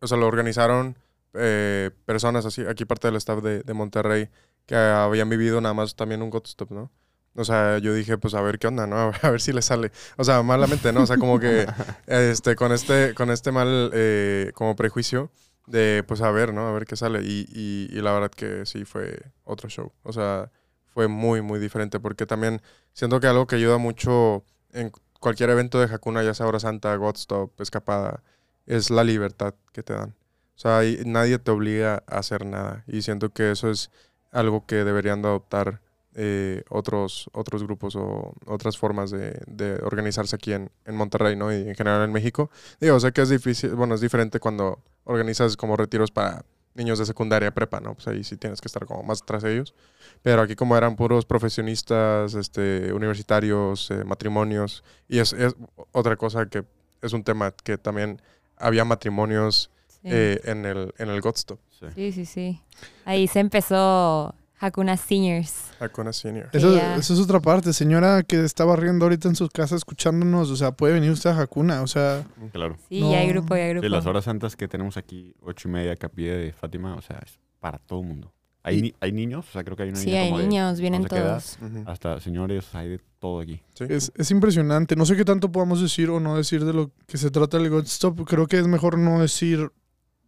o 0.00 0.06
sea, 0.06 0.16
lo 0.16 0.26
organizaron 0.26 0.96
eh, 1.34 1.90
personas 2.06 2.46
así, 2.46 2.62
aquí 2.62 2.86
parte 2.86 3.08
del 3.08 3.16
staff 3.16 3.42
de, 3.42 3.62
de 3.62 3.74
Monterrey, 3.74 4.30
que 4.64 4.74
habían 4.74 5.28
vivido 5.28 5.60
nada 5.60 5.74
más 5.74 5.94
también 5.94 6.22
un 6.22 6.30
Godstop, 6.30 6.70
¿no? 6.70 6.90
O 7.34 7.44
sea, 7.44 7.78
yo 7.78 7.94
dije, 7.94 8.18
pues 8.18 8.34
a 8.34 8.40
ver 8.40 8.58
qué 8.58 8.66
onda, 8.66 8.86
¿no? 8.86 8.96
A 9.22 9.30
ver 9.30 9.40
si 9.40 9.52
le 9.52 9.62
sale. 9.62 9.92
O 10.16 10.24
sea, 10.24 10.42
malamente, 10.42 10.92
¿no? 10.92 11.02
O 11.02 11.06
sea, 11.06 11.16
como 11.16 11.38
que 11.38 11.66
este, 12.06 12.56
con 12.56 12.72
este, 12.72 13.14
con 13.14 13.30
este 13.30 13.52
mal 13.52 13.90
eh, 13.94 14.50
como 14.54 14.74
prejuicio 14.74 15.30
de 15.70 16.04
pues 16.06 16.20
a 16.20 16.30
ver, 16.30 16.52
¿no? 16.52 16.66
A 16.68 16.72
ver 16.72 16.84
qué 16.86 16.96
sale. 16.96 17.22
Y, 17.22 17.46
y, 17.52 17.88
y 17.90 18.02
la 18.02 18.12
verdad 18.12 18.30
que 18.30 18.66
sí 18.66 18.84
fue 18.84 19.22
otro 19.44 19.68
show. 19.68 19.92
O 20.02 20.12
sea, 20.12 20.50
fue 20.86 21.08
muy, 21.08 21.42
muy 21.42 21.58
diferente 21.60 22.00
porque 22.00 22.26
también 22.26 22.60
siento 22.92 23.20
que 23.20 23.26
algo 23.28 23.46
que 23.46 23.56
ayuda 23.56 23.78
mucho 23.78 24.44
en 24.72 24.92
cualquier 25.20 25.50
evento 25.50 25.78
de 25.78 25.92
Hakuna, 25.92 26.22
ya 26.22 26.34
sea 26.34 26.46
Hora 26.46 26.60
Santa, 26.60 26.94
Godstop, 26.96 27.60
Escapada, 27.60 28.22
es 28.66 28.90
la 28.90 29.04
libertad 29.04 29.54
que 29.72 29.82
te 29.82 29.94
dan. 29.94 30.10
O 30.56 30.58
sea, 30.60 30.80
nadie 31.06 31.38
te 31.38 31.50
obliga 31.50 32.02
a 32.06 32.18
hacer 32.18 32.44
nada. 32.44 32.84
Y 32.86 33.02
siento 33.02 33.30
que 33.30 33.50
eso 33.50 33.70
es 33.70 33.90
algo 34.30 34.66
que 34.66 34.84
deberían 34.84 35.22
de 35.22 35.28
adoptar 35.28 35.80
eh, 36.14 36.62
otros, 36.68 37.28
otros 37.32 37.62
grupos 37.62 37.94
o 37.96 38.34
otras 38.46 38.76
formas 38.76 39.10
de, 39.10 39.40
de 39.46 39.74
organizarse 39.82 40.34
aquí 40.36 40.52
en, 40.52 40.70
en 40.84 40.96
Monterrey, 40.96 41.36
¿no? 41.36 41.52
Y 41.52 41.68
en 41.68 41.74
general 41.74 42.02
en 42.04 42.12
México. 42.12 42.50
Digo, 42.80 42.98
sé 43.00 43.12
que 43.12 43.22
es 43.22 43.28
difícil, 43.28 43.74
bueno, 43.74 43.94
es 43.94 44.00
diferente 44.00 44.40
cuando 44.40 44.80
organizas 45.04 45.56
como 45.56 45.76
retiros 45.76 46.10
para 46.10 46.44
niños 46.74 46.98
de 46.98 47.06
secundaria, 47.06 47.50
prepa, 47.52 47.80
¿no? 47.80 47.94
Pues 47.94 48.06
ahí 48.08 48.22
sí 48.24 48.36
tienes 48.36 48.60
que 48.60 48.66
estar 48.68 48.86
como 48.86 49.02
más 49.02 49.22
atrás 49.22 49.42
de 49.42 49.52
ellos. 49.54 49.74
Pero 50.22 50.42
aquí 50.42 50.54
como 50.56 50.76
eran 50.76 50.96
puros 50.96 51.24
profesionistas, 51.26 52.34
este, 52.34 52.92
universitarios, 52.92 53.90
eh, 53.90 54.04
matrimonios, 54.04 54.82
y 55.08 55.18
es, 55.18 55.32
es 55.32 55.54
otra 55.92 56.16
cosa 56.16 56.46
que 56.46 56.64
es 57.02 57.12
un 57.12 57.22
tema 57.24 57.50
que 57.52 57.76
también 57.78 58.20
había 58.56 58.84
matrimonios 58.84 59.70
Sí. 60.02 60.08
eh, 60.10 60.40
en 60.44 60.64
el, 60.64 60.94
en 60.96 61.10
el 61.10 61.20
Godstop, 61.20 61.60
Sí. 61.78 61.86
sí, 61.94 62.12
sí, 62.12 62.24
sí. 62.24 62.62
Ahí 63.04 63.28
se 63.28 63.38
empezó 63.40 64.34
Hakuna 64.60 64.96
Seniors. 64.96 65.70
Hakuna 65.80 66.12
Senior. 66.12 66.48
Eso, 66.52 66.76
ya. 66.76 66.96
eso 66.96 67.14
es 67.14 67.20
otra 67.20 67.40
parte. 67.40 67.72
Señora 67.72 68.22
que 68.22 68.44
está 68.44 68.64
barriendo 68.64 69.06
ahorita 69.06 69.28
en 69.28 69.34
su 69.36 69.48
casa 69.48 69.74
escuchándonos, 69.76 70.50
o 70.50 70.56
sea, 70.56 70.72
puede 70.72 70.94
venir 70.94 71.10
usted 71.10 71.30
a 71.30 71.40
Hakuna, 71.40 71.82
o 71.82 71.86
sea, 71.86 72.24
Claro. 72.52 72.76
Sí, 72.88 73.00
No. 73.00 73.10
ya 73.12 73.18
hay 73.20 73.28
grupo, 73.28 73.56
ya 73.56 73.62
hay 73.64 73.70
grupo. 73.70 73.86
Sí, 73.86 73.90
las 73.90 74.06
horas 74.06 74.24
santas 74.24 74.56
que 74.56 74.68
tenemos 74.68 74.96
aquí, 74.96 75.34
ocho 75.42 75.68
y 75.68 75.72
media, 75.72 75.96
capilla 75.96 76.36
de 76.36 76.52
Fátima, 76.52 76.94
o 76.94 77.00
sea, 77.02 77.18
es 77.24 77.38
para 77.58 77.78
todo 77.78 78.00
el 78.00 78.06
mundo. 78.08 78.32
Hay, 78.62 78.82
ni- 78.82 78.94
hay 79.00 79.10
niños, 79.12 79.46
o 79.48 79.52
sea, 79.52 79.64
creo 79.64 79.74
que 79.74 79.84
hay 79.84 79.88
una 79.88 79.98
Sí, 79.98 80.06
niña 80.08 80.20
hay 80.20 80.28
como 80.28 80.40
de- 80.40 80.46
niños, 80.48 80.80
vienen 80.80 81.06
edad. 81.06 81.08
todos. 81.08 81.58
Hasta 81.86 82.20
señores, 82.20 82.66
hay 82.74 82.90
de 82.90 83.00
todo 83.18 83.40
aquí. 83.40 83.62
Sí. 83.72 83.84
es, 83.88 84.12
es 84.14 84.30
impresionante. 84.30 84.96
No 84.96 85.06
sé 85.06 85.16
qué 85.16 85.24
tanto 85.24 85.50
podamos 85.50 85.80
decir 85.80 86.10
o 86.10 86.20
no 86.20 86.36
decir 86.36 86.66
de 86.66 86.74
lo 86.74 86.90
que 87.06 87.16
se 87.16 87.30
trata 87.30 87.56
el 87.56 87.70
Godstop. 87.70 88.20
Creo 88.28 88.46
que 88.46 88.58
es 88.58 88.66
mejor 88.66 88.98
no 88.98 89.18
decir 89.22 89.70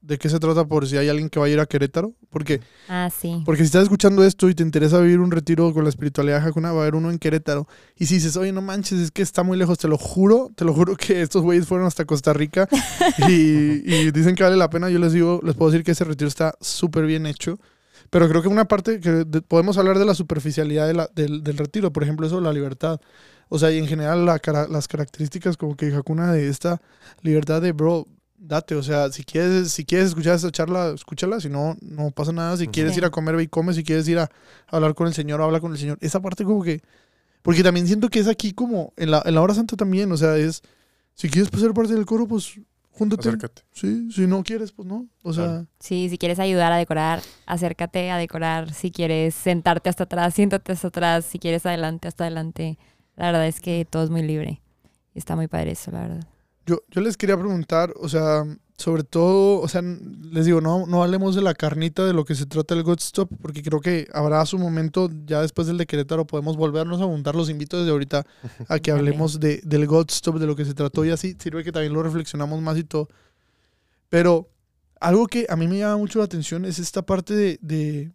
de 0.03 0.19
qué 0.19 0.29
se 0.29 0.39
trata 0.41 0.65
por 0.67 0.87
si 0.87 0.97
hay 0.97 1.09
alguien 1.09 1.29
que 1.31 1.39
va 1.41 1.47
a 1.47 1.49
ir 1.49 1.61
a 1.61 1.67
Querétaro. 1.67 2.13
Porque, 2.29 2.61
Ah, 2.89 3.09
sí. 3.17 3.43
porque 3.45 3.63
si 3.63 3.67
estás 3.67 3.85
escuchando 3.85 4.25
esto 4.25 4.49
y 4.49 4.55
te 4.55 4.63
interesa 4.63 4.99
vivir 5.01 5.21
un 5.21 5.31
retiro 5.31 5.73
con 5.73 5.85
la 5.85 5.91
espiritualidad 5.91 6.43
de 6.43 6.49
Hakuna, 6.49 6.73
va 6.73 6.81
a 6.81 6.83
haber 6.83 6.95
uno 6.97 7.11
en 7.11 7.19
Querétaro. 7.19 7.67
Y 7.97 8.07
si 8.07 8.15
dices, 8.15 8.37
oye, 8.37 8.53
no 8.53 8.61
manches, 8.63 8.99
es 8.99 9.11
que 9.11 9.23
está 9.23 9.43
muy 9.43 9.57
lejos, 9.57 9.79
te 9.79 9.89
lo 9.89 9.97
juro, 9.99 10.51
te 10.55 10.65
lo 10.65 10.75
juro 10.75 10.97
que 10.97 11.23
estos 11.23 11.43
güeyes 11.43 11.67
fueron 11.67 11.87
hasta 11.87 12.05
Costa 12.05 12.33
Rica 12.33 12.69
y, 13.29 13.33
y 13.95 14.11
dicen 14.11 14.35
que 14.35 14.43
vale 14.43 14.57
la 14.57 14.71
pena. 14.71 14.91
Yo 14.91 14.99
les 14.99 15.13
digo, 15.13 15.41
les 15.45 15.55
puedo 15.55 15.71
decir 15.71 15.85
que 15.85 15.93
ese 15.93 16.05
retiro 16.05 16.29
está 16.29 16.55
súper 16.61 17.07
bien 17.07 17.27
hecho. 17.27 17.59
Pero 18.11 18.29
creo 18.29 18.43
que 18.43 18.49
una 18.49 18.67
parte 18.67 19.01
que 19.01 19.11
de- 19.11 19.41
podemos 19.43 19.79
hablar 19.79 19.99
de 19.99 20.05
la 20.05 20.15
superficialidad 20.15 20.87
de 20.87 20.95
la- 20.95 21.09
del, 21.15 21.43
del 21.43 21.57
retiro, 21.57 21.93
por 21.93 22.03
ejemplo, 22.03 22.27
eso 22.27 22.37
de 22.37 22.43
la 22.43 22.53
libertad. 22.53 23.01
O 23.49 23.59
sea, 23.59 23.71
y 23.71 23.79
en 23.79 23.87
general 23.87 24.25
la 24.27 24.41
las 24.69 24.89
características 24.89 25.57
como 25.57 25.77
que 25.77 25.95
Hakuna 25.95 26.33
de 26.33 26.49
esta 26.49 26.81
libertad 27.23 27.61
de, 27.63 27.73
bro, 27.73 28.07
date. 28.43 28.75
O 28.75 28.83
sea, 28.83 29.11
si 29.11 29.25
quieres, 29.25 29.73
si 29.73 29.85
quieres 29.85 30.09
escuchar 30.09 30.37
esta 30.37 30.51
charla, 30.51 30.93
escúchala. 30.95 31.41
Si 31.41 31.49
no, 31.49 31.77
no 31.81 32.11
pasa 32.11 32.33
nada. 32.33 32.57
Si 32.57 32.67
quieres 32.69 32.93
Sí. 32.95 32.99
ir 32.99 33.05
a 33.05 33.11
comer, 33.11 33.37
ve 33.37 33.45
y 33.45 33.49
come. 33.49 33.73
Si 33.75 33.85
quieres 33.85 34.07
ir 34.09 34.19
a 34.19 34.29
hablar 34.69 34.95
con 34.95 35.07
el 35.07 35.15
Señor, 35.15 35.41
habla 35.41 35.61
con 35.61 35.73
el 35.73 35.79
Señor. 35.79 35.99
Esa 36.01 36.21
parte 36.21 36.45
como 36.45 36.63
que... 36.63 36.81
Porque 37.43 37.63
también 37.63 37.87
siento 37.87 38.09
que 38.09 38.21
es 38.21 38.29
aquí 38.29 38.53
como, 38.53 38.93
en 38.97 39.11
la, 39.11 39.23
en 39.25 39.35
la 39.35 39.43
hora 39.43 39.53
santa 39.55 39.77
también, 39.77 40.11
o 40.13 40.17
sea, 40.17 40.37
es... 40.37 40.63
Si 41.15 41.29
quieres 41.29 41.51
pues, 41.51 41.63
ser 41.63 41.73
parte 41.75 41.93
del 41.93 42.07
coro, 42.07 42.27
pues 42.29 42.55
júntate. 42.93 43.29
Acércate. 43.29 43.63
Sí, 43.73 44.11
si 44.13 44.27
no 44.27 44.43
quieres, 44.43 44.71
pues 44.73 44.87
no. 44.87 45.07
O 45.23 45.33
sea, 45.33 45.45
Claro. 45.45 45.67
Sí, 45.81 46.09
si 46.09 46.19
quieres 46.19 46.39
ayudar 46.39 46.73
a 46.73 46.77
decorar, 46.77 47.21
acércate 47.47 48.11
a 48.11 48.17
decorar. 48.17 48.73
Si 48.73 48.91
quieres 48.91 49.35
sentarte 49.35 49.91
hasta 49.91 50.05
atrás, 50.05 50.35
siéntate 50.35 50.73
hasta 50.73 50.89
atrás. 50.89 51.25
Si 51.25 51.39
quieres 51.39 51.67
adelante, 51.67 52.07
hasta 52.09 52.25
adelante. 52.25 52.79
La 53.17 53.27
verdad 53.27 53.47
es 53.47 53.61
que 53.61 53.85
todo 53.89 54.05
es 54.05 54.11
muy 54.11 54.23
libre. 54.23 54.63
Y 55.15 55.19
está 55.19 55.37
muy 55.37 55.49
padre 55.49 55.73
eso, 55.73 55.91
la 55.91 56.01
verdad. 56.03 56.27
Yo, 56.67 56.83
yo 56.89 57.01
les 57.01 57.17
quería 57.17 57.37
preguntar, 57.37 57.93
o 57.97 58.09
sea, 58.09 58.45
sobre 58.77 59.05
todo, 59.05 59.61
o 59.61 59.69
sea, 59.69 59.81
les 59.83 60.45
digo, 60.45 60.61
no, 60.61 60.87
no 60.87 61.03
hablemos 61.03 61.35
de 61.35 61.43
la 61.43 61.55
carnita 61.55 62.05
de 62.05 62.13
lo 62.13 62.25
que 62.25 62.35
se 62.35 62.47
trata 62.47 62.75
el 62.75 62.83
Godstop, 62.83 63.31
porque 63.41 63.63
creo 63.63 63.81
que 63.81 64.09
habrá 64.13 64.45
su 64.47 64.59
momento, 64.59 65.09
ya 65.25 65.41
después 65.41 65.69
del 65.69 65.79
de 65.79 65.87
Querétaro, 65.87 66.27
podemos 66.27 66.57
volvernos 66.57 67.01
a 67.01 67.05
juntar. 67.05 67.37
Los 67.37 67.49
invito 67.49 67.79
desde 67.79 67.93
ahorita 67.93 68.27
a 68.69 68.79
que 68.81 68.91
hablemos 68.93 69.39
de, 69.39 69.61
del 69.65 69.87
Godstop, 69.87 70.37
de 70.39 70.47
lo 70.47 70.57
que 70.57 70.65
se 70.65 70.75
trató 70.75 71.05
y 71.05 71.11
así 71.11 71.37
sirve 71.39 71.63
que 71.63 71.71
también 71.73 71.93
lo 71.93 72.03
reflexionamos 72.03 72.61
más 72.61 72.77
y 72.77 72.85
todo. 72.85 73.09
Pero 74.09 74.51
algo 75.01 75.27
que 75.27 75.47
a 75.49 75.57
mí 75.57 75.69
me 75.69 75.79
llama 75.79 75.97
mucho 75.99 76.19
la 76.19 76.25
atención 76.25 76.65
es 76.65 76.79
esta 76.79 77.03
parte 77.03 77.35
de, 77.35 77.59
de 77.63 78.13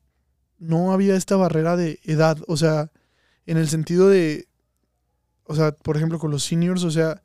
no 0.57 0.91
había 0.91 1.15
esta 1.15 1.35
barrera 1.37 1.77
de 1.77 1.99
edad, 2.03 2.37
o 2.47 2.57
sea, 2.57 2.91
en 3.45 3.57
el 3.57 3.69
sentido 3.69 4.09
de, 4.09 4.47
o 5.45 5.55
sea, 5.55 5.71
por 5.71 5.95
ejemplo, 5.95 6.19
con 6.19 6.31
los 6.31 6.43
seniors, 6.43 6.83
o 6.83 6.91
sea, 6.91 7.21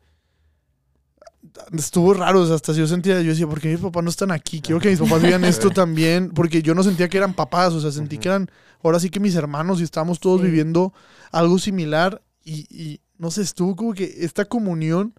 estuvo 1.76 2.14
raro, 2.14 2.40
o 2.42 2.46
sea, 2.46 2.54
hasta 2.54 2.72
yo 2.72 2.86
sentía, 2.86 3.20
yo 3.20 3.30
decía, 3.30 3.46
¿por 3.46 3.60
qué 3.60 3.68
mis 3.68 3.80
papás 3.80 4.04
no 4.04 4.10
están 4.10 4.30
aquí? 4.30 4.60
Quiero 4.60 4.80
que 4.80 4.90
mis 4.90 4.98
papás 5.00 5.22
vean 5.22 5.44
esto 5.44 5.70
también, 5.74 6.30
porque 6.30 6.62
yo 6.62 6.74
no 6.74 6.82
sentía 6.82 7.08
que 7.08 7.18
eran 7.18 7.34
papás, 7.34 7.72
o 7.72 7.80
sea, 7.80 7.90
sentí 7.90 8.18
que 8.18 8.28
eran, 8.28 8.50
ahora 8.82 9.00
sí 9.00 9.10
que 9.10 9.20
mis 9.20 9.34
hermanos 9.34 9.80
y 9.80 9.84
estábamos 9.84 10.20
todos 10.20 10.40
Sí. 10.40 10.46
viviendo 10.46 10.92
algo 11.30 11.58
similar 11.58 12.22
y, 12.44 12.66
y, 12.70 13.00
no 13.18 13.30
sé, 13.30 13.42
estuvo 13.42 13.76
como 13.76 13.94
que 13.94 14.04
esta 14.20 14.44
comunión 14.44 15.14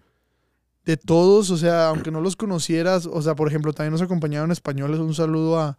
de 0.84 0.96
todos, 0.98 1.50
o 1.50 1.56
sea, 1.56 1.88
aunque 1.88 2.10
no 2.10 2.20
los 2.20 2.36
conocieras, 2.36 3.06
o 3.06 3.22
sea, 3.22 3.34
por 3.34 3.48
ejemplo, 3.48 3.72
también 3.72 3.92
nos 3.92 4.02
acompañaron 4.02 4.50
españoles, 4.52 5.00
un 5.00 5.14
saludo 5.14 5.58
a, 5.58 5.78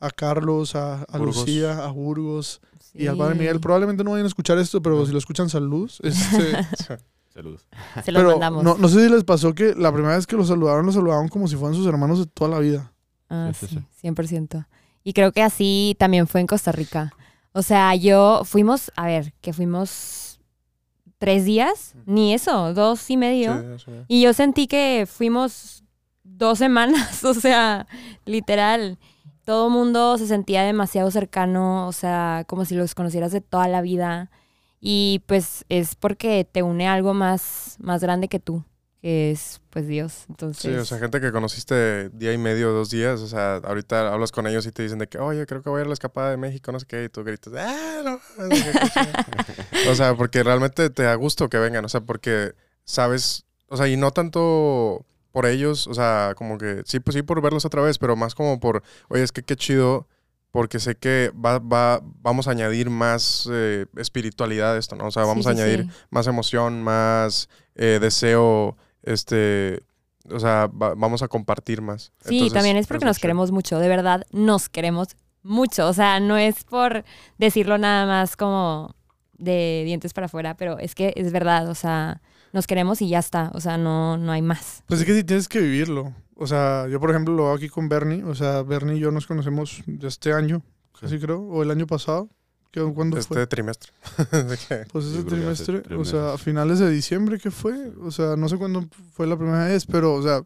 a 0.00 0.10
Carlos, 0.10 0.74
a, 0.74 1.02
a. 1.02 1.18
Lucía, 1.18 1.84
a 1.84 1.90
Burgos 1.90 2.60
y 2.94 3.06
al 3.06 3.18
padre. 3.18 3.34
Miguel. 3.34 3.60
Probablemente 3.60 4.02
no 4.04 4.12
vayan 4.12 4.24
a 4.24 4.28
escuchar 4.28 4.56
esto, 4.58 4.80
pero 4.80 5.04
si 5.04 5.12
lo 5.12 5.18
escuchan, 5.18 5.50
saludos. 5.50 6.00
Este, 6.02 6.52
Saludos. 7.36 7.68
Se 8.04 8.12
los 8.12 8.20
pero 8.22 8.30
mandamos. 8.30 8.64
no, 8.64 8.78
no 8.78 8.88
sé 8.88 9.04
si 9.04 9.12
les 9.12 9.22
pasó 9.22 9.54
que 9.54 9.74
la 9.74 9.92
primera 9.92 10.16
vez 10.16 10.26
que 10.26 10.36
los 10.36 10.48
saludaron, 10.48 10.86
los 10.86 10.94
saludaban 10.94 11.28
como 11.28 11.46
si 11.46 11.54
fueran 11.56 11.74
sus 11.74 11.86
hermanos 11.86 12.18
de 12.18 12.26
toda 12.26 12.50
la 12.50 12.58
vida. 12.60 12.92
Ah, 13.28 13.52
Sí, 13.54 13.66
sí, 13.66 13.78
sí, 14.00 14.08
100%. 14.08 14.66
Y 15.04 15.12
creo 15.12 15.32
que 15.32 15.42
así 15.42 15.94
también 15.98 16.26
fue 16.26 16.40
en 16.40 16.46
Costa 16.46 16.72
Rica. 16.72 17.12
O 17.52 17.60
sea, 17.62 17.94
yo 17.94 18.40
fuimos, 18.44 18.90
a 18.96 19.06
ver, 19.06 19.34
que 19.42 19.52
fuimos 19.52 20.40
tres 21.18 21.44
días, 21.44 21.94
ni 22.06 22.32
eso, 22.34 22.72
dos 22.72 23.08
y 23.10 23.16
medio. 23.18 23.76
Y 24.08 24.22
yo 24.22 24.32
sentí 24.32 24.66
que 24.66 25.06
fuimos 25.06 25.84
dos 26.24 26.58
semanas, 26.58 27.22
o 27.24 27.34
sea, 27.34 27.86
literal. 28.24 28.98
Todo 29.44 29.66
el 29.68 29.72
mundo 29.74 30.18
se 30.18 30.26
sentía 30.26 30.62
demasiado 30.62 31.10
cercano, 31.10 31.86
o 31.86 31.92
sea, 31.92 32.44
como 32.48 32.64
si 32.64 32.74
los 32.74 32.94
conocieras 32.94 33.30
de 33.30 33.40
toda 33.42 33.68
la 33.68 33.80
vida. 33.82 34.30
Y 34.88 35.24
pues 35.26 35.64
es 35.68 35.96
porque 35.96 36.44
te 36.44 36.62
une 36.62 36.86
algo 36.86 37.12
más, 37.12 37.74
más 37.80 38.00
grande 38.00 38.28
que 38.28 38.38
tú, 38.38 38.62
que 39.02 39.32
es 39.32 39.60
pues 39.70 39.88
Dios. 39.88 40.26
Entonces, 40.28 40.62
Sí, 40.62 40.78
o 40.78 40.84
sea, 40.84 40.98
gente 40.98 41.20
que 41.20 41.32
conociste 41.32 42.08
día 42.10 42.32
y 42.32 42.38
medio, 42.38 42.70
dos 42.70 42.90
días, 42.90 43.18
o 43.20 43.26
sea, 43.26 43.56
ahorita 43.56 44.12
hablas 44.12 44.30
con 44.30 44.46
ellos 44.46 44.64
y 44.64 44.70
te 44.70 44.84
dicen 44.84 45.00
de 45.00 45.08
que, 45.08 45.18
oye, 45.18 45.44
creo 45.44 45.60
que 45.60 45.70
voy 45.70 45.78
a 45.78 45.80
ir 45.80 45.86
a 45.86 45.88
la 45.88 45.94
escapada 45.94 46.30
de 46.30 46.36
México, 46.36 46.70
no 46.70 46.78
sé 46.78 46.86
qué, 46.86 47.02
y 47.02 47.08
tú 47.08 47.24
gritas, 47.24 47.52
ah, 47.56 48.00
no. 48.04 48.20
no 48.38 48.54
sé 48.54 48.62
qué, 48.62 48.78
qué 48.78 48.88
chingada". 48.90 49.26
o 49.90 49.94
sea, 49.96 50.14
porque 50.14 50.44
realmente 50.44 50.88
te 50.88 51.02
da 51.02 51.16
gusto 51.16 51.48
que 51.48 51.58
vengan, 51.58 51.84
o 51.84 51.88
sea, 51.88 52.02
porque 52.02 52.52
sabes, 52.84 53.44
o 53.66 53.76
sea, 53.76 53.88
y 53.88 53.96
no 53.96 54.12
tanto 54.12 55.04
por 55.32 55.46
ellos, 55.46 55.88
o 55.88 55.94
sea, 55.94 56.34
como 56.36 56.58
que, 56.58 56.82
sí, 56.84 57.00
pues 57.00 57.16
sí, 57.16 57.22
por 57.22 57.42
verlos 57.42 57.64
otra 57.64 57.82
vez, 57.82 57.98
pero 57.98 58.14
más 58.14 58.36
como 58.36 58.60
por, 58.60 58.84
oye, 59.08 59.24
es 59.24 59.32
que 59.32 59.42
qué 59.42 59.56
chido, 59.56 60.06
porque 60.56 60.80
sé 60.80 60.94
que 60.96 61.30
va, 61.36 61.58
va, 61.58 62.00
vamos 62.22 62.48
a 62.48 62.52
añadir 62.52 62.88
más 62.88 63.46
eh, 63.52 63.84
espiritualidad 63.98 64.72
a 64.74 64.78
esto, 64.78 64.96
¿no? 64.96 65.08
O 65.08 65.10
sea, 65.10 65.24
sí, 65.24 65.28
vamos 65.28 65.46
a 65.46 65.52
sí, 65.52 65.60
añadir 65.60 65.82
sí. 65.82 65.90
más 66.08 66.26
emoción, 66.28 66.82
más 66.82 67.50
eh, 67.74 67.98
deseo, 68.00 68.74
este, 69.02 69.82
o 70.30 70.40
sea, 70.40 70.66
va- 70.68 70.94
vamos 70.94 71.22
a 71.22 71.28
compartir 71.28 71.82
más. 71.82 72.10
Sí, 72.24 72.36
Entonces, 72.36 72.52
también 72.54 72.78
es 72.78 72.86
porque 72.86 73.04
nos 73.04 73.18
queremos 73.18 73.52
mucho, 73.52 73.78
de 73.78 73.88
verdad, 73.90 74.26
nos 74.32 74.70
queremos 74.70 75.08
mucho. 75.42 75.86
O 75.88 75.92
sea, 75.92 76.20
no 76.20 76.38
es 76.38 76.64
por 76.64 77.04
decirlo 77.36 77.76
nada 77.76 78.06
más 78.06 78.34
como 78.34 78.95
de 79.38 79.82
dientes 79.84 80.12
para 80.14 80.26
afuera, 80.26 80.56
pero 80.56 80.78
es 80.78 80.94
que 80.94 81.12
es 81.16 81.32
verdad, 81.32 81.68
o 81.68 81.74
sea, 81.74 82.20
nos 82.52 82.66
queremos 82.66 83.02
y 83.02 83.08
ya 83.08 83.18
está, 83.18 83.50
o 83.54 83.60
sea, 83.60 83.76
no, 83.78 84.16
no 84.16 84.32
hay 84.32 84.42
más. 84.42 84.82
Pues 84.86 85.00
es 85.00 85.06
que 85.06 85.14
sí 85.14 85.24
tienes 85.24 85.48
que 85.48 85.60
vivirlo. 85.60 86.14
O 86.34 86.46
sea, 86.46 86.86
yo 86.88 87.00
por 87.00 87.10
ejemplo 87.10 87.34
lo 87.34 87.46
hago 87.46 87.54
aquí 87.56 87.68
con 87.68 87.88
Bernie. 87.88 88.22
O 88.24 88.34
sea, 88.34 88.62
Bernie 88.62 88.96
y 88.96 89.00
yo 89.00 89.10
nos 89.10 89.26
conocemos 89.26 89.82
de 89.86 90.06
este 90.08 90.32
año, 90.32 90.62
casi 91.00 91.18
creo, 91.18 91.40
o 91.42 91.62
el 91.62 91.70
año 91.70 91.86
pasado. 91.86 92.28
¿Qué- 92.70 92.82
¿Cuándo 92.94 93.16
Este 93.16 93.32
fue? 93.34 93.46
trimestre. 93.46 93.90
Que- 94.68 94.84
Pues 94.92 95.06
que 95.06 95.10
hace 95.18 95.22
trimestre, 95.24 95.82
o 95.96 96.04
sea, 96.04 96.34
a 96.34 96.38
finales 96.38 96.78
de 96.78 96.90
diciembre, 96.90 97.38
¿qué 97.38 97.50
fue? 97.50 97.90
O 98.02 98.10
sea, 98.10 98.36
no 98.36 98.48
sé 98.50 98.58
cuándo 98.58 98.84
fue 99.12 99.26
la 99.26 99.36
primera 99.38 99.64
vez, 99.66 99.86
pero, 99.86 100.12
o 100.14 100.22
sea, 100.22 100.42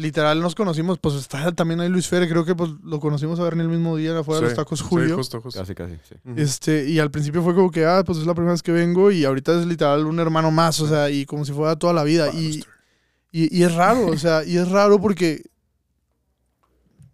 literal 0.00 0.40
nos 0.40 0.54
conocimos, 0.54 0.98
pues 0.98 1.14
está 1.14 1.52
también 1.52 1.80
ahí 1.80 1.88
Luis 1.88 2.08
Fere, 2.08 2.28
creo 2.28 2.44
que 2.44 2.54
pues 2.54 2.70
lo 2.82 2.98
conocimos 3.00 3.38
a 3.40 3.44
Bernie 3.44 3.62
el 3.64 3.68
mismo 3.70 3.96
día 3.96 4.18
afuera 4.18 4.40
de 4.40 4.42
los 4.46 4.52
Sí, 4.52 4.56
tacos 4.56 4.78
sí, 4.80 4.84
Julio. 4.88 5.16
justo, 5.16 5.40
justo. 5.40 5.60
Casi, 5.60 5.74
casi, 5.74 5.94
sí. 6.08 6.14
Este, 6.36 6.88
y 6.88 6.98
al 6.98 7.10
principio 7.10 7.42
fue 7.42 7.54
como 7.54 7.70
que, 7.70 7.84
ah, 7.86 8.02
pues 8.04 8.18
es 8.18 8.26
la 8.26 8.34
primera 8.34 8.52
vez 8.52 8.62
que 8.62 8.72
vengo 8.72 9.10
y 9.10 9.24
ahorita 9.24 9.60
es 9.60 9.66
literal 9.66 10.06
un 10.06 10.18
hermano 10.18 10.50
más, 10.50 10.80
o 10.80 10.88
sea, 10.88 11.10
y 11.10 11.26
como 11.26 11.44
si 11.44 11.52
fuera 11.52 11.76
toda 11.76 11.92
la 11.92 12.04
vida. 12.04 12.30
Y, 12.32 12.64
y, 13.32 13.56
y 13.56 13.62
es 13.62 13.74
raro, 13.74 14.06
o 14.08 14.16
sea, 14.18 14.44
y 14.44 14.56
es 14.56 14.68
raro 14.68 15.00
porque 15.00 15.42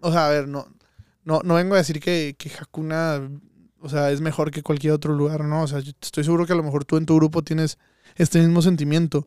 o 0.01 0.13
sea, 0.13 0.27
a 0.29 0.31
ver, 0.31 0.47
no, 0.47 0.67
no, 1.25 1.41
no 1.43 1.55
vengo 1.55 1.75
a 1.75 1.79
decir 1.79 2.01
que, 2.01 2.37
que 2.39 2.51
Hakuna, 2.61 3.29
o 3.81 3.89
sea, 3.89 4.11
es 4.11 4.21
mejor 4.21 4.51
que 4.51 4.63
cualquier 4.63 4.93
otro 4.93 5.15
lugar, 5.15 5.45
¿no? 5.45 5.63
O 5.63 5.67
sea, 5.67 5.81
yo 5.81 5.93
estoy 6.01 6.23
seguro 6.25 6.47
que 6.47 6.53
a 6.53 6.57
lo 6.57 6.63
mejor 6.63 6.85
tú 6.85 6.97
en 6.97 7.07
tu 7.07 7.17
grupo 7.17 7.43
tienes 7.43 7.79
este 8.15 8.39
mismo 8.39 8.63
sentimiento. 8.63 9.27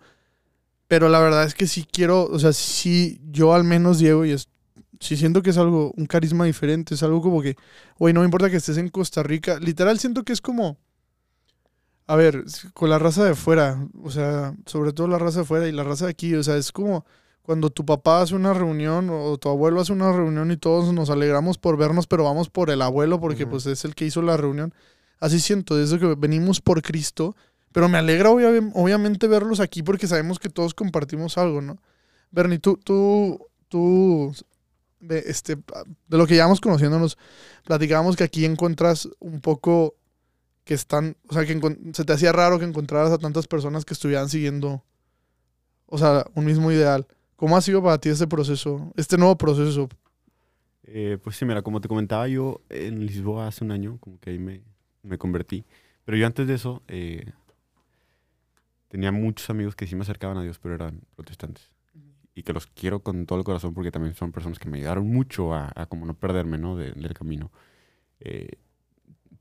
Pero 0.89 1.07
la 1.07 1.19
verdad 1.19 1.43
es 1.43 1.53
que 1.53 1.67
sí 1.67 1.85
quiero, 1.89 2.25
o 2.25 2.39
sea, 2.39 2.51
sí, 2.51 3.21
yo 3.31 3.53
al 3.53 3.63
menos, 3.63 3.99
Diego, 3.99 4.25
y 4.25 4.31
es, 4.31 4.49
sí 4.99 5.15
siento 5.17 5.43
que 5.43 5.51
es 5.51 5.57
algo, 5.59 5.93
un 5.95 6.07
carisma 6.07 6.45
diferente, 6.45 6.95
es 6.95 7.03
algo 7.03 7.21
como 7.21 7.43
que, 7.43 7.55
güey, 7.99 8.11
no 8.11 8.21
me 8.21 8.25
importa 8.25 8.49
que 8.49 8.57
estés 8.57 8.77
en 8.77 8.89
Costa 8.89 9.21
Rica, 9.21 9.59
literal 9.59 9.99
siento 9.99 10.23
que 10.23 10.33
es 10.33 10.41
como, 10.41 10.77
a 12.07 12.15
ver, 12.15 12.43
con 12.73 12.89
la 12.89 12.97
raza 12.97 13.23
de 13.23 13.35
fuera, 13.35 13.87
o 14.01 14.09
sea, 14.09 14.55
sobre 14.65 14.91
todo 14.91 15.07
la 15.07 15.19
raza 15.19 15.41
de 15.41 15.45
fuera 15.45 15.67
y 15.67 15.71
la 15.71 15.83
raza 15.83 16.05
de 16.05 16.11
aquí, 16.11 16.33
o 16.33 16.41
sea, 16.41 16.57
es 16.57 16.71
como 16.71 17.05
cuando 17.43 17.69
tu 17.69 17.85
papá 17.85 18.23
hace 18.23 18.33
una 18.33 18.55
reunión 18.55 19.11
o 19.11 19.37
tu 19.37 19.47
abuelo 19.47 19.81
hace 19.81 19.93
una 19.93 20.11
reunión 20.11 20.49
y 20.49 20.57
todos 20.57 20.91
nos 20.91 21.11
alegramos 21.11 21.59
por 21.59 21.77
vernos, 21.77 22.07
pero 22.07 22.23
vamos 22.23 22.49
por 22.49 22.71
el 22.71 22.81
abuelo 22.81 23.19
porque 23.19 23.45
pues 23.45 23.67
es 23.67 23.85
el 23.85 23.93
que 23.93 24.05
hizo 24.05 24.23
la 24.23 24.37
reunión. 24.37 24.73
Así 25.19 25.39
siento, 25.39 25.75
desde 25.75 25.99
que 25.99 26.15
venimos 26.15 26.61
por 26.61 26.81
Cristo, 26.81 27.35
pero 27.71 27.89
me 27.89 27.97
alegra 27.97 28.29
obvia- 28.31 28.71
obviamente 28.73 29.27
verlos 29.27 29.59
aquí 29.59 29.83
porque 29.83 30.07
sabemos 30.07 30.39
que 30.39 30.49
todos 30.49 30.73
compartimos 30.73 31.37
algo, 31.37 31.61
¿no? 31.61 31.77
Bernie, 32.31 32.59
tú, 32.59 32.77
tú, 32.77 33.47
tú, 33.67 34.33
de, 34.99 35.19
este, 35.27 35.55
de 35.55 36.17
lo 36.17 36.27
que 36.27 36.35
llevamos 36.35 36.61
conociéndonos, 36.61 37.17
platicábamos 37.65 38.15
que 38.15 38.23
aquí 38.23 38.45
encuentras 38.45 39.09
un 39.19 39.41
poco 39.41 39.95
que 40.63 40.73
están, 40.75 41.17
o 41.27 41.33
sea, 41.33 41.45
que 41.45 41.59
se 41.93 42.05
te 42.05 42.13
hacía 42.13 42.31
raro 42.31 42.59
que 42.59 42.65
encontraras 42.65 43.11
a 43.11 43.17
tantas 43.17 43.47
personas 43.47 43.85
que 43.85 43.93
estuvieran 43.93 44.29
siguiendo, 44.29 44.83
o 45.87 45.97
sea, 45.97 46.25
un 46.35 46.45
mismo 46.45 46.71
ideal. 46.71 47.07
¿Cómo 47.35 47.55
ha 47.57 47.61
sido 47.61 47.81
para 47.81 47.97
ti 47.99 48.09
este 48.09 48.27
proceso, 48.27 48.91
este 48.95 49.17
nuevo 49.17 49.37
proceso? 49.37 49.89
Eh, 50.83 51.17
pues 51.23 51.37
sí, 51.37 51.45
mira, 51.45 51.61
como 51.61 51.81
te 51.81 51.87
comentaba 51.87 52.27
yo 52.27 52.61
en 52.69 53.05
Lisboa 53.05 53.47
hace 53.47 53.63
un 53.63 53.71
año, 53.71 53.97
como 53.99 54.19
que 54.19 54.31
ahí 54.31 54.39
me, 54.39 54.61
me 55.03 55.17
convertí. 55.17 55.65
Pero 56.05 56.17
yo 56.17 56.25
antes 56.27 56.47
de 56.47 56.55
eso 56.55 56.83
eh, 56.87 57.31
tenía 58.89 59.11
muchos 59.13 59.49
amigos 59.49 59.75
que 59.75 59.87
sí 59.87 59.95
me 59.95 60.01
acercaban 60.01 60.37
a 60.37 60.43
Dios, 60.43 60.59
pero 60.59 60.75
eran 60.75 61.01
protestantes. 61.15 61.71
Y 62.35 62.43
que 62.43 62.53
los 62.53 62.67
quiero 62.67 63.01
con 63.01 63.25
todo 63.25 63.39
el 63.39 63.45
corazón 63.45 63.73
porque 63.73 63.91
también 63.91 64.13
son 64.15 64.31
personas 64.31 64.59
que 64.59 64.69
me 64.69 64.77
ayudaron 64.77 65.07
mucho 65.07 65.53
a, 65.53 65.71
a 65.75 65.85
como 65.87 66.05
no 66.05 66.13
perderme 66.13 66.57
¿no? 66.57 66.75
de- 66.77 66.91
del 66.91 67.13
camino. 67.13 67.51
Eh, 68.19 68.49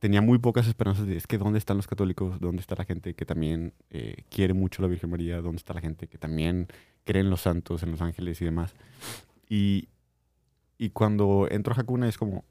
tenía 0.01 0.21
muy 0.21 0.39
pocas 0.39 0.67
esperanzas 0.67 1.07
de, 1.07 1.17
es 1.17 1.27
que 1.27 1.39
¿dónde 1.39 1.59
están 1.59 1.77
los 1.77 1.87
católicos? 1.87 2.41
¿Dónde 2.41 2.61
está 2.61 2.75
la 2.77 2.85
gente 2.85 3.15
que 3.15 3.25
también 3.27 3.73
eh, 3.91 4.25
quiere 4.31 4.55
mucho 4.55 4.81
a 4.81 4.85
la 4.85 4.89
Virgen 4.89 5.11
María? 5.11 5.41
¿Dónde 5.41 5.59
está 5.59 5.75
la 5.75 5.81
gente 5.81 6.07
que 6.09 6.19
también 6.19 6.69
cree 7.05 7.23
en 7.23 7.31
los 7.31 7.41
santos, 7.43 7.83
en 7.83 7.91
los 7.93 8.01
ángeles 8.01 8.41
y 8.41 8.45
demás? 8.45 8.75
Y, 9.49 9.89
y 10.77 10.91
cuando 10.91 11.47
entro 11.51 11.75
a 11.75 11.81
Hakuna 11.81 12.09
es 12.09 12.19
como, 12.19 12.45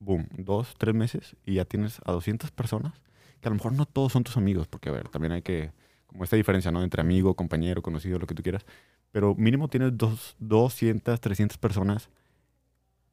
boom, 0.00 0.28
dos, 0.36 0.74
tres 0.78 0.94
meses 0.94 1.36
y 1.44 1.54
ya 1.54 1.64
tienes 1.64 2.00
a 2.04 2.12
200 2.12 2.50
personas 2.50 2.94
que 3.40 3.48
a 3.48 3.50
lo 3.50 3.56
mejor 3.56 3.72
no 3.72 3.86
todos 3.86 4.12
son 4.12 4.24
tus 4.24 4.36
amigos, 4.36 4.66
porque 4.68 4.88
a 4.88 4.92
ver, 4.92 5.08
también 5.08 5.32
hay 5.32 5.42
que, 5.42 5.72
como 6.06 6.24
esta 6.24 6.36
diferencia, 6.36 6.70
¿no? 6.70 6.82
Entre 6.82 7.00
amigo, 7.00 7.34
compañero, 7.34 7.82
conocido, 7.82 8.18
lo 8.18 8.26
que 8.26 8.34
tú 8.34 8.42
quieras, 8.42 8.64
pero 9.12 9.34
mínimo 9.34 9.68
tienes 9.68 9.96
dos, 9.96 10.36
200, 10.40 11.20
300 11.20 11.58
personas 11.58 12.10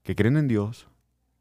que 0.03 0.15
creen 0.15 0.37
en 0.37 0.47
Dios, 0.47 0.87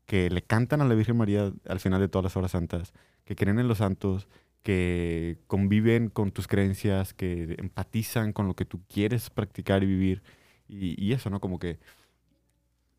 que 0.06 0.30
le 0.30 0.42
cantan 0.42 0.80
a 0.80 0.84
la 0.84 0.94
Virgen 0.94 1.16
María 1.16 1.52
al 1.68 1.80
final 1.80 2.00
de 2.00 2.08
todas 2.08 2.24
las 2.24 2.36
horas 2.36 2.52
santas, 2.52 2.92
que 3.24 3.36
creen 3.36 3.58
en 3.58 3.68
los 3.68 3.78
santos, 3.78 4.28
que 4.62 5.38
conviven 5.46 6.08
con 6.08 6.30
tus 6.30 6.46
creencias, 6.46 7.14
que 7.14 7.56
empatizan 7.58 8.32
con 8.32 8.46
lo 8.46 8.54
que 8.54 8.64
tú 8.64 8.80
quieres 8.88 9.30
practicar 9.30 9.82
y 9.82 9.86
vivir. 9.86 10.22
Y, 10.68 11.12
eso, 11.12 11.28
¿no? 11.28 11.40
Como 11.40 11.58
que, 11.58 11.78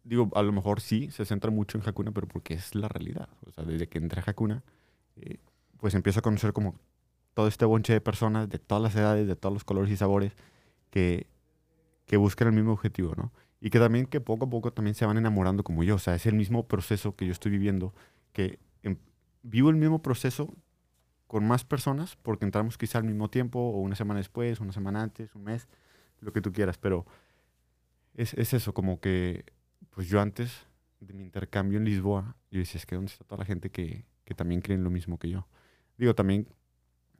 digo, 0.03 0.29
a 0.35 0.43
lo 0.43 0.51
mejor 0.51 0.79
sí 0.79 1.09
se 1.11 1.25
centra 1.25 1.49
mucho 1.49 1.77
en 1.77 1.87
Hakuna, 1.87 2.11
pero 2.11 2.27
porque 2.27 2.53
es 2.53 2.75
la 2.75 2.87
realidad. 2.87 3.29
O 3.47 3.51
sea, 3.51 3.63
desde 3.63 3.87
que 3.87 3.97
entré 3.97 4.21
a 4.21 4.29
Hakuna, 4.29 4.63
eh, 5.15 5.37
pues 5.79 5.95
empiezo 5.95 6.19
a 6.19 6.23
conocer 6.23 6.53
como 6.53 6.75
todo 7.33 7.47
este 7.47 7.65
bonche 7.65 7.93
de 7.93 8.01
personas 8.01 8.49
de 8.49 8.59
todas 8.59 8.83
las 8.83 8.95
edades, 8.95 9.27
de 9.27 9.35
todos 9.35 9.53
los 9.53 9.63
colores 9.63 9.91
y 9.91 9.97
sabores, 9.97 10.33
que, 10.91 11.27
que 12.05 12.17
buscan 12.17 12.47
el 12.49 12.53
mismo 12.55 12.73
objetivo, 12.73 13.13
¿no? 13.17 13.33
Y 13.61 13.69
que 13.69 13.79
también 13.79 14.05
que 14.07 14.21
poco 14.21 14.45
a 14.45 14.49
poco 14.49 14.73
también 14.73 14.95
se 14.95 15.05
van 15.05 15.17
enamorando 15.17 15.63
como 15.63 15.83
yo. 15.83 15.95
O 15.95 15.99
sea, 15.99 16.15
es 16.15 16.25
el 16.25 16.35
mismo 16.35 16.67
proceso 16.67 17.15
que 17.15 17.25
yo 17.25 17.31
estoy 17.31 17.51
viviendo, 17.51 17.93
que 18.33 18.59
em- 18.83 18.97
vivo 19.43 19.69
el 19.69 19.77
mismo 19.77 20.01
proceso 20.01 20.53
con 21.27 21.45
más 21.47 21.65
personas, 21.65 22.17
porque 22.21 22.45
entramos 22.45 22.77
quizá 22.77 22.99
al 22.99 23.05
mismo 23.05 23.29
tiempo, 23.29 23.59
o 23.59 23.79
una 23.79 23.95
semana 23.95 24.19
después, 24.19 24.59
una 24.59 24.73
semana 24.73 25.01
antes, 25.01 25.33
un 25.35 25.43
mes, 25.45 25.67
lo 26.21 26.33
que 26.33 26.41
tú 26.41 26.51
quieras, 26.53 26.77
pero 26.77 27.05
es, 28.13 28.33
es 28.35 28.53
eso, 28.53 28.73
como 28.73 28.99
que, 28.99 29.45
pues 29.91 30.07
yo 30.07 30.21
antes 30.21 30.65
de 30.99 31.13
mi 31.13 31.23
intercambio 31.23 31.77
en 31.77 31.85
Lisboa, 31.85 32.35
yo 32.51 32.59
decía, 32.59 32.79
es 32.79 32.85
que 32.85 32.95
¿dónde 32.95 33.11
está 33.11 33.23
toda 33.25 33.39
la 33.39 33.45
gente 33.45 33.69
que, 33.71 34.05
que 34.25 34.33
también 34.35 34.61
cree 34.61 34.77
en 34.77 34.83
lo 34.83 34.89
mismo 34.89 35.17
que 35.17 35.29
yo? 35.29 35.47
Digo, 35.97 36.13
también, 36.15 36.47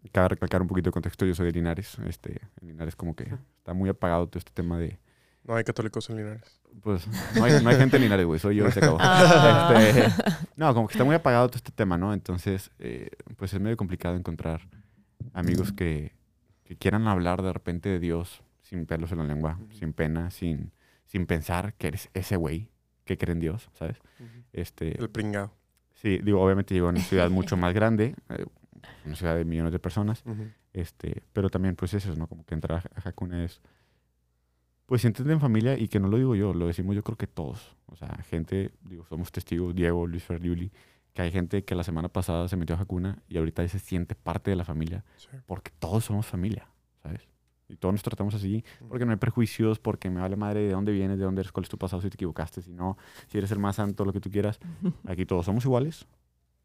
cabe 0.09 0.29
recalcar 0.29 0.61
un 0.61 0.67
poquito 0.67 0.89
de 0.89 0.93
contexto, 0.93 1.25
yo 1.25 1.35
soy 1.35 1.47
de 1.47 1.51
Linares, 1.53 1.97
este, 2.07 2.41
en 2.61 2.67
Linares 2.67 2.95
como 2.95 3.15
que 3.15 3.31
está 3.57 3.73
muy 3.73 3.89
apagado 3.89 4.27
todo 4.27 4.39
este 4.39 4.51
tema 4.51 4.77
de, 4.77 4.99
No 5.43 5.55
hay 5.55 5.63
católicos 5.63 6.09
en 6.09 6.17
Linares. 6.17 6.59
pues, 6.81 7.07
no 7.35 7.43
hay, 7.43 7.63
no 7.63 7.69
hay 7.69 7.77
gente 7.77 7.97
en 7.97 8.03
Linares, 8.03 8.25
güey, 8.25 8.39
soy 8.39 8.57
yo, 8.57 8.69
se 8.71 8.79
acabó. 8.79 8.97
Ah. 9.01 9.73
Este, 9.79 10.09
no, 10.55 10.73
como 10.73 10.87
que 10.87 10.93
está 10.93 11.03
muy 11.03 11.15
apagado 11.15 11.47
todo 11.47 11.57
este 11.57 11.71
tema, 11.71 11.97
¿no? 11.97 12.13
Entonces, 12.13 12.71
eh, 12.79 13.09
pues 13.37 13.53
es 13.53 13.59
medio 13.59 13.77
complicado 13.77 14.15
encontrar 14.15 14.61
amigos 15.33 15.71
que, 15.71 16.13
que 16.63 16.75
quieran 16.77 17.07
hablar 17.07 17.41
de 17.41 17.53
repente 17.53 17.89
de 17.89 17.99
Dios 17.99 18.43
sin 18.61 18.85
pelos 18.85 19.11
en 19.11 19.19
la 19.19 19.23
lengua, 19.25 19.59
sin 19.71 19.93
pena, 19.93 20.31
sin, 20.31 20.71
sin 21.05 21.25
pensar 21.25 21.73
que 21.75 21.87
eres 21.87 22.09
ese 22.13 22.35
güey 22.35 22.69
que 23.05 23.17
cree 23.17 23.33
en 23.33 23.39
Dios, 23.39 23.69
¿sabes? 23.73 23.97
Este, 24.51 24.97
El 24.99 25.09
pringao. 25.09 25.51
sí, 25.93 26.19
digo, 26.23 26.41
obviamente 26.41 26.73
llego 26.73 26.87
a 26.87 26.91
una 26.91 27.01
ciudad 27.01 27.29
mucho 27.29 27.57
más 27.57 27.73
grande, 27.73 28.15
eh, 28.29 28.45
una 29.05 29.15
ciudad 29.15 29.35
de 29.35 29.45
millones 29.45 29.71
de 29.71 29.79
personas, 29.79 30.23
Ujú. 30.25 30.47
este, 30.73 31.23
pero 31.33 31.49
también, 31.49 31.75
pues 31.75 31.93
eso, 31.93 32.15
¿no? 32.15 32.27
Como 32.27 32.45
que 32.45 32.53
entrar 32.55 32.89
a 32.95 33.09
Hakuna 33.09 33.43
es, 33.43 33.61
pues 34.85 35.01
siéntete 35.01 35.31
en 35.31 35.39
familia 35.39 35.77
y 35.77 35.87
que 35.87 35.99
no 35.99 36.07
lo 36.07 36.17
digo 36.17 36.35
yo, 36.35 36.53
lo 36.53 36.67
decimos 36.67 36.95
yo 36.95 37.03
creo 37.03 37.17
que 37.17 37.27
todos. 37.27 37.75
O 37.87 37.95
sea, 37.95 38.09
gente, 38.29 38.71
digo, 38.81 39.05
somos 39.07 39.31
testigos, 39.31 39.73
Diego, 39.73 40.05
Luis 40.07 40.23
Fer, 40.23 40.41
Yuli, 40.41 40.71
que 41.13 41.21
hay 41.21 41.31
gente 41.31 41.63
que 41.63 41.75
la 41.75 41.83
semana 41.83 42.09
pasada 42.09 42.47
se 42.47 42.57
metió 42.57 42.75
a 42.75 42.79
Hakuna 42.79 43.19
y 43.29 43.37
ahorita 43.37 43.67
se 43.67 43.79
siente 43.79 44.15
parte 44.15 44.49
de 44.51 44.55
la 44.57 44.65
familia 44.65 45.03
Sí. 45.17 45.27
porque 45.45 45.71
todos 45.79 46.05
somos 46.05 46.25
familia, 46.25 46.67
¿sabes? 47.01 47.27
Y 47.69 47.77
todos 47.77 47.93
nos 47.93 48.03
tratamos 48.03 48.35
así 48.35 48.63
porque 48.89 49.05
no 49.05 49.11
hay 49.11 49.17
prejuicios, 49.17 49.79
porque 49.79 50.09
me 50.09 50.19
vale 50.19 50.35
madre 50.35 50.59
de 50.61 50.71
dónde 50.73 50.91
vienes, 50.91 51.17
de 51.17 51.23
dónde 51.23 51.41
eres, 51.41 51.51
cuál 51.51 51.63
es 51.63 51.69
tu 51.69 51.77
pasado, 51.77 52.01
si 52.01 52.09
te 52.09 52.15
equivocaste, 52.15 52.61
si 52.61 52.73
no, 52.73 52.97
si 53.29 53.37
eres 53.37 53.51
el 53.51 53.59
más 53.59 53.77
santo, 53.77 54.03
lo 54.05 54.11
que 54.13 54.19
tú 54.19 54.29
quieras. 54.29 54.59
Aquí 55.07 55.25
todos 55.25 55.45
somos 55.45 55.63
iguales 55.65 56.05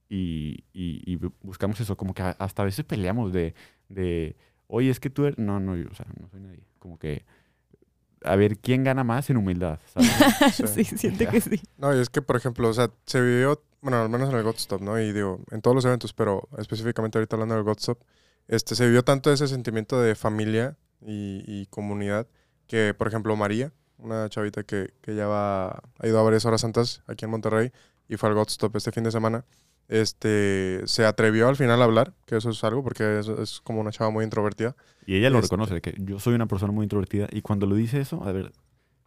y, 0.09 0.65
y- 0.73 1.03
y 1.05 1.17
bu- 1.19 1.33
buscamos 1.43 1.79
eso, 1.81 1.97
como 1.97 2.15
que 2.15 2.23
hasta 2.23 2.63
a 2.63 2.65
veces 2.65 2.85
peleamos 2.85 3.33
de, 3.33 3.55
de, 3.89 4.37
oye, 4.67 4.91
es 4.91 5.01
que 5.01 5.11
tú 5.11 5.27
eres, 5.27 5.39
no, 5.39 5.61
no, 5.61 5.77
yo, 5.77 5.89
o 5.91 5.95
sea, 5.95 6.07
no 6.21 6.29
soy 6.29 6.41
nadie. 6.41 6.61
Como 6.79 6.99
que, 6.99 7.25
a 8.25 8.37
ver, 8.37 8.59
¿quién 8.59 8.85
gana 8.85 9.05
más 9.05 9.31
en 9.31 9.37
humildad? 9.37 9.79
¿sabes? 9.93 10.11
sí, 10.75 10.85
siento 10.85 11.29
que 11.31 11.41
sí. 11.41 11.61
No, 11.77 11.95
y 11.97 12.01
es 12.01 12.11
que, 12.11 12.23
por 12.23 12.37
ejemplo, 12.37 12.69
o 12.69 12.73
sea, 12.75 12.91
se 13.07 13.21
vivió, 13.21 13.63
bueno, 13.81 14.01
al 14.03 14.09
menos 14.09 14.31
en 14.31 14.37
el 14.37 14.43
Godstop, 14.43 14.81
¿no? 14.83 14.99
Y 15.01 15.13
digo, 15.13 15.41
en 15.51 15.61
todos 15.63 15.75
los 15.75 15.85
eventos, 15.85 16.13
pero 16.15 16.49
específicamente 16.59 17.19
ahorita 17.19 17.37
hablando 17.37 17.55
del 17.55 17.65
Godstop, 17.65 18.01
este, 18.49 18.75
se 18.75 18.87
vivió 18.87 19.05
tanto 19.05 19.33
ese 19.33 19.47
sentimiento 19.47 20.01
de 20.01 20.15
familia 20.15 20.77
y, 21.01 21.45
y 21.47 21.67
comunidad 21.67 22.27
que, 22.67 22.95
por 22.95 23.07
ejemplo, 23.09 23.37
María, 23.37 23.73
una 23.99 24.29
chavita 24.29 24.63
que, 24.65 24.95
que 25.01 25.15
ya 25.15 25.27
va, 25.27 25.69
ha 25.99 26.07
ido 26.07 26.19
a 26.19 26.23
varias 26.23 26.45
horas 26.45 26.61
santas 26.63 27.03
aquí 27.07 27.25
en 27.25 27.31
Monterrey 27.31 27.73
y 28.09 28.17
fue 28.17 28.29
al 28.31 28.35
Godstop 28.35 28.75
este 28.77 28.91
fin 28.93 29.05
de 29.05 29.11
semana, 29.13 29.45
este, 29.89 30.82
se 30.86 31.05
atrevió 31.07 31.49
al 31.49 31.57
final 31.57 31.80
a 31.80 31.84
hablar, 31.84 32.12
que 32.26 32.36
eso 32.36 32.51
es 32.51 32.62
algo, 32.64 32.82
porque 32.84 33.18
es, 33.20 33.28
es 33.28 33.61
como 33.62 33.80
una 33.80 33.91
chava 33.91 34.11
muy 34.11 34.24
introvertida. 34.24 34.76
Y 35.07 35.16
ella 35.16 35.30
lo 35.30 35.39
Este- 35.39 35.47
reconoce, 35.47 35.74
de 35.74 35.80
que 35.80 35.95
yo 35.99 36.20
soy 36.20 36.34
una 36.34 36.47
persona 36.47 36.72
muy 36.72 36.84
introvertida 36.84 37.26
y 37.30 37.41
cuando 37.43 37.66
lo 37.66 37.74
dice 37.74 38.01
eso, 38.01 38.22
a 38.24 38.32
ver, 38.32 38.53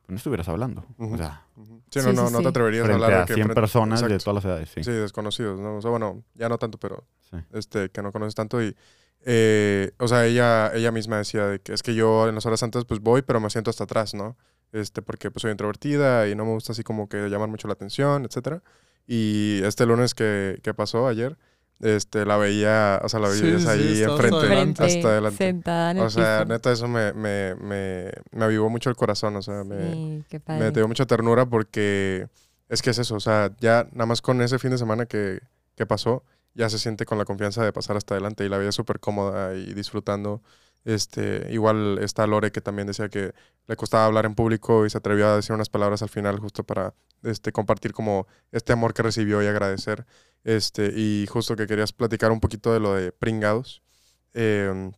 no 0.07 0.15
estuvieras 0.17 0.49
hablando. 0.49 0.83
Ujú. 0.97 1.13
O 1.13 1.17
sea, 1.17 1.45
Sí, 1.91 1.99
Sí, 1.99 2.07
no, 2.07 2.13
no, 2.13 2.27
sí, 2.27 2.33
no 2.33 2.37
sí. 2.39 2.43
te 2.43 2.49
atreverías 2.49 2.89
a 2.89 2.93
hablar 2.93 3.09
de 3.11 3.15
a 3.17 3.25
que 3.25 3.33
100 3.35 3.45
frente- 3.47 3.61
personas 3.61 3.99
de 4.01 4.05
Exacto. 4.07 4.23
todas 4.23 4.43
las 4.43 4.45
edades, 4.51 4.69
sí. 4.73 4.83
Sí, 4.83 4.91
desconocidos, 4.91 5.59
¿no? 5.59 5.77
O 5.77 5.81
sea, 5.81 5.91
bueno, 5.91 6.23
ya 6.35 6.49
no 6.49 6.57
tanto, 6.57 6.77
pero 6.77 7.03
Sí. 7.29 7.37
este, 7.53 7.89
que 7.89 8.01
no 8.01 8.11
conoces 8.11 8.33
tanto 8.33 8.61
y, 8.63 8.75
eh, 9.25 9.91
o 9.99 10.07
sea, 10.07 10.25
ella, 10.25 10.73
ella 10.73 10.91
misma 10.91 11.17
decía 11.17 11.45
de 11.47 11.59
que 11.59 11.73
es 11.73 11.83
que 11.83 11.93
yo 11.93 12.27
en 12.27 12.35
las 12.35 12.45
horas 12.45 12.59
santas 12.61 12.85
pues 12.85 12.99
voy, 13.01 13.21
pero 13.21 13.39
me 13.39 13.49
siento 13.49 13.69
hasta 13.69 13.83
atrás, 13.83 14.13
¿no? 14.13 14.35
Este, 14.71 15.01
porque 15.01 15.29
pues 15.31 15.41
soy 15.41 15.51
introvertida 15.51 16.27
y 16.29 16.35
no 16.35 16.45
me 16.45 16.51
gusta 16.53 16.71
así 16.71 16.81
como 16.83 17.07
que 17.09 17.27
llamar 17.29 17.49
mucho 17.49 17.67
la 17.67 17.73
atención, 17.73 18.25
etcétera. 18.25 18.63
Y 19.07 19.61
este 19.63 19.85
lunes 19.85 20.13
que, 20.15 20.59
que 20.63 20.73
pasó 20.73 21.07
ayer, 21.07 21.37
este, 21.79 22.25
la 22.25 22.37
veía, 22.37 23.01
o 23.03 23.09
sea, 23.09 23.19
la 23.19 23.29
sí, 23.31 23.59
sí, 23.59 23.67
ahí 23.67 24.03
enfrente, 24.03 24.37
hasta 24.37 24.47
adelante. 24.47 24.83
Frente, 24.83 24.83
hasta 24.83 25.07
adelante. 25.09 25.37
sentada 25.37 25.91
en 25.91 25.97
el 25.97 26.03
O 26.03 26.09
sea, 26.09 26.39
piso. 26.39 26.53
neta, 26.53 26.71
eso 26.71 26.87
me, 26.87 27.13
me, 27.13 27.55
me, 27.55 28.11
me 28.31 28.45
avivó 28.45 28.69
mucho 28.69 28.89
el 28.89 28.95
corazón, 28.95 29.35
o 29.35 29.41
sea, 29.41 29.63
me, 29.63 29.91
Sí, 29.91 30.23
qué 30.29 30.41
me 30.47 30.71
dio 30.71 30.87
mucha 30.87 31.05
ternura 31.05 31.45
porque 31.45 32.27
es 32.69 32.81
que 32.81 32.91
es 32.91 32.99
eso, 32.99 33.15
o 33.15 33.19
sea, 33.19 33.51
ya 33.59 33.87
nada 33.91 34.05
más 34.05 34.21
con 34.21 34.41
ese 34.41 34.59
fin 34.59 34.71
de 34.71 34.77
semana 34.77 35.05
que, 35.07 35.39
que 35.75 35.85
pasó, 35.85 36.23
ya 36.53 36.69
se 36.69 36.77
siente 36.79 37.05
con 37.05 37.17
la 37.17 37.25
confianza 37.25 37.63
de 37.65 37.73
pasar 37.73 37.97
hasta 37.97 38.13
adelante 38.13 38.45
y 38.45 38.49
la 38.49 38.57
veía 38.57 38.71
súper 38.71 38.99
cómoda 38.99 39.55
y 39.55 39.73
disfrutando 39.73 40.41
Este, 40.83 41.47
igual 41.51 41.99
está 42.01 42.25
Lore 42.25 42.51
que 42.51 42.61
también 42.61 42.87
decía 42.87 43.07
que 43.07 43.33
le 43.67 43.75
costaba 43.75 44.05
hablar 44.05 44.25
en 44.25 44.33
público 44.33 44.85
y 44.85 44.89
se 44.89 44.97
atrevió 44.97 45.27
a 45.27 45.35
decir 45.35 45.53
unas 45.53 45.69
palabras 45.69 46.01
al 46.01 46.09
final 46.09 46.39
justo 46.39 46.63
para 46.63 46.95
este, 47.23 47.51
compartir 47.51 47.93
como 47.93 48.25
este 48.51 48.73
amor 48.73 48.93
que 48.93 49.03
recibió 49.03 49.43
y 49.43 49.47
agradecer. 49.47 50.05
Este, 50.43 50.91
y 50.95 51.27
justo 51.27 51.55
que 51.55 51.67
querías 51.67 51.93
platicar 51.93 52.31
un 52.31 52.39
poquito 52.39 52.73
de 52.73 52.79
lo 52.79 52.95
de 52.95 53.11
pringados. 53.11 53.83
Eh, 54.33 54.91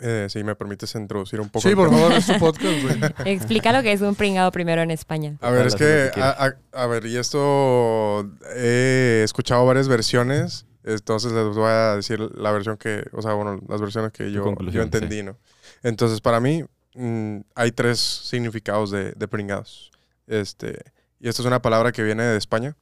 eh, 0.00 0.26
si 0.28 0.42
me 0.42 0.56
permites 0.56 0.94
introducir 0.96 1.40
un 1.40 1.48
poco. 1.48 1.68
Sí, 1.68 1.76
por 1.76 1.88
favor, 1.90 2.12
es 2.12 2.26
tu 2.26 2.36
podcast, 2.40 2.82
güey. 2.82 3.00
Explica 3.32 3.72
lo 3.72 3.82
que 3.82 3.92
es 3.92 4.00
un 4.00 4.16
pringado 4.16 4.50
primero 4.50 4.82
en 4.82 4.90
España. 4.90 5.36
A 5.40 5.50
ver, 5.50 5.66
es 5.66 5.76
que, 5.76 6.10
a 6.16 6.86
ver, 6.86 7.06
y 7.06 7.16
esto 7.16 8.28
he 8.56 9.22
escuchado 9.24 9.64
varias 9.64 9.86
versiones, 9.86 10.66
entonces 10.84 11.32
les 11.32 11.54
voy 11.54 11.70
a 11.70 11.96
decir 11.96 12.20
la 12.20 12.50
versión 12.50 12.76
que, 12.76 13.04
o 13.12 13.22
sea, 13.22 13.34
bueno, 13.34 13.60
las 13.68 13.80
versiones 13.80 14.12
que 14.12 14.32
yo, 14.32 14.54
yo 14.70 14.82
entendí, 14.82 15.22
¿no? 15.22 15.36
Entonces, 15.82 16.20
para 16.20 16.40
mí, 16.40 16.64
mm, 16.94 17.38
hay 17.54 17.72
tres 17.72 17.98
significados 17.98 18.90
de, 18.90 19.12
de 19.12 19.28
pringados. 19.28 19.90
Este, 20.26 20.78
y 21.20 21.28
esto 21.28 21.42
es 21.42 21.46
una 21.46 21.62
palabra 21.62 21.92
que 21.92 22.02
viene 22.02 22.24
de 22.24 22.36
España, 22.36 22.76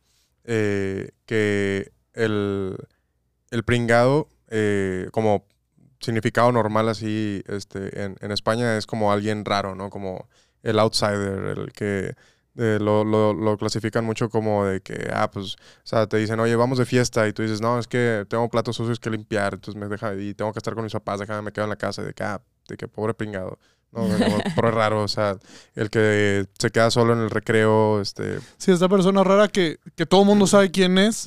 eh, 0.45 1.11
que 1.27 1.93
el, 2.15 2.77
el 3.51 3.63
pringado, 3.65 4.29
eh, 4.49 5.09
como 5.13 5.45
significado 6.01 6.51
normal 6.51 6.89
así 6.89 7.43
este, 7.47 8.05
en, 8.05 8.17
en 8.21 8.33
España, 8.33 8.77
es 8.79 8.87
como 8.87 9.13
alguien 9.13 9.45
raro, 9.45 9.75
¿no? 9.75 9.91
Como 9.91 10.29
el 10.63 10.79
outsider, 10.79 11.59
el 11.59 11.73
que 11.73 12.15
eh, 12.61 12.79
lo, 12.81 13.05
lo- 13.05 13.33
lo 13.33 13.57
clasifican 13.57 14.05
mucho 14.05 14.29
como 14.29 14.67
de 14.67 14.81
que, 14.83 15.09
ah, 15.13 15.31
pues, 15.31 15.55
o 15.55 15.59
sea, 15.85 16.07
te 16.07 16.19
dicen, 16.19 16.39
oye, 16.41 16.55
vamos 16.57 16.77
de 16.79 16.85
fiesta, 16.85 17.27
y 17.27 17.33
tú 17.33 17.43
dices, 17.43 17.61
no, 17.63 17.79
es 17.79 17.89
que 17.89 18.27
tengo 18.29 18.49
platos 18.51 18.77
sucios 18.77 19.01
que 19.01 19.09
limpiar, 19.09 19.55
entonces 19.55 19.81
me 19.81 19.89
deja, 19.89 20.15
y 20.15 20.35
tengo 20.35 20.53
que 20.53 20.59
estar 20.59 20.75
con 20.75 20.85
mis 20.85 20.93
papás, 20.93 21.21
déjame, 21.21 21.43
me 21.43 21.53
quedo 21.53 21.65
en 21.65 21.71
la 21.71 21.77
casa, 21.77 22.03
de 22.03 22.13
que, 22.13 22.23
ah, 22.23 22.41
de 22.69 22.77
que 22.77 22.87
pobre 22.87 23.15
pringado. 23.15 23.59
No, 23.93 24.03
pobre 24.55 24.71
raro, 24.71 25.03
o 25.03 25.09
sea, 25.09 25.37
el 25.75 25.91
que 25.91 26.47
se 26.59 26.71
queda 26.71 26.91
solo 26.91 27.13
en 27.15 27.21
el 27.21 27.31
recreo, 27.31 28.01
este... 28.01 28.39
Sí, 28.59 28.71
esta 28.73 28.89
persona 28.89 29.25
rara 29.25 29.49
que, 29.49 29.79
que 29.97 30.07
todo 30.07 30.21
el 30.21 30.27
mundo 30.29 30.47
sabe 30.47 30.71
quién 30.71 30.99
es, 30.99 31.27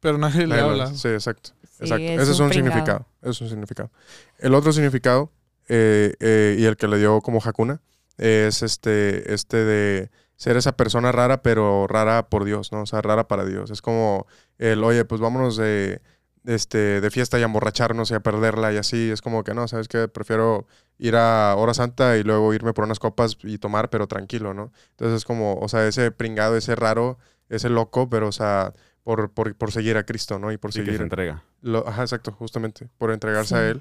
pero 0.00 0.18
nadie 0.18 0.46
le 0.46 0.60
habla. 0.60 0.86
Sí, 0.94 1.08
exacto. 1.08 1.50
Sí, 1.64 1.84
exacto. 1.84 2.04
es 2.04 2.20
Ese 2.20 2.32
es 2.32 2.38
un 2.40 2.52
significado. 2.52 3.06
Es 3.22 3.40
un 3.40 3.48
significado. 3.48 3.90
El 4.38 4.54
otro 4.54 4.72
significado, 4.72 5.32
eh, 5.68 6.14
eh, 6.20 6.56
y 6.58 6.64
el 6.66 6.76
que 6.76 6.86
le 6.88 6.98
dio 6.98 7.20
como 7.20 7.40
Hakuna, 7.42 7.80
es 8.18 8.62
este, 8.62 9.32
este 9.34 9.56
de 9.64 10.10
ser 10.42 10.56
esa 10.56 10.72
persona 10.76 11.12
rara, 11.12 11.40
pero 11.42 11.86
rara 11.86 12.28
por 12.28 12.44
Dios, 12.44 12.72
¿no? 12.72 12.82
O 12.82 12.86
sea, 12.86 13.00
rara 13.00 13.28
para 13.28 13.44
Dios. 13.44 13.70
Es 13.70 13.80
como 13.80 14.26
el, 14.58 14.82
oye, 14.82 15.04
pues 15.04 15.20
vámonos 15.20 15.56
de, 15.56 16.00
este, 16.44 17.00
de 17.00 17.10
fiesta 17.12 17.38
y 17.38 17.42
a 17.42 17.44
emborracharnos 17.44 18.10
y 18.10 18.14
a 18.14 18.20
perderla 18.20 18.72
y 18.72 18.76
así. 18.76 19.10
Es 19.12 19.22
como 19.22 19.44
que 19.44 19.54
no, 19.54 19.68
¿sabes 19.68 19.86
qué? 19.86 20.08
Prefiero 20.08 20.66
ir 20.98 21.14
a 21.14 21.54
Hora 21.56 21.74
Santa 21.74 22.16
y 22.16 22.24
luego 22.24 22.52
irme 22.54 22.72
por 22.72 22.84
unas 22.84 22.98
copas 22.98 23.36
y 23.44 23.58
tomar, 23.58 23.88
pero 23.88 24.08
tranquilo, 24.08 24.52
¿no? 24.52 24.72
Entonces 24.90 25.18
es 25.18 25.24
como, 25.24 25.54
o 25.60 25.68
sea, 25.68 25.86
ese 25.86 26.10
pringado, 26.10 26.56
ese 26.56 26.74
raro, 26.74 27.18
ese 27.48 27.68
loco, 27.68 28.10
pero, 28.10 28.26
o 28.26 28.32
sea, 28.32 28.72
por, 29.04 29.30
por, 29.30 29.54
por 29.54 29.70
seguir 29.70 29.96
a 29.96 30.04
Cristo, 30.04 30.40
¿no? 30.40 30.50
Y 30.50 30.56
por 30.58 30.72
Sí, 30.72 30.80
que 30.80 30.86
seguir... 30.86 30.98
se 30.98 31.04
entrega. 31.04 31.44
Lo- 31.60 31.86
ajá, 31.86 32.02
exacto, 32.02 32.32
justamente, 32.32 32.88
por 32.98 33.12
entregarse 33.12 33.54
a 33.54 33.68
él 33.68 33.80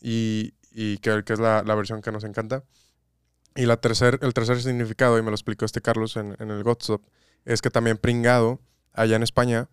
y, 0.00 0.54
y 0.72 0.96
que, 0.98 1.22
que 1.24 1.34
es 1.34 1.38
la, 1.38 1.62
la 1.64 1.74
versión 1.74 2.00
que 2.00 2.12
nos 2.12 2.24
encanta. 2.24 2.62
Y 3.58 3.66
la 3.66 3.76
tercer, 3.78 4.20
el 4.22 4.32
tercer 4.34 4.62
significado, 4.62 5.18
y 5.18 5.22
me 5.22 5.30
lo 5.30 5.34
explicó 5.34 5.64
este 5.64 5.80
Carlos 5.80 6.16
en, 6.16 6.36
en 6.38 6.50
el 6.52 6.62
Godstop, 6.62 7.02
es 7.44 7.60
que 7.60 7.70
también 7.70 7.98
pringado, 7.98 8.60
allá 8.92 9.16
en 9.16 9.24
España, 9.24 9.68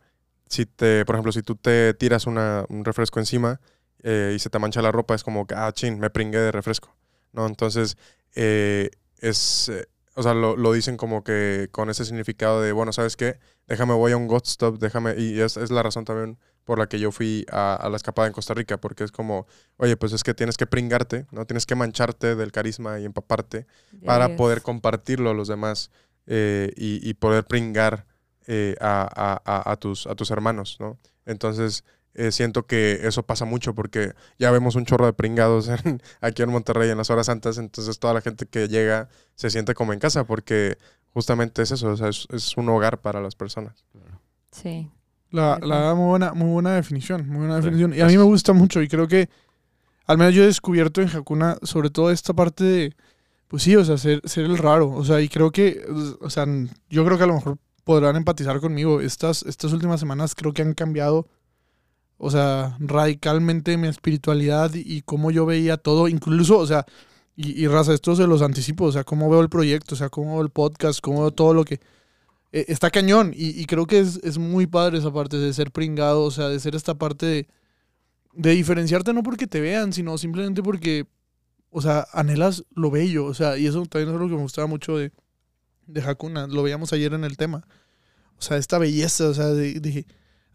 si 0.48 0.66
te, 0.66 1.06
por 1.06 1.14
ejemplo, 1.14 1.32
si 1.32 1.44
tú 1.44 1.56
te 1.56 1.94
tiras 1.94 2.26
una- 2.26 2.66
un 2.70 2.84
refresco 2.84 3.20
encima 3.20 3.62
eh, 4.04 4.34
y 4.36 4.40
se 4.40 4.50
te 4.50 4.58
mancha 4.58 4.82
la 4.82 4.92
ropa, 4.92 5.14
es 5.14 5.24
como 5.24 5.46
ah, 5.56 5.72
chin, 5.72 6.00
me 6.00 6.10
pringué 6.10 6.40
de 6.40 6.52
refresco, 6.52 6.96
¿no? 7.32 7.46
Entonces, 7.46 7.96
eh, 8.36 8.90
es, 9.20 9.70
eh, 9.70 9.88
o 10.16 10.24
sea, 10.24 10.34
lo, 10.34 10.56
lo 10.58 10.74
dicen 10.74 10.98
como 10.98 11.24
que 11.24 11.68
con 11.72 11.92
ese 11.92 12.06
significado 12.06 12.62
de, 12.64 12.72
bueno, 12.72 12.92
¿sabes 12.92 13.16
qué? 13.16 13.38
Déjame, 13.68 13.94
voy 13.94 14.14
a 14.14 14.18
un 14.18 14.28
Godstop, 14.28 14.80
déjame, 14.80 15.14
y 15.20 15.40
es, 15.42 15.58
es 15.58 15.70
la 15.72 15.84
razón 15.84 16.06
también 16.06 16.40
por 16.66 16.80
la 16.80 16.88
que 16.88 17.00
yo 17.00 17.12
fui 17.12 17.46
a, 17.52 17.76
a 17.76 17.90
la 17.90 17.96
escapada 17.96 18.28
en 18.28 18.34
Costa 18.34 18.54
Rica, 18.54 18.78
porque 18.78 19.04
es 19.06 19.12
como, 19.12 19.48
oye, 19.78 19.96
pues 19.98 20.12
es 20.14 20.24
que 20.24 20.34
tienes 20.34 20.58
que 20.58 20.66
pringarte, 20.68 21.26
¿no? 21.32 21.46
Tienes 21.46 21.66
que 21.66 21.76
mancharte 21.76 22.36
del 22.36 22.52
carisma 22.52 23.00
y 23.00 23.06
empaparte 23.06 23.66
para 24.06 24.28
poder 24.36 24.62
compartirlo 24.64 25.30
a 25.30 25.34
los 25.34 25.48
demás 25.48 25.92
eh, 26.28 26.72
y, 26.76 27.08
y 27.08 27.14
poder 27.14 27.46
pringar 27.46 28.06
eh, 28.48 28.76
a, 28.82 29.02
a- 29.16 29.42
a- 29.46 29.72
a 29.72 29.76
tus, 29.78 30.08
a 30.08 30.16
tus 30.16 30.30
hermanos, 30.32 30.78
¿no? 30.80 30.98
Entonces, 31.26 31.84
eh, 32.16 32.32
siento 32.32 32.66
que 32.66 33.02
eso 33.08 33.24
pasa 33.24 33.46
mucho 33.46 33.76
porque 33.76 34.14
ya 34.40 34.50
vemos 34.52 34.76
un 34.76 34.86
chorro 34.86 35.06
de 35.06 35.14
pringados 35.14 35.68
en- 35.86 36.02
aquí 36.22 36.42
en 36.44 36.50
Monterrey 36.50 36.90
en 36.90 36.98
las 36.98 37.10
horas 37.10 37.26
santas, 37.28 37.58
entonces 37.58 38.00
toda 38.00 38.14
la 38.14 38.22
gente 38.22 38.46
que 38.46 38.68
llega 38.68 39.10
se 39.36 39.50
siente 39.50 39.74
como 39.76 39.94
en 39.94 40.00
casa 40.00 40.24
porque 40.26 40.78
justamente 41.14 41.62
es 41.62 41.72
eso, 41.72 41.90
o 41.92 41.98
sea, 41.98 42.10
es, 42.10 42.28
es 42.32 42.58
un 42.58 42.70
hogar 42.70 43.02
para 43.02 43.22
las 43.22 43.36
personas. 43.36 43.86
Sí. 44.52 44.90
La, 45.32 45.60
la 45.62 45.80
da 45.80 45.96
muy 45.96 46.08
buena, 46.08 46.34
muy 46.34 46.50
buena 46.50 46.76
definición, 46.76 47.28
muy 47.28 47.40
buena 47.40 47.58
Sí, 47.62 47.66
definición. 47.66 47.94
Y 47.94 48.02
a 48.02 48.08
mí 48.08 48.18
me 48.18 48.24
gusta 48.24 48.54
mucho 48.54 48.82
y 48.82 48.88
creo 48.88 49.08
que 49.08 49.30
al 50.06 50.18
menos 50.18 50.34
yo 50.34 50.44
he 50.44 50.48
descubierto 50.48 51.02
en 51.02 51.10
Hakuna 51.10 51.58
sobre 51.64 51.90
todo 51.90 52.12
esta 52.12 52.34
parte 52.34 52.64
de, 52.64 52.96
pues 53.48 53.64
sí, 53.64 53.76
o 53.76 53.84
sea, 53.84 53.98
ser, 53.98 54.22
ser 54.26 54.46
el 54.46 54.58
raro. 54.58 54.90
O 54.92 55.04
sea, 55.04 55.22
y 55.22 55.30
creo 55.30 55.52
que, 55.52 55.84
o 56.22 56.30
sea, 56.30 56.46
yo 56.90 57.06
creo 57.06 57.18
que 57.18 57.24
a 57.24 57.28
lo 57.28 57.36
mejor 57.36 57.58
podrán 57.84 58.16
empatizar 58.16 58.60
conmigo. 58.60 59.02
Estas, 59.02 59.44
estas 59.44 59.74
últimas 59.74 60.00
semanas 60.00 60.36
creo 60.36 60.54
que 60.54 60.62
han 60.62 60.74
cambiado, 60.74 61.28
o 62.18 62.30
sea, 62.32 62.78
radicalmente 62.80 63.78
mi 63.78 63.88
espiritualidad 63.88 64.74
y, 64.74 64.82
y 64.86 65.02
cómo 65.02 65.32
yo 65.32 65.46
veía 65.46 65.78
todo. 65.78 66.08
Incluso, 66.08 66.58
o 66.60 66.68
sea, 66.68 66.86
y, 67.36 67.62
y 67.62 67.68
raza, 67.68 67.94
esto 67.94 68.16
se 68.16 68.28
los 68.28 68.42
anticipo, 68.42 68.86
o 68.86 68.92
sea, 68.92 69.04
cómo 69.04 69.30
veo 69.30 69.42
el 69.42 69.50
proyecto, 69.50 69.96
o 69.96 69.98
sea, 69.98 70.10
cómo 70.10 70.34
veo 70.34 70.42
el 70.44 70.50
podcast, 70.52 71.02
cómo 71.02 71.22
veo 71.22 71.32
todo 71.32 71.54
lo 71.54 71.66
que 71.66 71.80
eh, 72.52 72.66
está 72.68 72.90
cañón. 72.90 73.34
Y, 73.36 73.66
creo 73.66 73.86
que 73.86 74.00
es, 74.00 74.18
es 74.24 74.38
muy 74.38 74.68
padre 74.68 74.98
esa 74.98 75.12
parte 75.12 75.38
de 75.38 75.54
ser 75.54 75.72
pringado, 75.72 76.24
o 76.24 76.32
sea, 76.32 76.50
de 76.50 76.60
ser 76.60 76.76
esta 76.76 76.96
parte 76.96 77.48
de, 78.34 78.52
diferenciarte 78.52 79.14
no 79.14 79.24
porque 79.24 79.48
te 79.48 79.62
vean, 79.62 79.94
sino 79.94 80.18
simplemente 80.18 80.62
porque, 80.64 81.06
o 81.70 81.82
sea, 81.82 82.08
anhelas 82.14 82.64
lo 82.72 82.92
bello. 82.92 83.26
O 83.26 83.34
sea, 83.34 83.58
y 83.58 83.68
eso 83.68 83.86
también 83.86 84.10
es 84.10 84.16
algo 84.16 84.30
que 84.30 84.36
me 84.36 84.42
gustaba 84.42 84.68
mucho 84.68 84.98
de, 84.98 85.12
de 85.88 86.02
Hakuna. 86.02 86.48
Lo 86.48 86.64
veíamos 86.64 86.94
ayer 86.94 87.14
en 87.14 87.24
el 87.24 87.38
tema. 87.38 87.68
O 88.38 88.42
sea, 88.42 88.58
esta 88.58 88.78
belleza, 88.78 89.30
o 89.30 89.34
sea, 89.34 89.48
de 89.48 90.06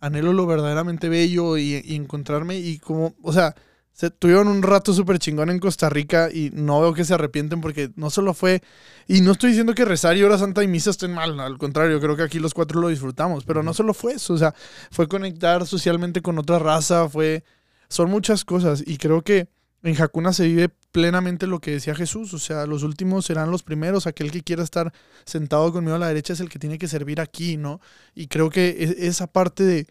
anhelo 0.01 0.33
lo 0.33 0.47
verdaderamente 0.47 1.09
bello 1.09 1.57
y, 1.59 1.83
y 1.85 1.95
encontrarme 1.95 2.59
y 2.59 2.79
como, 2.79 3.15
o 3.23 3.33
sea, 3.33 3.55
se 3.93 4.11
tuvieron 4.11 4.49
un 4.49 4.63
rato 4.63 4.95
súper 4.95 5.19
chingón 5.19 5.51
en 5.51 5.59
Costa 5.59 5.91
Rica 5.91 6.31
y 6.33 6.51
no 6.53 6.81
veo 6.81 6.95
que 6.95 7.05
se 7.05 7.15
arrepienten 7.15 7.61
porque 7.61 7.91
no 7.97 8.11
solo 8.11 8.35
fue, 8.35 8.63
y 9.07 9.21
no 9.21 9.33
estoy 9.33 9.51
diciendo 9.51 9.75
que 9.75 9.85
rezar 9.85 10.17
y 10.17 10.23
hora 10.23 10.39
santa 10.39 10.63
y 10.63 10.69
misa 10.69 10.91
estén 10.91 11.13
mal, 11.13 11.39
al 11.41 11.59
contrario, 11.59 12.01
creo 12.01 12.17
que 12.17 12.23
aquí 12.23 12.39
los 12.39 12.55
cuatro 12.55 12.81
lo 12.81 12.89
disfrutamos, 12.89 13.45
pero 13.45 13.63
no 13.63 13.75
solo 13.75 13.93
fue 13.95 14.15
eso, 14.15 14.35
o 14.35 14.39
sea, 14.39 14.55
fue 14.91 15.09
conectar 15.09 15.67
socialmente 15.67 16.23
con 16.23 16.39
otra 16.39 16.59
raza, 16.59 17.09
fue, 17.09 17.45
son 17.89 18.11
muchas 18.11 18.45
cosas 18.45 18.83
y 18.87 18.97
creo 18.97 19.23
que 19.23 19.49
en 19.83 20.01
Hakuna 20.01 20.33
se 20.33 20.47
vive 20.47 20.69
plenamente 20.93 21.47
lo 21.47 21.61
que 21.61 21.73
decía 21.73 21.95
Jesús, 21.95 22.35
o 22.35 22.39
sea, 22.39 22.67
los 22.67 22.83
últimos 22.83 23.25
serán 23.27 23.51
los 23.51 23.63
primeros, 23.63 24.07
aquel 24.07 24.31
que 24.31 24.43
quiera 24.43 24.63
estar 24.63 24.93
sentado 25.25 25.73
conmigo 25.73 25.97
a 25.97 25.99
la 25.99 26.09
derecha 26.09 26.33
es 26.35 26.41
el 26.41 26.49
que 26.49 26.59
tiene 26.59 26.79
que 26.79 26.89
servir 26.89 27.21
aquí, 27.21 27.57
¿no? 27.57 27.81
Y 28.15 28.27
creo 28.27 28.51
que 28.51 28.69
e- 28.69 29.07
esa 29.07 29.27
parte 29.27 29.63
de, 29.65 29.87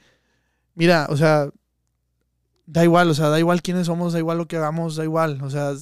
mira, 0.76 1.08
o 1.10 1.18
sea, 1.18 1.50
da 2.72 2.84
igual, 2.84 3.10
o 3.10 3.14
sea, 3.14 3.30
da 3.30 3.40
igual 3.40 3.62
quiénes 3.62 3.88
somos, 3.88 4.14
da 4.14 4.20
igual 4.20 4.38
lo 4.38 4.48
que 4.48 4.58
hagamos, 4.58 4.96
da 4.96 5.04
igual, 5.04 5.42
o 5.42 5.50
sea, 5.50 5.74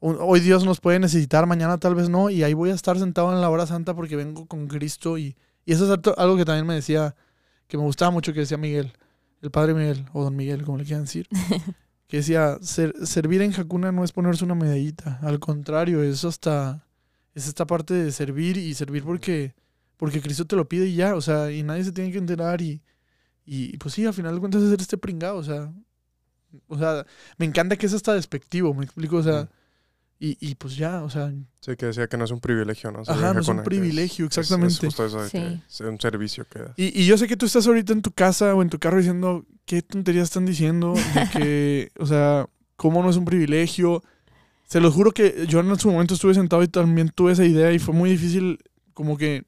un- 0.00 0.16
hoy 0.20 0.40
Dios 0.40 0.64
nos 0.64 0.80
puede 0.80 0.98
necesitar, 0.98 1.46
mañana 1.46 1.78
tal 1.78 1.94
vez 1.94 2.08
no, 2.08 2.30
y 2.30 2.42
ahí 2.42 2.54
voy 2.54 2.70
a 2.70 2.74
estar 2.74 2.98
sentado 2.98 3.32
en 3.32 3.40
la 3.40 3.50
hora 3.50 3.66
santa 3.66 3.94
porque 3.94 4.16
vengo 4.16 4.46
con 4.46 4.66
Cristo 4.66 5.18
y, 5.18 5.36
y 5.64 5.72
eso 5.72 5.92
es 5.92 6.00
algo 6.16 6.36
que 6.36 6.44
también 6.44 6.66
me 6.66 6.74
decía, 6.74 7.14
que 7.66 7.76
me 7.76 7.82
gustaba 7.84 8.10
mucho 8.10 8.32
que 8.32 8.40
decía 8.40 8.56
Miguel, 8.56 8.92
el 9.42 9.50
padre 9.50 9.74
Miguel, 9.74 10.06
o 10.12 10.24
don 10.24 10.34
Miguel, 10.36 10.64
como 10.64 10.78
le 10.78 10.84
quieran 10.84 11.04
decir, 11.04 11.28
que 12.08 12.18
decía, 12.18 12.58
"Ser- 12.62 12.94
servir 13.06 13.42
en 13.42 13.52
Hakuna 13.58 13.92
no 13.92 14.04
es 14.04 14.12
ponerse 14.12 14.44
una 14.44 14.54
medallita, 14.54 15.18
al 15.22 15.38
contrario, 15.40 16.02
es 16.02 16.24
hasta, 16.24 16.86
es 17.34 17.48
esta 17.48 17.66
parte 17.66 17.92
de 17.94 18.12
servir 18.12 18.56
y 18.56 18.72
servir 18.74 19.04
porque, 19.04 19.54
porque 19.96 20.20
Cristo 20.22 20.44
te 20.46 20.56
lo 20.56 20.68
pide 20.68 20.86
y 20.86 20.96
ya, 20.96 21.14
o 21.14 21.20
sea, 21.20 21.50
y 21.50 21.62
nadie 21.62 21.84
se 21.84 21.92
tiene 21.92 22.10
que 22.12 22.18
enterar 22.18 22.60
y, 22.62 22.82
y 23.46 23.76
pues 23.78 23.94
sí, 23.94 24.06
al 24.06 24.14
final 24.14 24.34
de 24.34 24.40
cuentas 24.40 24.62
es 24.62 24.70
ser 24.70 24.80
este 24.80 24.96
pringado, 24.98 25.36
o 25.36 25.42
sea, 25.44 25.72
o 26.68 26.78
sea, 26.78 27.04
me 27.38 27.46
encanta 27.46 27.76
que 27.76 27.86
es 27.86 27.92
hasta 27.94 28.14
despectivo, 28.14 28.72
me 28.74 28.84
explico, 28.84 29.16
o 29.16 29.22
sea, 29.22 29.42
Mm. 29.42 29.48
y, 30.20 30.36
y 30.50 30.54
pues 30.54 30.76
ya, 30.76 31.02
o 31.02 31.10
sea, 31.10 31.32
Sí, 31.60 31.76
que 31.76 31.86
decía 31.86 32.06
que 32.06 32.16
no 32.16 32.24
es 32.24 32.30
un 32.30 32.40
privilegio, 32.40 32.90
¿no? 32.92 33.02
Ajá, 33.06 33.34
no 33.34 33.40
es 33.40 33.48
un 33.48 33.62
privilegio, 33.62 34.26
es- 34.26 34.32
es- 34.32 34.38
exactamente. 34.38 34.74
Es, 34.74 34.78
justo 34.94 35.06
eso 35.06 35.22
de 35.22 35.28
Sí. 35.28 35.38
que 35.38 35.60
es 35.68 35.80
un 35.80 36.00
servicio 36.00 36.46
que 36.48 36.58
das. 36.60 36.70
Y, 36.76 37.00
y 37.02 37.06
yo 37.06 37.16
sé 37.18 37.26
que 37.28 37.36
tú 37.36 37.46
estás 37.46 37.66
ahorita 37.66 37.92
en 37.92 38.02
tu 38.02 38.10
casa 38.12 38.54
o 38.54 38.62
en 38.62 38.70
tu 38.70 38.78
carro 38.78 38.98
diciendo, 38.98 39.44
¿qué 39.66 39.82
tonterías 39.82 40.24
están 40.24 40.46
diciendo? 40.46 40.94
De 40.94 41.00
que, 41.48 41.90
o 41.98 42.06
sea, 42.06 42.46
¿cómo 42.76 43.02
no 43.02 43.10
es 43.10 43.16
un 43.16 43.24
privilegio? 43.24 44.02
Se 44.66 44.80
los 44.80 44.94
juro 44.94 45.12
que 45.12 45.46
yo 45.48 45.60
en 45.60 45.78
su 45.78 45.90
momento 45.90 46.14
estuve 46.14 46.34
sentado 46.34 46.62
y 46.62 46.68
también 46.68 47.10
tuve 47.14 47.32
esa 47.32 47.44
idea 47.44 47.70
y 47.72 47.78
fue 47.78 47.94
muy 47.94 48.10
difícil 48.10 48.58
como 48.94 49.16
que 49.18 49.44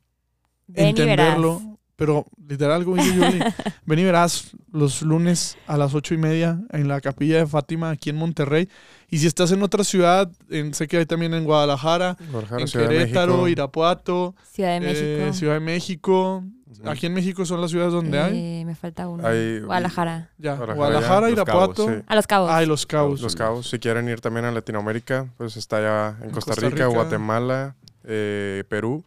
Ven 0.67 0.89
y 0.89 0.93
verás. 0.93 1.09
entenderlo. 1.37 1.76
Pero 1.97 2.27
literal, 2.47 2.85
como 2.85 2.97
dice 2.97 3.15
Yuli, 3.15 3.41
ven 3.87 3.99
y 3.99 4.05
verás 4.05 4.51
los 4.73 5.03
lunes 5.03 5.57
a 5.67 5.77
las 5.77 5.95
ocho 5.95 6.15
y 6.15 6.19
media 6.19 6.61
en 6.71 6.89
la 6.89 7.01
capilla 7.01 7.39
de 7.39 7.47
Fátima 7.47 7.91
aquí 7.91 8.11
en 8.11 8.17
Monterrey. 8.17 8.69
Y 9.11 9.19
si 9.19 9.27
estás 9.27 9.51
en 9.53 9.63
otra 9.63 9.83
ciudad, 9.85 10.31
en- 10.51 10.75
sé 10.75 10.89
que 10.89 10.99
hay 10.99 11.07
también 11.07 11.33
en 11.35 11.45
Guadalajara, 11.45 12.17
Guadalajara, 12.31 12.61
en 12.61 12.69
Ciudad 12.69 12.89
Querétaro. 12.89 13.49
Irapuato, 13.49 14.35
Ciudad 14.53 14.79
de 14.81 14.91
eh, 14.91 15.17
México. 15.21 15.33
Ciudad 15.35 15.55
de 15.55 15.61
México. 15.61 16.45
Aquí 16.85 17.07
en 17.07 17.15
México 17.15 17.47
son 17.47 17.61
las 17.63 17.71
ciudades 17.71 17.93
donde 17.95 18.19
hay. 18.21 18.37
Eh, 18.61 18.65
me 18.67 18.75
falta 18.75 19.09
uno. 19.09 19.27
Hay- 19.27 19.61
Guadalajara. 19.61 20.31
Ya, 20.37 20.55
Guadalajara, 20.57 21.31
Irapuato. 21.31 21.87
Cabos, 21.87 21.97
sí. 21.99 22.05
A 22.07 22.15
Los 22.15 22.27
Cabos. 22.27 22.51
Ah, 22.53 22.63
y 22.63 22.67
Los 22.67 22.85
Cabos. 22.85 23.21
Los 23.23 23.35
Cabos. 23.35 23.71
Si 23.71 23.79
quieren 23.79 24.07
ir 24.11 24.21
también 24.21 24.45
a 24.45 24.53
Latinoamérica, 24.53 25.33
pues 25.39 25.57
está 25.57 25.79
allá 25.79 26.17
en 26.19 26.25
En 26.27 26.31
Costa, 26.33 26.51
Costa 26.51 26.69
Rica, 26.69 26.85
Rica. 26.85 26.87
Guatemala, 26.89 27.77
eh, 28.05 28.65
Perú, 28.69 29.05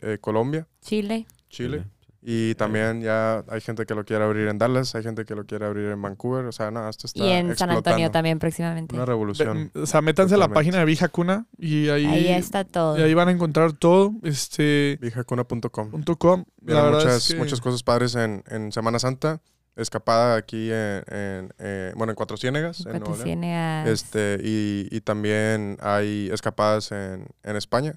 eh, 0.00 0.18
Colombia, 0.20 0.66
Chile. 0.84 1.26
Chile. 1.48 1.84
Y 2.24 2.54
también 2.54 3.00
ya 3.02 3.42
hay 3.48 3.60
gente 3.60 3.84
que 3.84 3.96
lo 3.96 4.04
quiere 4.04 4.22
abrir 4.22 4.46
en 4.46 4.56
Dallas, 4.56 4.94
hay 4.94 5.02
gente 5.02 5.24
que 5.24 5.34
lo 5.34 5.44
quiere 5.44 5.66
abrir 5.66 5.86
en 5.90 6.00
Vancouver. 6.00 6.44
O 6.46 6.52
sea, 6.52 6.70
no, 6.70 6.88
esto 6.88 7.08
está 7.08 7.18
Y 7.18 7.28
en 7.30 7.56
San 7.56 7.68
Antonio 7.70 7.78
explotando. 7.80 8.10
también 8.12 8.38
próximamente. 8.38 8.94
Una 8.94 9.04
revolución. 9.04 9.72
O 9.74 9.86
sea, 9.86 10.02
métanse 10.02 10.36
a 10.36 10.38
la 10.38 10.46
página 10.48 10.78
de 10.78 10.84
Vija 10.84 11.08
Cuna 11.08 11.46
y 11.58 11.88
ahí, 11.88 12.06
Ahí 12.06 12.28
está 12.28 12.62
todo. 12.64 12.96
y 12.96 13.02
ahí 13.02 13.12
van 13.14 13.26
a 13.28 13.32
encontrar 13.32 13.72
todo. 13.72 14.12
Este. 14.22 14.98
Vijacuna.com. 15.00 15.90
punto 15.90 16.16
com. 16.16 16.44
La 16.64 16.74
Vienen 16.74 16.84
verdad 16.84 16.98
muchas, 17.00 17.16
es 17.16 17.32
que- 17.34 17.38
muchas 17.40 17.60
cosas 17.60 17.82
padres 17.82 18.14
en, 18.14 18.44
en 18.48 18.70
Semana 18.70 18.98
Santa. 19.00 19.40
Escapada 19.74 20.36
aquí 20.36 20.68
en, 20.70 21.02
en, 21.08 21.54
eh, 21.58 21.92
bueno, 21.96 22.10
en 22.12 22.14
Cuatro 22.14 22.36
Ciénegas, 22.36 22.80
en 22.84 22.92
Cuatro 22.92 23.14
León. 23.14 23.24
Ciénegas. 23.24 23.88
Este, 23.88 24.38
y, 24.44 24.86
y 24.90 25.00
también 25.00 25.78
hay 25.80 26.28
escapadas 26.30 26.92
en, 26.92 27.26
en 27.42 27.56
España. 27.56 27.94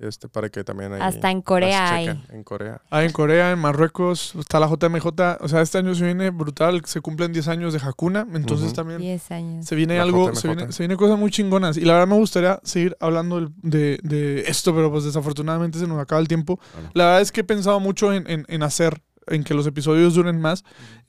Este, 0.00 0.28
para 0.28 0.48
que 0.48 0.64
también 0.64 0.92
ahí 0.92 1.00
Hasta 1.00 1.30
en 1.30 1.40
Corea 1.40 1.94
hay. 1.94 2.24
En 2.30 2.42
Corea. 2.42 2.82
Ah, 2.90 3.04
en 3.04 3.12
Corea, 3.12 3.52
en 3.52 3.60
Marruecos, 3.60 4.34
está 4.34 4.58
la 4.58 4.66
JMJ. 4.68 5.06
O 5.40 5.48
sea, 5.48 5.62
este 5.62 5.78
año 5.78 5.94
se 5.94 6.04
viene 6.04 6.30
brutal. 6.30 6.84
Se 6.84 7.00
cumplen 7.00 7.32
10 7.32 7.46
años 7.48 7.72
de 7.72 7.78
Hakuna. 7.78 8.26
Entonces 8.34 8.72
también 8.72 8.98
10 9.00 9.30
años. 9.30 9.66
se 9.66 9.74
viene 9.76 9.96
La 9.96 10.02
algo, 10.02 10.34
se 10.34 10.48
viene, 10.48 10.72
se 10.72 10.82
viene 10.82 10.96
cosas 10.96 11.16
muy 11.18 11.30
chingonas. 11.30 11.76
Y 11.76 11.82
la 11.82 11.92
verdad 11.92 12.08
me 12.08 12.16
gustaría 12.16 12.58
seguir 12.64 12.96
hablando 12.98 13.52
de, 13.62 13.98
de 14.02 14.40
esto, 14.48 14.74
pero 14.74 14.90
pues 14.90 15.04
desafortunadamente 15.04 15.78
se 15.78 15.86
nos 15.86 16.00
acaba 16.00 16.20
el 16.20 16.26
tiempo. 16.28 16.58
La 16.92 17.04
verdad 17.04 17.20
es 17.20 17.30
que 17.30 17.42
he 17.42 17.44
pensado 17.44 17.78
mucho 17.78 18.12
en, 18.12 18.28
en- 18.28 18.44
en 18.48 18.62
hacer, 18.64 19.00
en 19.28 19.44
que 19.44 19.54
los 19.54 19.66
episodios 19.66 20.14
duren 20.14 20.40
más. 20.40 20.64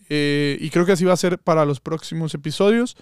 Eh, 0.09 0.57
y 0.61 0.69
creo 0.69 0.85
que 0.85 0.91
así 0.91 1.03
va 1.05 1.13
a 1.13 1.17
ser 1.17 1.39
para 1.39 1.65
los 1.65 1.79
próximos 1.79 2.35
episodios. 2.35 2.95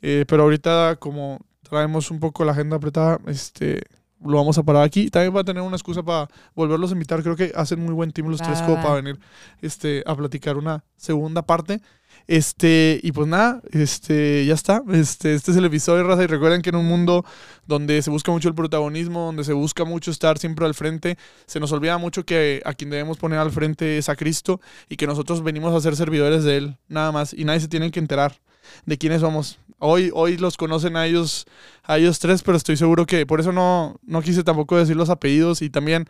Eh, 0.00 0.24
pero 0.26 0.44
ahorita, 0.44 0.96
como 0.98 1.40
traemos 1.62 2.10
un 2.10 2.20
poco 2.20 2.44
la 2.46 2.52
agenda 2.52 2.76
apretada, 2.76 3.18
este, 3.26 3.82
lo 4.24 4.36
vamos 4.36 4.58
a 4.58 4.62
parar 4.62 4.82
aquí. 4.82 5.10
También 5.10 5.34
va 5.34 5.40
a 5.40 5.44
tener 5.44 5.62
una 5.62 5.76
excusa 5.76 6.02
para 6.02 6.28
volverlos 6.54 6.90
a 6.90 6.94
invitar. 6.94 7.22
Creo 7.22 7.36
que 7.36 7.52
hacen 7.54 7.80
muy 7.80 7.94
buen 7.94 8.12
team 8.12 8.28
los 8.28 8.40
Va, 8.40 8.46
tres 8.46 8.62
como 8.62 8.76
para 8.76 8.94
venir 8.94 9.18
este, 9.60 10.02
a 10.06 10.14
platicar 10.14 10.56
una 10.56 10.84
segunda 10.96 11.42
parte. 11.42 11.80
Este, 12.26 12.98
y 13.02 13.12
pues 13.12 13.28
nada, 13.28 13.60
este, 13.70 14.44
ya 14.46 14.54
está. 14.54 14.82
Este, 14.92 15.34
este 15.34 15.50
es 15.50 15.56
el 15.56 15.64
episodio, 15.64 16.04
raza. 16.04 16.24
Y 16.24 16.26
recuerden 16.26 16.62
que 16.62 16.70
en 16.70 16.76
un 16.76 16.86
mundo 16.86 17.24
donde 17.66 18.02
se 18.02 18.10
busca 18.10 18.32
mucho 18.32 18.48
el 18.48 18.54
protagonismo, 18.54 19.26
donde 19.26 19.44
se 19.44 19.52
busca 19.52 19.84
mucho 19.84 20.10
estar 20.10 20.38
siempre 20.38 20.66
al 20.66 20.74
frente, 20.74 21.18
se 21.46 21.60
nos 21.60 21.72
olvida 21.72 21.98
mucho 21.98 22.24
que 22.24 22.62
a 22.64 22.74
quien 22.74 22.90
debemos 22.90 23.18
poner 23.18 23.38
al 23.38 23.50
frente 23.50 23.98
es 23.98 24.08
a 24.08 24.16
Cristo 24.16 24.60
y 24.88 24.96
que 24.96 25.06
nosotros 25.06 25.42
venimos 25.42 25.74
a 25.74 25.80
ser 25.80 25.94
servidores 25.94 26.42
de 26.44 26.56
Él, 26.56 26.76
nada 26.88 27.12
más. 27.12 27.32
Y 27.32 27.44
nadie 27.44 27.60
se 27.60 27.68
tiene 27.68 27.90
que 27.90 28.00
enterar 28.00 28.40
de 28.84 28.98
quiénes 28.98 29.20
somos. 29.20 29.58
Hoy, 29.78 30.10
hoy 30.14 30.36
los 30.36 30.56
conocen 30.56 30.96
a 30.96 31.06
ellos, 31.06 31.46
a 31.82 31.98
ellos 31.98 32.18
tres, 32.18 32.42
pero 32.42 32.56
estoy 32.56 32.76
seguro 32.76 33.06
que 33.06 33.26
por 33.26 33.40
eso 33.40 33.52
no, 33.52 33.96
no 34.04 34.22
quise 34.22 34.42
tampoco 34.42 34.76
decir 34.76 34.96
los 34.96 35.10
apellidos 35.10 35.62
y 35.62 35.70
también. 35.70 36.06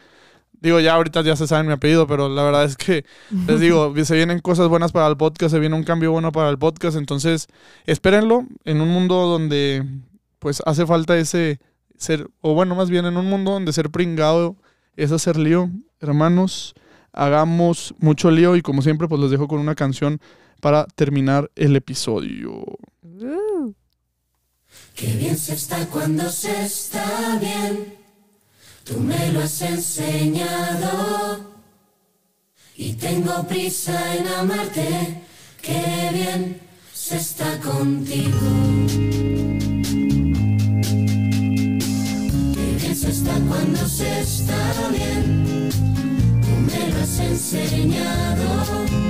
Digo, 0.58 0.80
ya 0.80 0.94
ahorita 0.94 1.20
ya 1.20 1.36
se 1.36 1.46
saben 1.46 1.66
mi 1.66 1.72
apellido, 1.74 2.06
pero 2.06 2.30
la 2.30 2.42
verdad 2.42 2.64
es 2.64 2.76
que 2.76 3.04
les 3.46 3.60
digo, 3.60 3.92
se 4.04 4.14
vienen 4.14 4.38
cosas 4.38 4.68
buenas 4.68 4.90
para 4.90 5.06
el 5.06 5.16
podcast, 5.16 5.52
se 5.52 5.60
viene 5.60 5.76
un 5.76 5.84
cambio 5.84 6.12
bueno 6.12 6.32
para 6.32 6.48
el 6.48 6.58
podcast, 6.58 6.96
entonces 6.96 7.48
espérenlo 7.84 8.46
en 8.64 8.80
un 8.80 8.88
mundo 8.88 9.26
donde 9.26 9.84
pues 10.38 10.62
hace 10.64 10.86
falta 10.86 11.18
ese 11.18 11.60
ser, 11.98 12.28
o 12.40 12.54
bueno, 12.54 12.74
más 12.74 12.88
bien 12.88 13.04
en 13.04 13.16
un 13.16 13.26
mundo 13.26 13.50
donde 13.52 13.72
ser 13.72 13.90
pringado 13.90 14.56
es 14.96 15.12
hacer 15.12 15.36
lío. 15.36 15.70
Hermanos, 16.00 16.74
hagamos 17.12 17.94
mucho 17.98 18.30
lío 18.30 18.56
y 18.56 18.62
como 18.62 18.82
siempre 18.82 19.08
pues 19.08 19.20
les 19.20 19.30
dejo 19.30 19.48
con 19.48 19.58
una 19.58 19.74
canción 19.74 20.20
para 20.66 20.84
terminar 20.84 21.48
el 21.54 21.76
episodio. 21.76 22.60
Uh. 23.04 23.72
Qué 24.96 25.06
bien 25.14 25.38
se 25.38 25.54
está 25.54 25.86
cuando 25.86 26.28
se 26.28 26.64
está 26.64 27.38
bien. 27.40 27.94
Tú 28.82 28.98
me 28.98 29.30
lo 29.30 29.44
has 29.44 29.62
enseñado. 29.62 31.38
Y 32.74 32.94
tengo 32.94 33.46
prisa 33.46 34.16
en 34.16 34.26
amarte. 34.26 35.22
Qué 35.62 36.10
bien 36.12 36.60
se 36.92 37.18
está 37.18 37.60
contigo. 37.60 38.40
Qué 42.56 42.66
bien 42.80 42.96
se 42.96 43.10
está 43.10 43.34
cuando 43.48 43.86
se 43.86 44.20
está 44.20 44.88
bien. 44.90 45.70
Tú 46.42 46.50
me 46.68 46.88
lo 46.88 47.02
has 47.04 47.20
enseñado. 47.20 49.05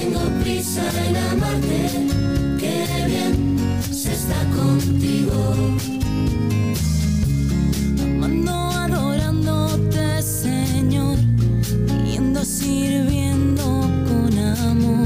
Tengo 0.00 0.20
prisa 0.42 0.82
en 1.06 1.14
amarte. 1.14 1.80
Qué 2.58 2.86
bien 3.06 3.58
se 3.92 4.12
está 4.14 4.40
contigo. 4.56 5.76
Amando, 8.02 8.52
adorándote, 8.52 10.22
Señor, 10.22 11.18
yendo, 12.06 12.42
sirviendo 12.42 13.62
con 14.08 14.38
amor, 14.38 14.99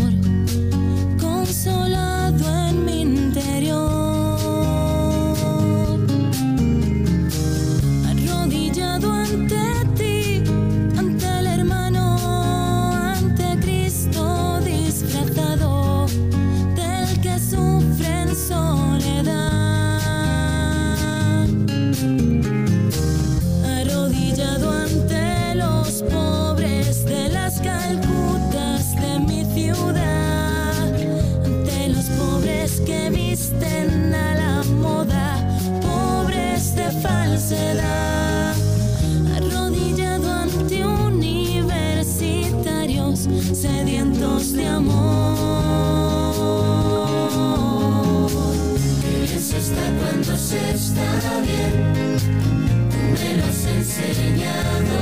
enseñado. 53.98 54.96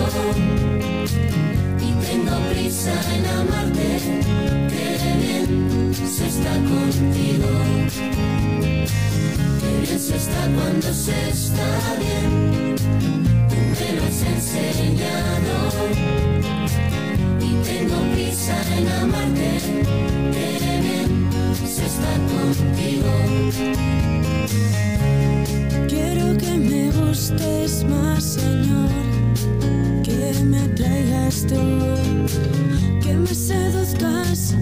Y 1.81 1.93
tengo 2.05 2.37
prisa 2.51 2.93
en 3.15 3.27
amarte. 3.27 3.89
Qué 4.69 4.89
bien 5.23 5.49
se 5.95 6.27
está 6.27 6.53
contigo. 6.55 7.51
Qué 9.61 9.71
bien 9.83 10.01
se 10.01 10.17
está 10.17 10.43
cuando 10.55 10.93
se 10.93 11.31
está 11.31 11.69
bien. 11.99 12.77
Tú 13.49 13.57
me 13.57 13.89
lo 13.97 14.03
has 14.05 14.23
enseñado. 14.23 15.55
Y 17.41 17.51
tengo 17.65 17.99
prisa 18.13 18.57
en 18.77 18.89
amarte. 18.89 19.51
Qué 20.33 20.49
bien 20.85 21.11
se 21.67 21.85
está 21.87 22.13
contigo. 22.33 23.13
Quiero 25.89 26.27
que 26.27 26.32
gustes 27.07 27.85
más, 27.85 28.23
Señor, 28.25 28.91
que 30.03 30.35
me 30.45 30.59
atraigas 30.61 31.47
tú, 31.47 31.61
que 33.03 33.15
me 33.15 33.35
seduzcas, 33.35 34.55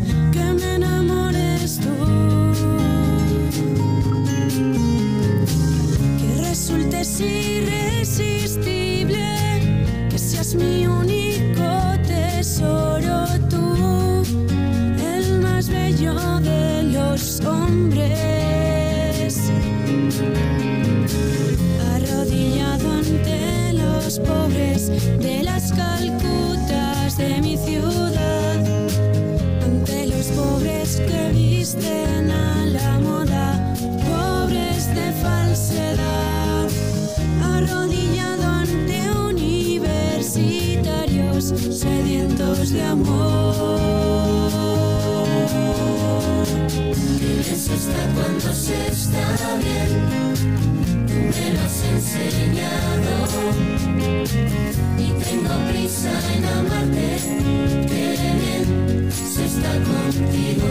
de 25.18 25.42
las 25.42 25.72
calcutas 25.72 27.16
de 27.16 27.40
mi 27.40 27.56
ciudad, 27.56 28.62
ante 29.64 30.06
los 30.06 30.26
pobres 30.26 30.96
que 30.96 31.30
visten 31.32 32.30
a 32.30 32.66
la 32.66 32.98
moda, 32.98 33.74
pobres 34.04 34.94
de 34.94 35.12
falsedad, 35.22 36.68
arrodillado 37.42 38.42
ante 38.42 39.10
universitarios 39.10 41.54
sedientos 41.70 42.70
de 42.70 42.82
amor. 42.82 43.80
Eso 47.52 47.72
está 47.74 48.06
cuando 48.14 48.52
se 48.52 48.88
está 48.88 49.56
bien. 49.58 49.88
Tú 51.06 51.14
me 51.14 51.52
lo 51.54 51.60
has 51.60 51.84
enseñado. 51.84 53.79
Y 54.98 55.06
tengo 55.24 55.54
prisa 55.70 56.12
en 56.34 56.44
amarte. 56.44 57.08
Qué 57.88 58.06
bien 58.42 59.10
se 59.12 59.42
está 59.46 59.72
contigo. 59.90 60.68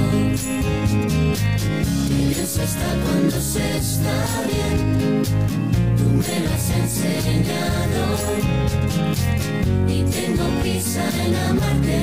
Qué 2.08 2.20
bien 2.34 2.48
se 2.48 2.64
está 2.64 2.90
cuando 3.04 3.38
se 3.40 3.78
está 3.78 4.16
bien. 4.52 4.78
Tú 5.98 6.06
me 6.20 6.36
lo 6.44 6.50
has 6.54 6.70
enseñado. 6.84 8.02
Y 9.88 10.04
tengo 10.04 10.46
prisa 10.62 11.04
en 11.26 11.36
amarte. 11.36 11.98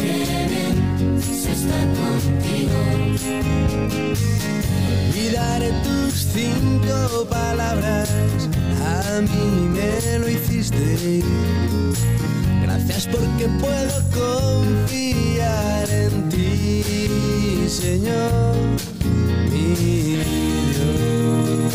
Qué 0.00 0.14
bien 0.52 0.76
se 1.22 1.50
está 1.52 1.80
contigo. 2.00 2.78
y 5.14 5.30
daré 5.30 5.70
tus 5.84 6.14
cinco 6.32 7.26
palabras. 7.28 8.08
A 8.98 9.20
mí 9.20 9.68
me 9.68 10.18
lo 10.18 10.28
hiciste. 10.28 11.22
Gracias 12.62 13.06
porque 13.06 13.46
puedo 13.60 14.02
confiar 14.10 15.88
en 15.88 16.28
ti, 16.28 17.68
Señor, 17.68 18.54
mi 19.52 19.74
Dios. 20.66 21.72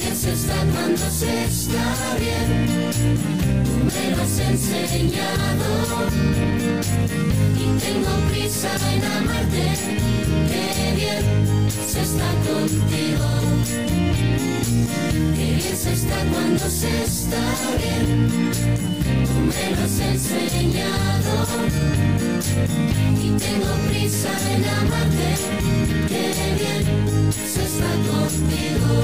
Bien 0.00 0.16
se 0.16 0.32
está 0.32 0.56
cuando 0.74 1.06
se 1.10 1.44
está 1.44 1.86
bien. 2.18 2.90
Tú 3.64 3.74
me 3.94 4.04
lo 4.16 4.22
has 4.22 4.38
enseñado. 4.40 5.68
Y 7.56 7.64
tengo 7.78 8.12
prisa 8.32 8.72
en 8.92 9.04
amarte. 9.04 9.66
Qué 10.50 10.66
bien 10.96 11.24
se 11.86 12.00
está 12.00 12.28
contigo. 12.46 12.73
se 15.84 15.92
está 15.92 16.16
cuando 16.32 16.66
se 16.70 17.02
está 17.02 17.42
bien. 17.78 18.30
Tú 19.26 19.34
me 19.50 19.76
lo 19.76 19.82
has 19.84 19.98
enseñado 20.00 21.32
y 23.22 23.28
tengo 23.44 23.72
prisa 23.88 24.32
en 24.54 24.64
amarte. 24.64 25.30
Qué 26.08 26.24
bien 26.58 26.84
se 27.32 27.62
está 27.64 27.90
contigo. 28.08 28.94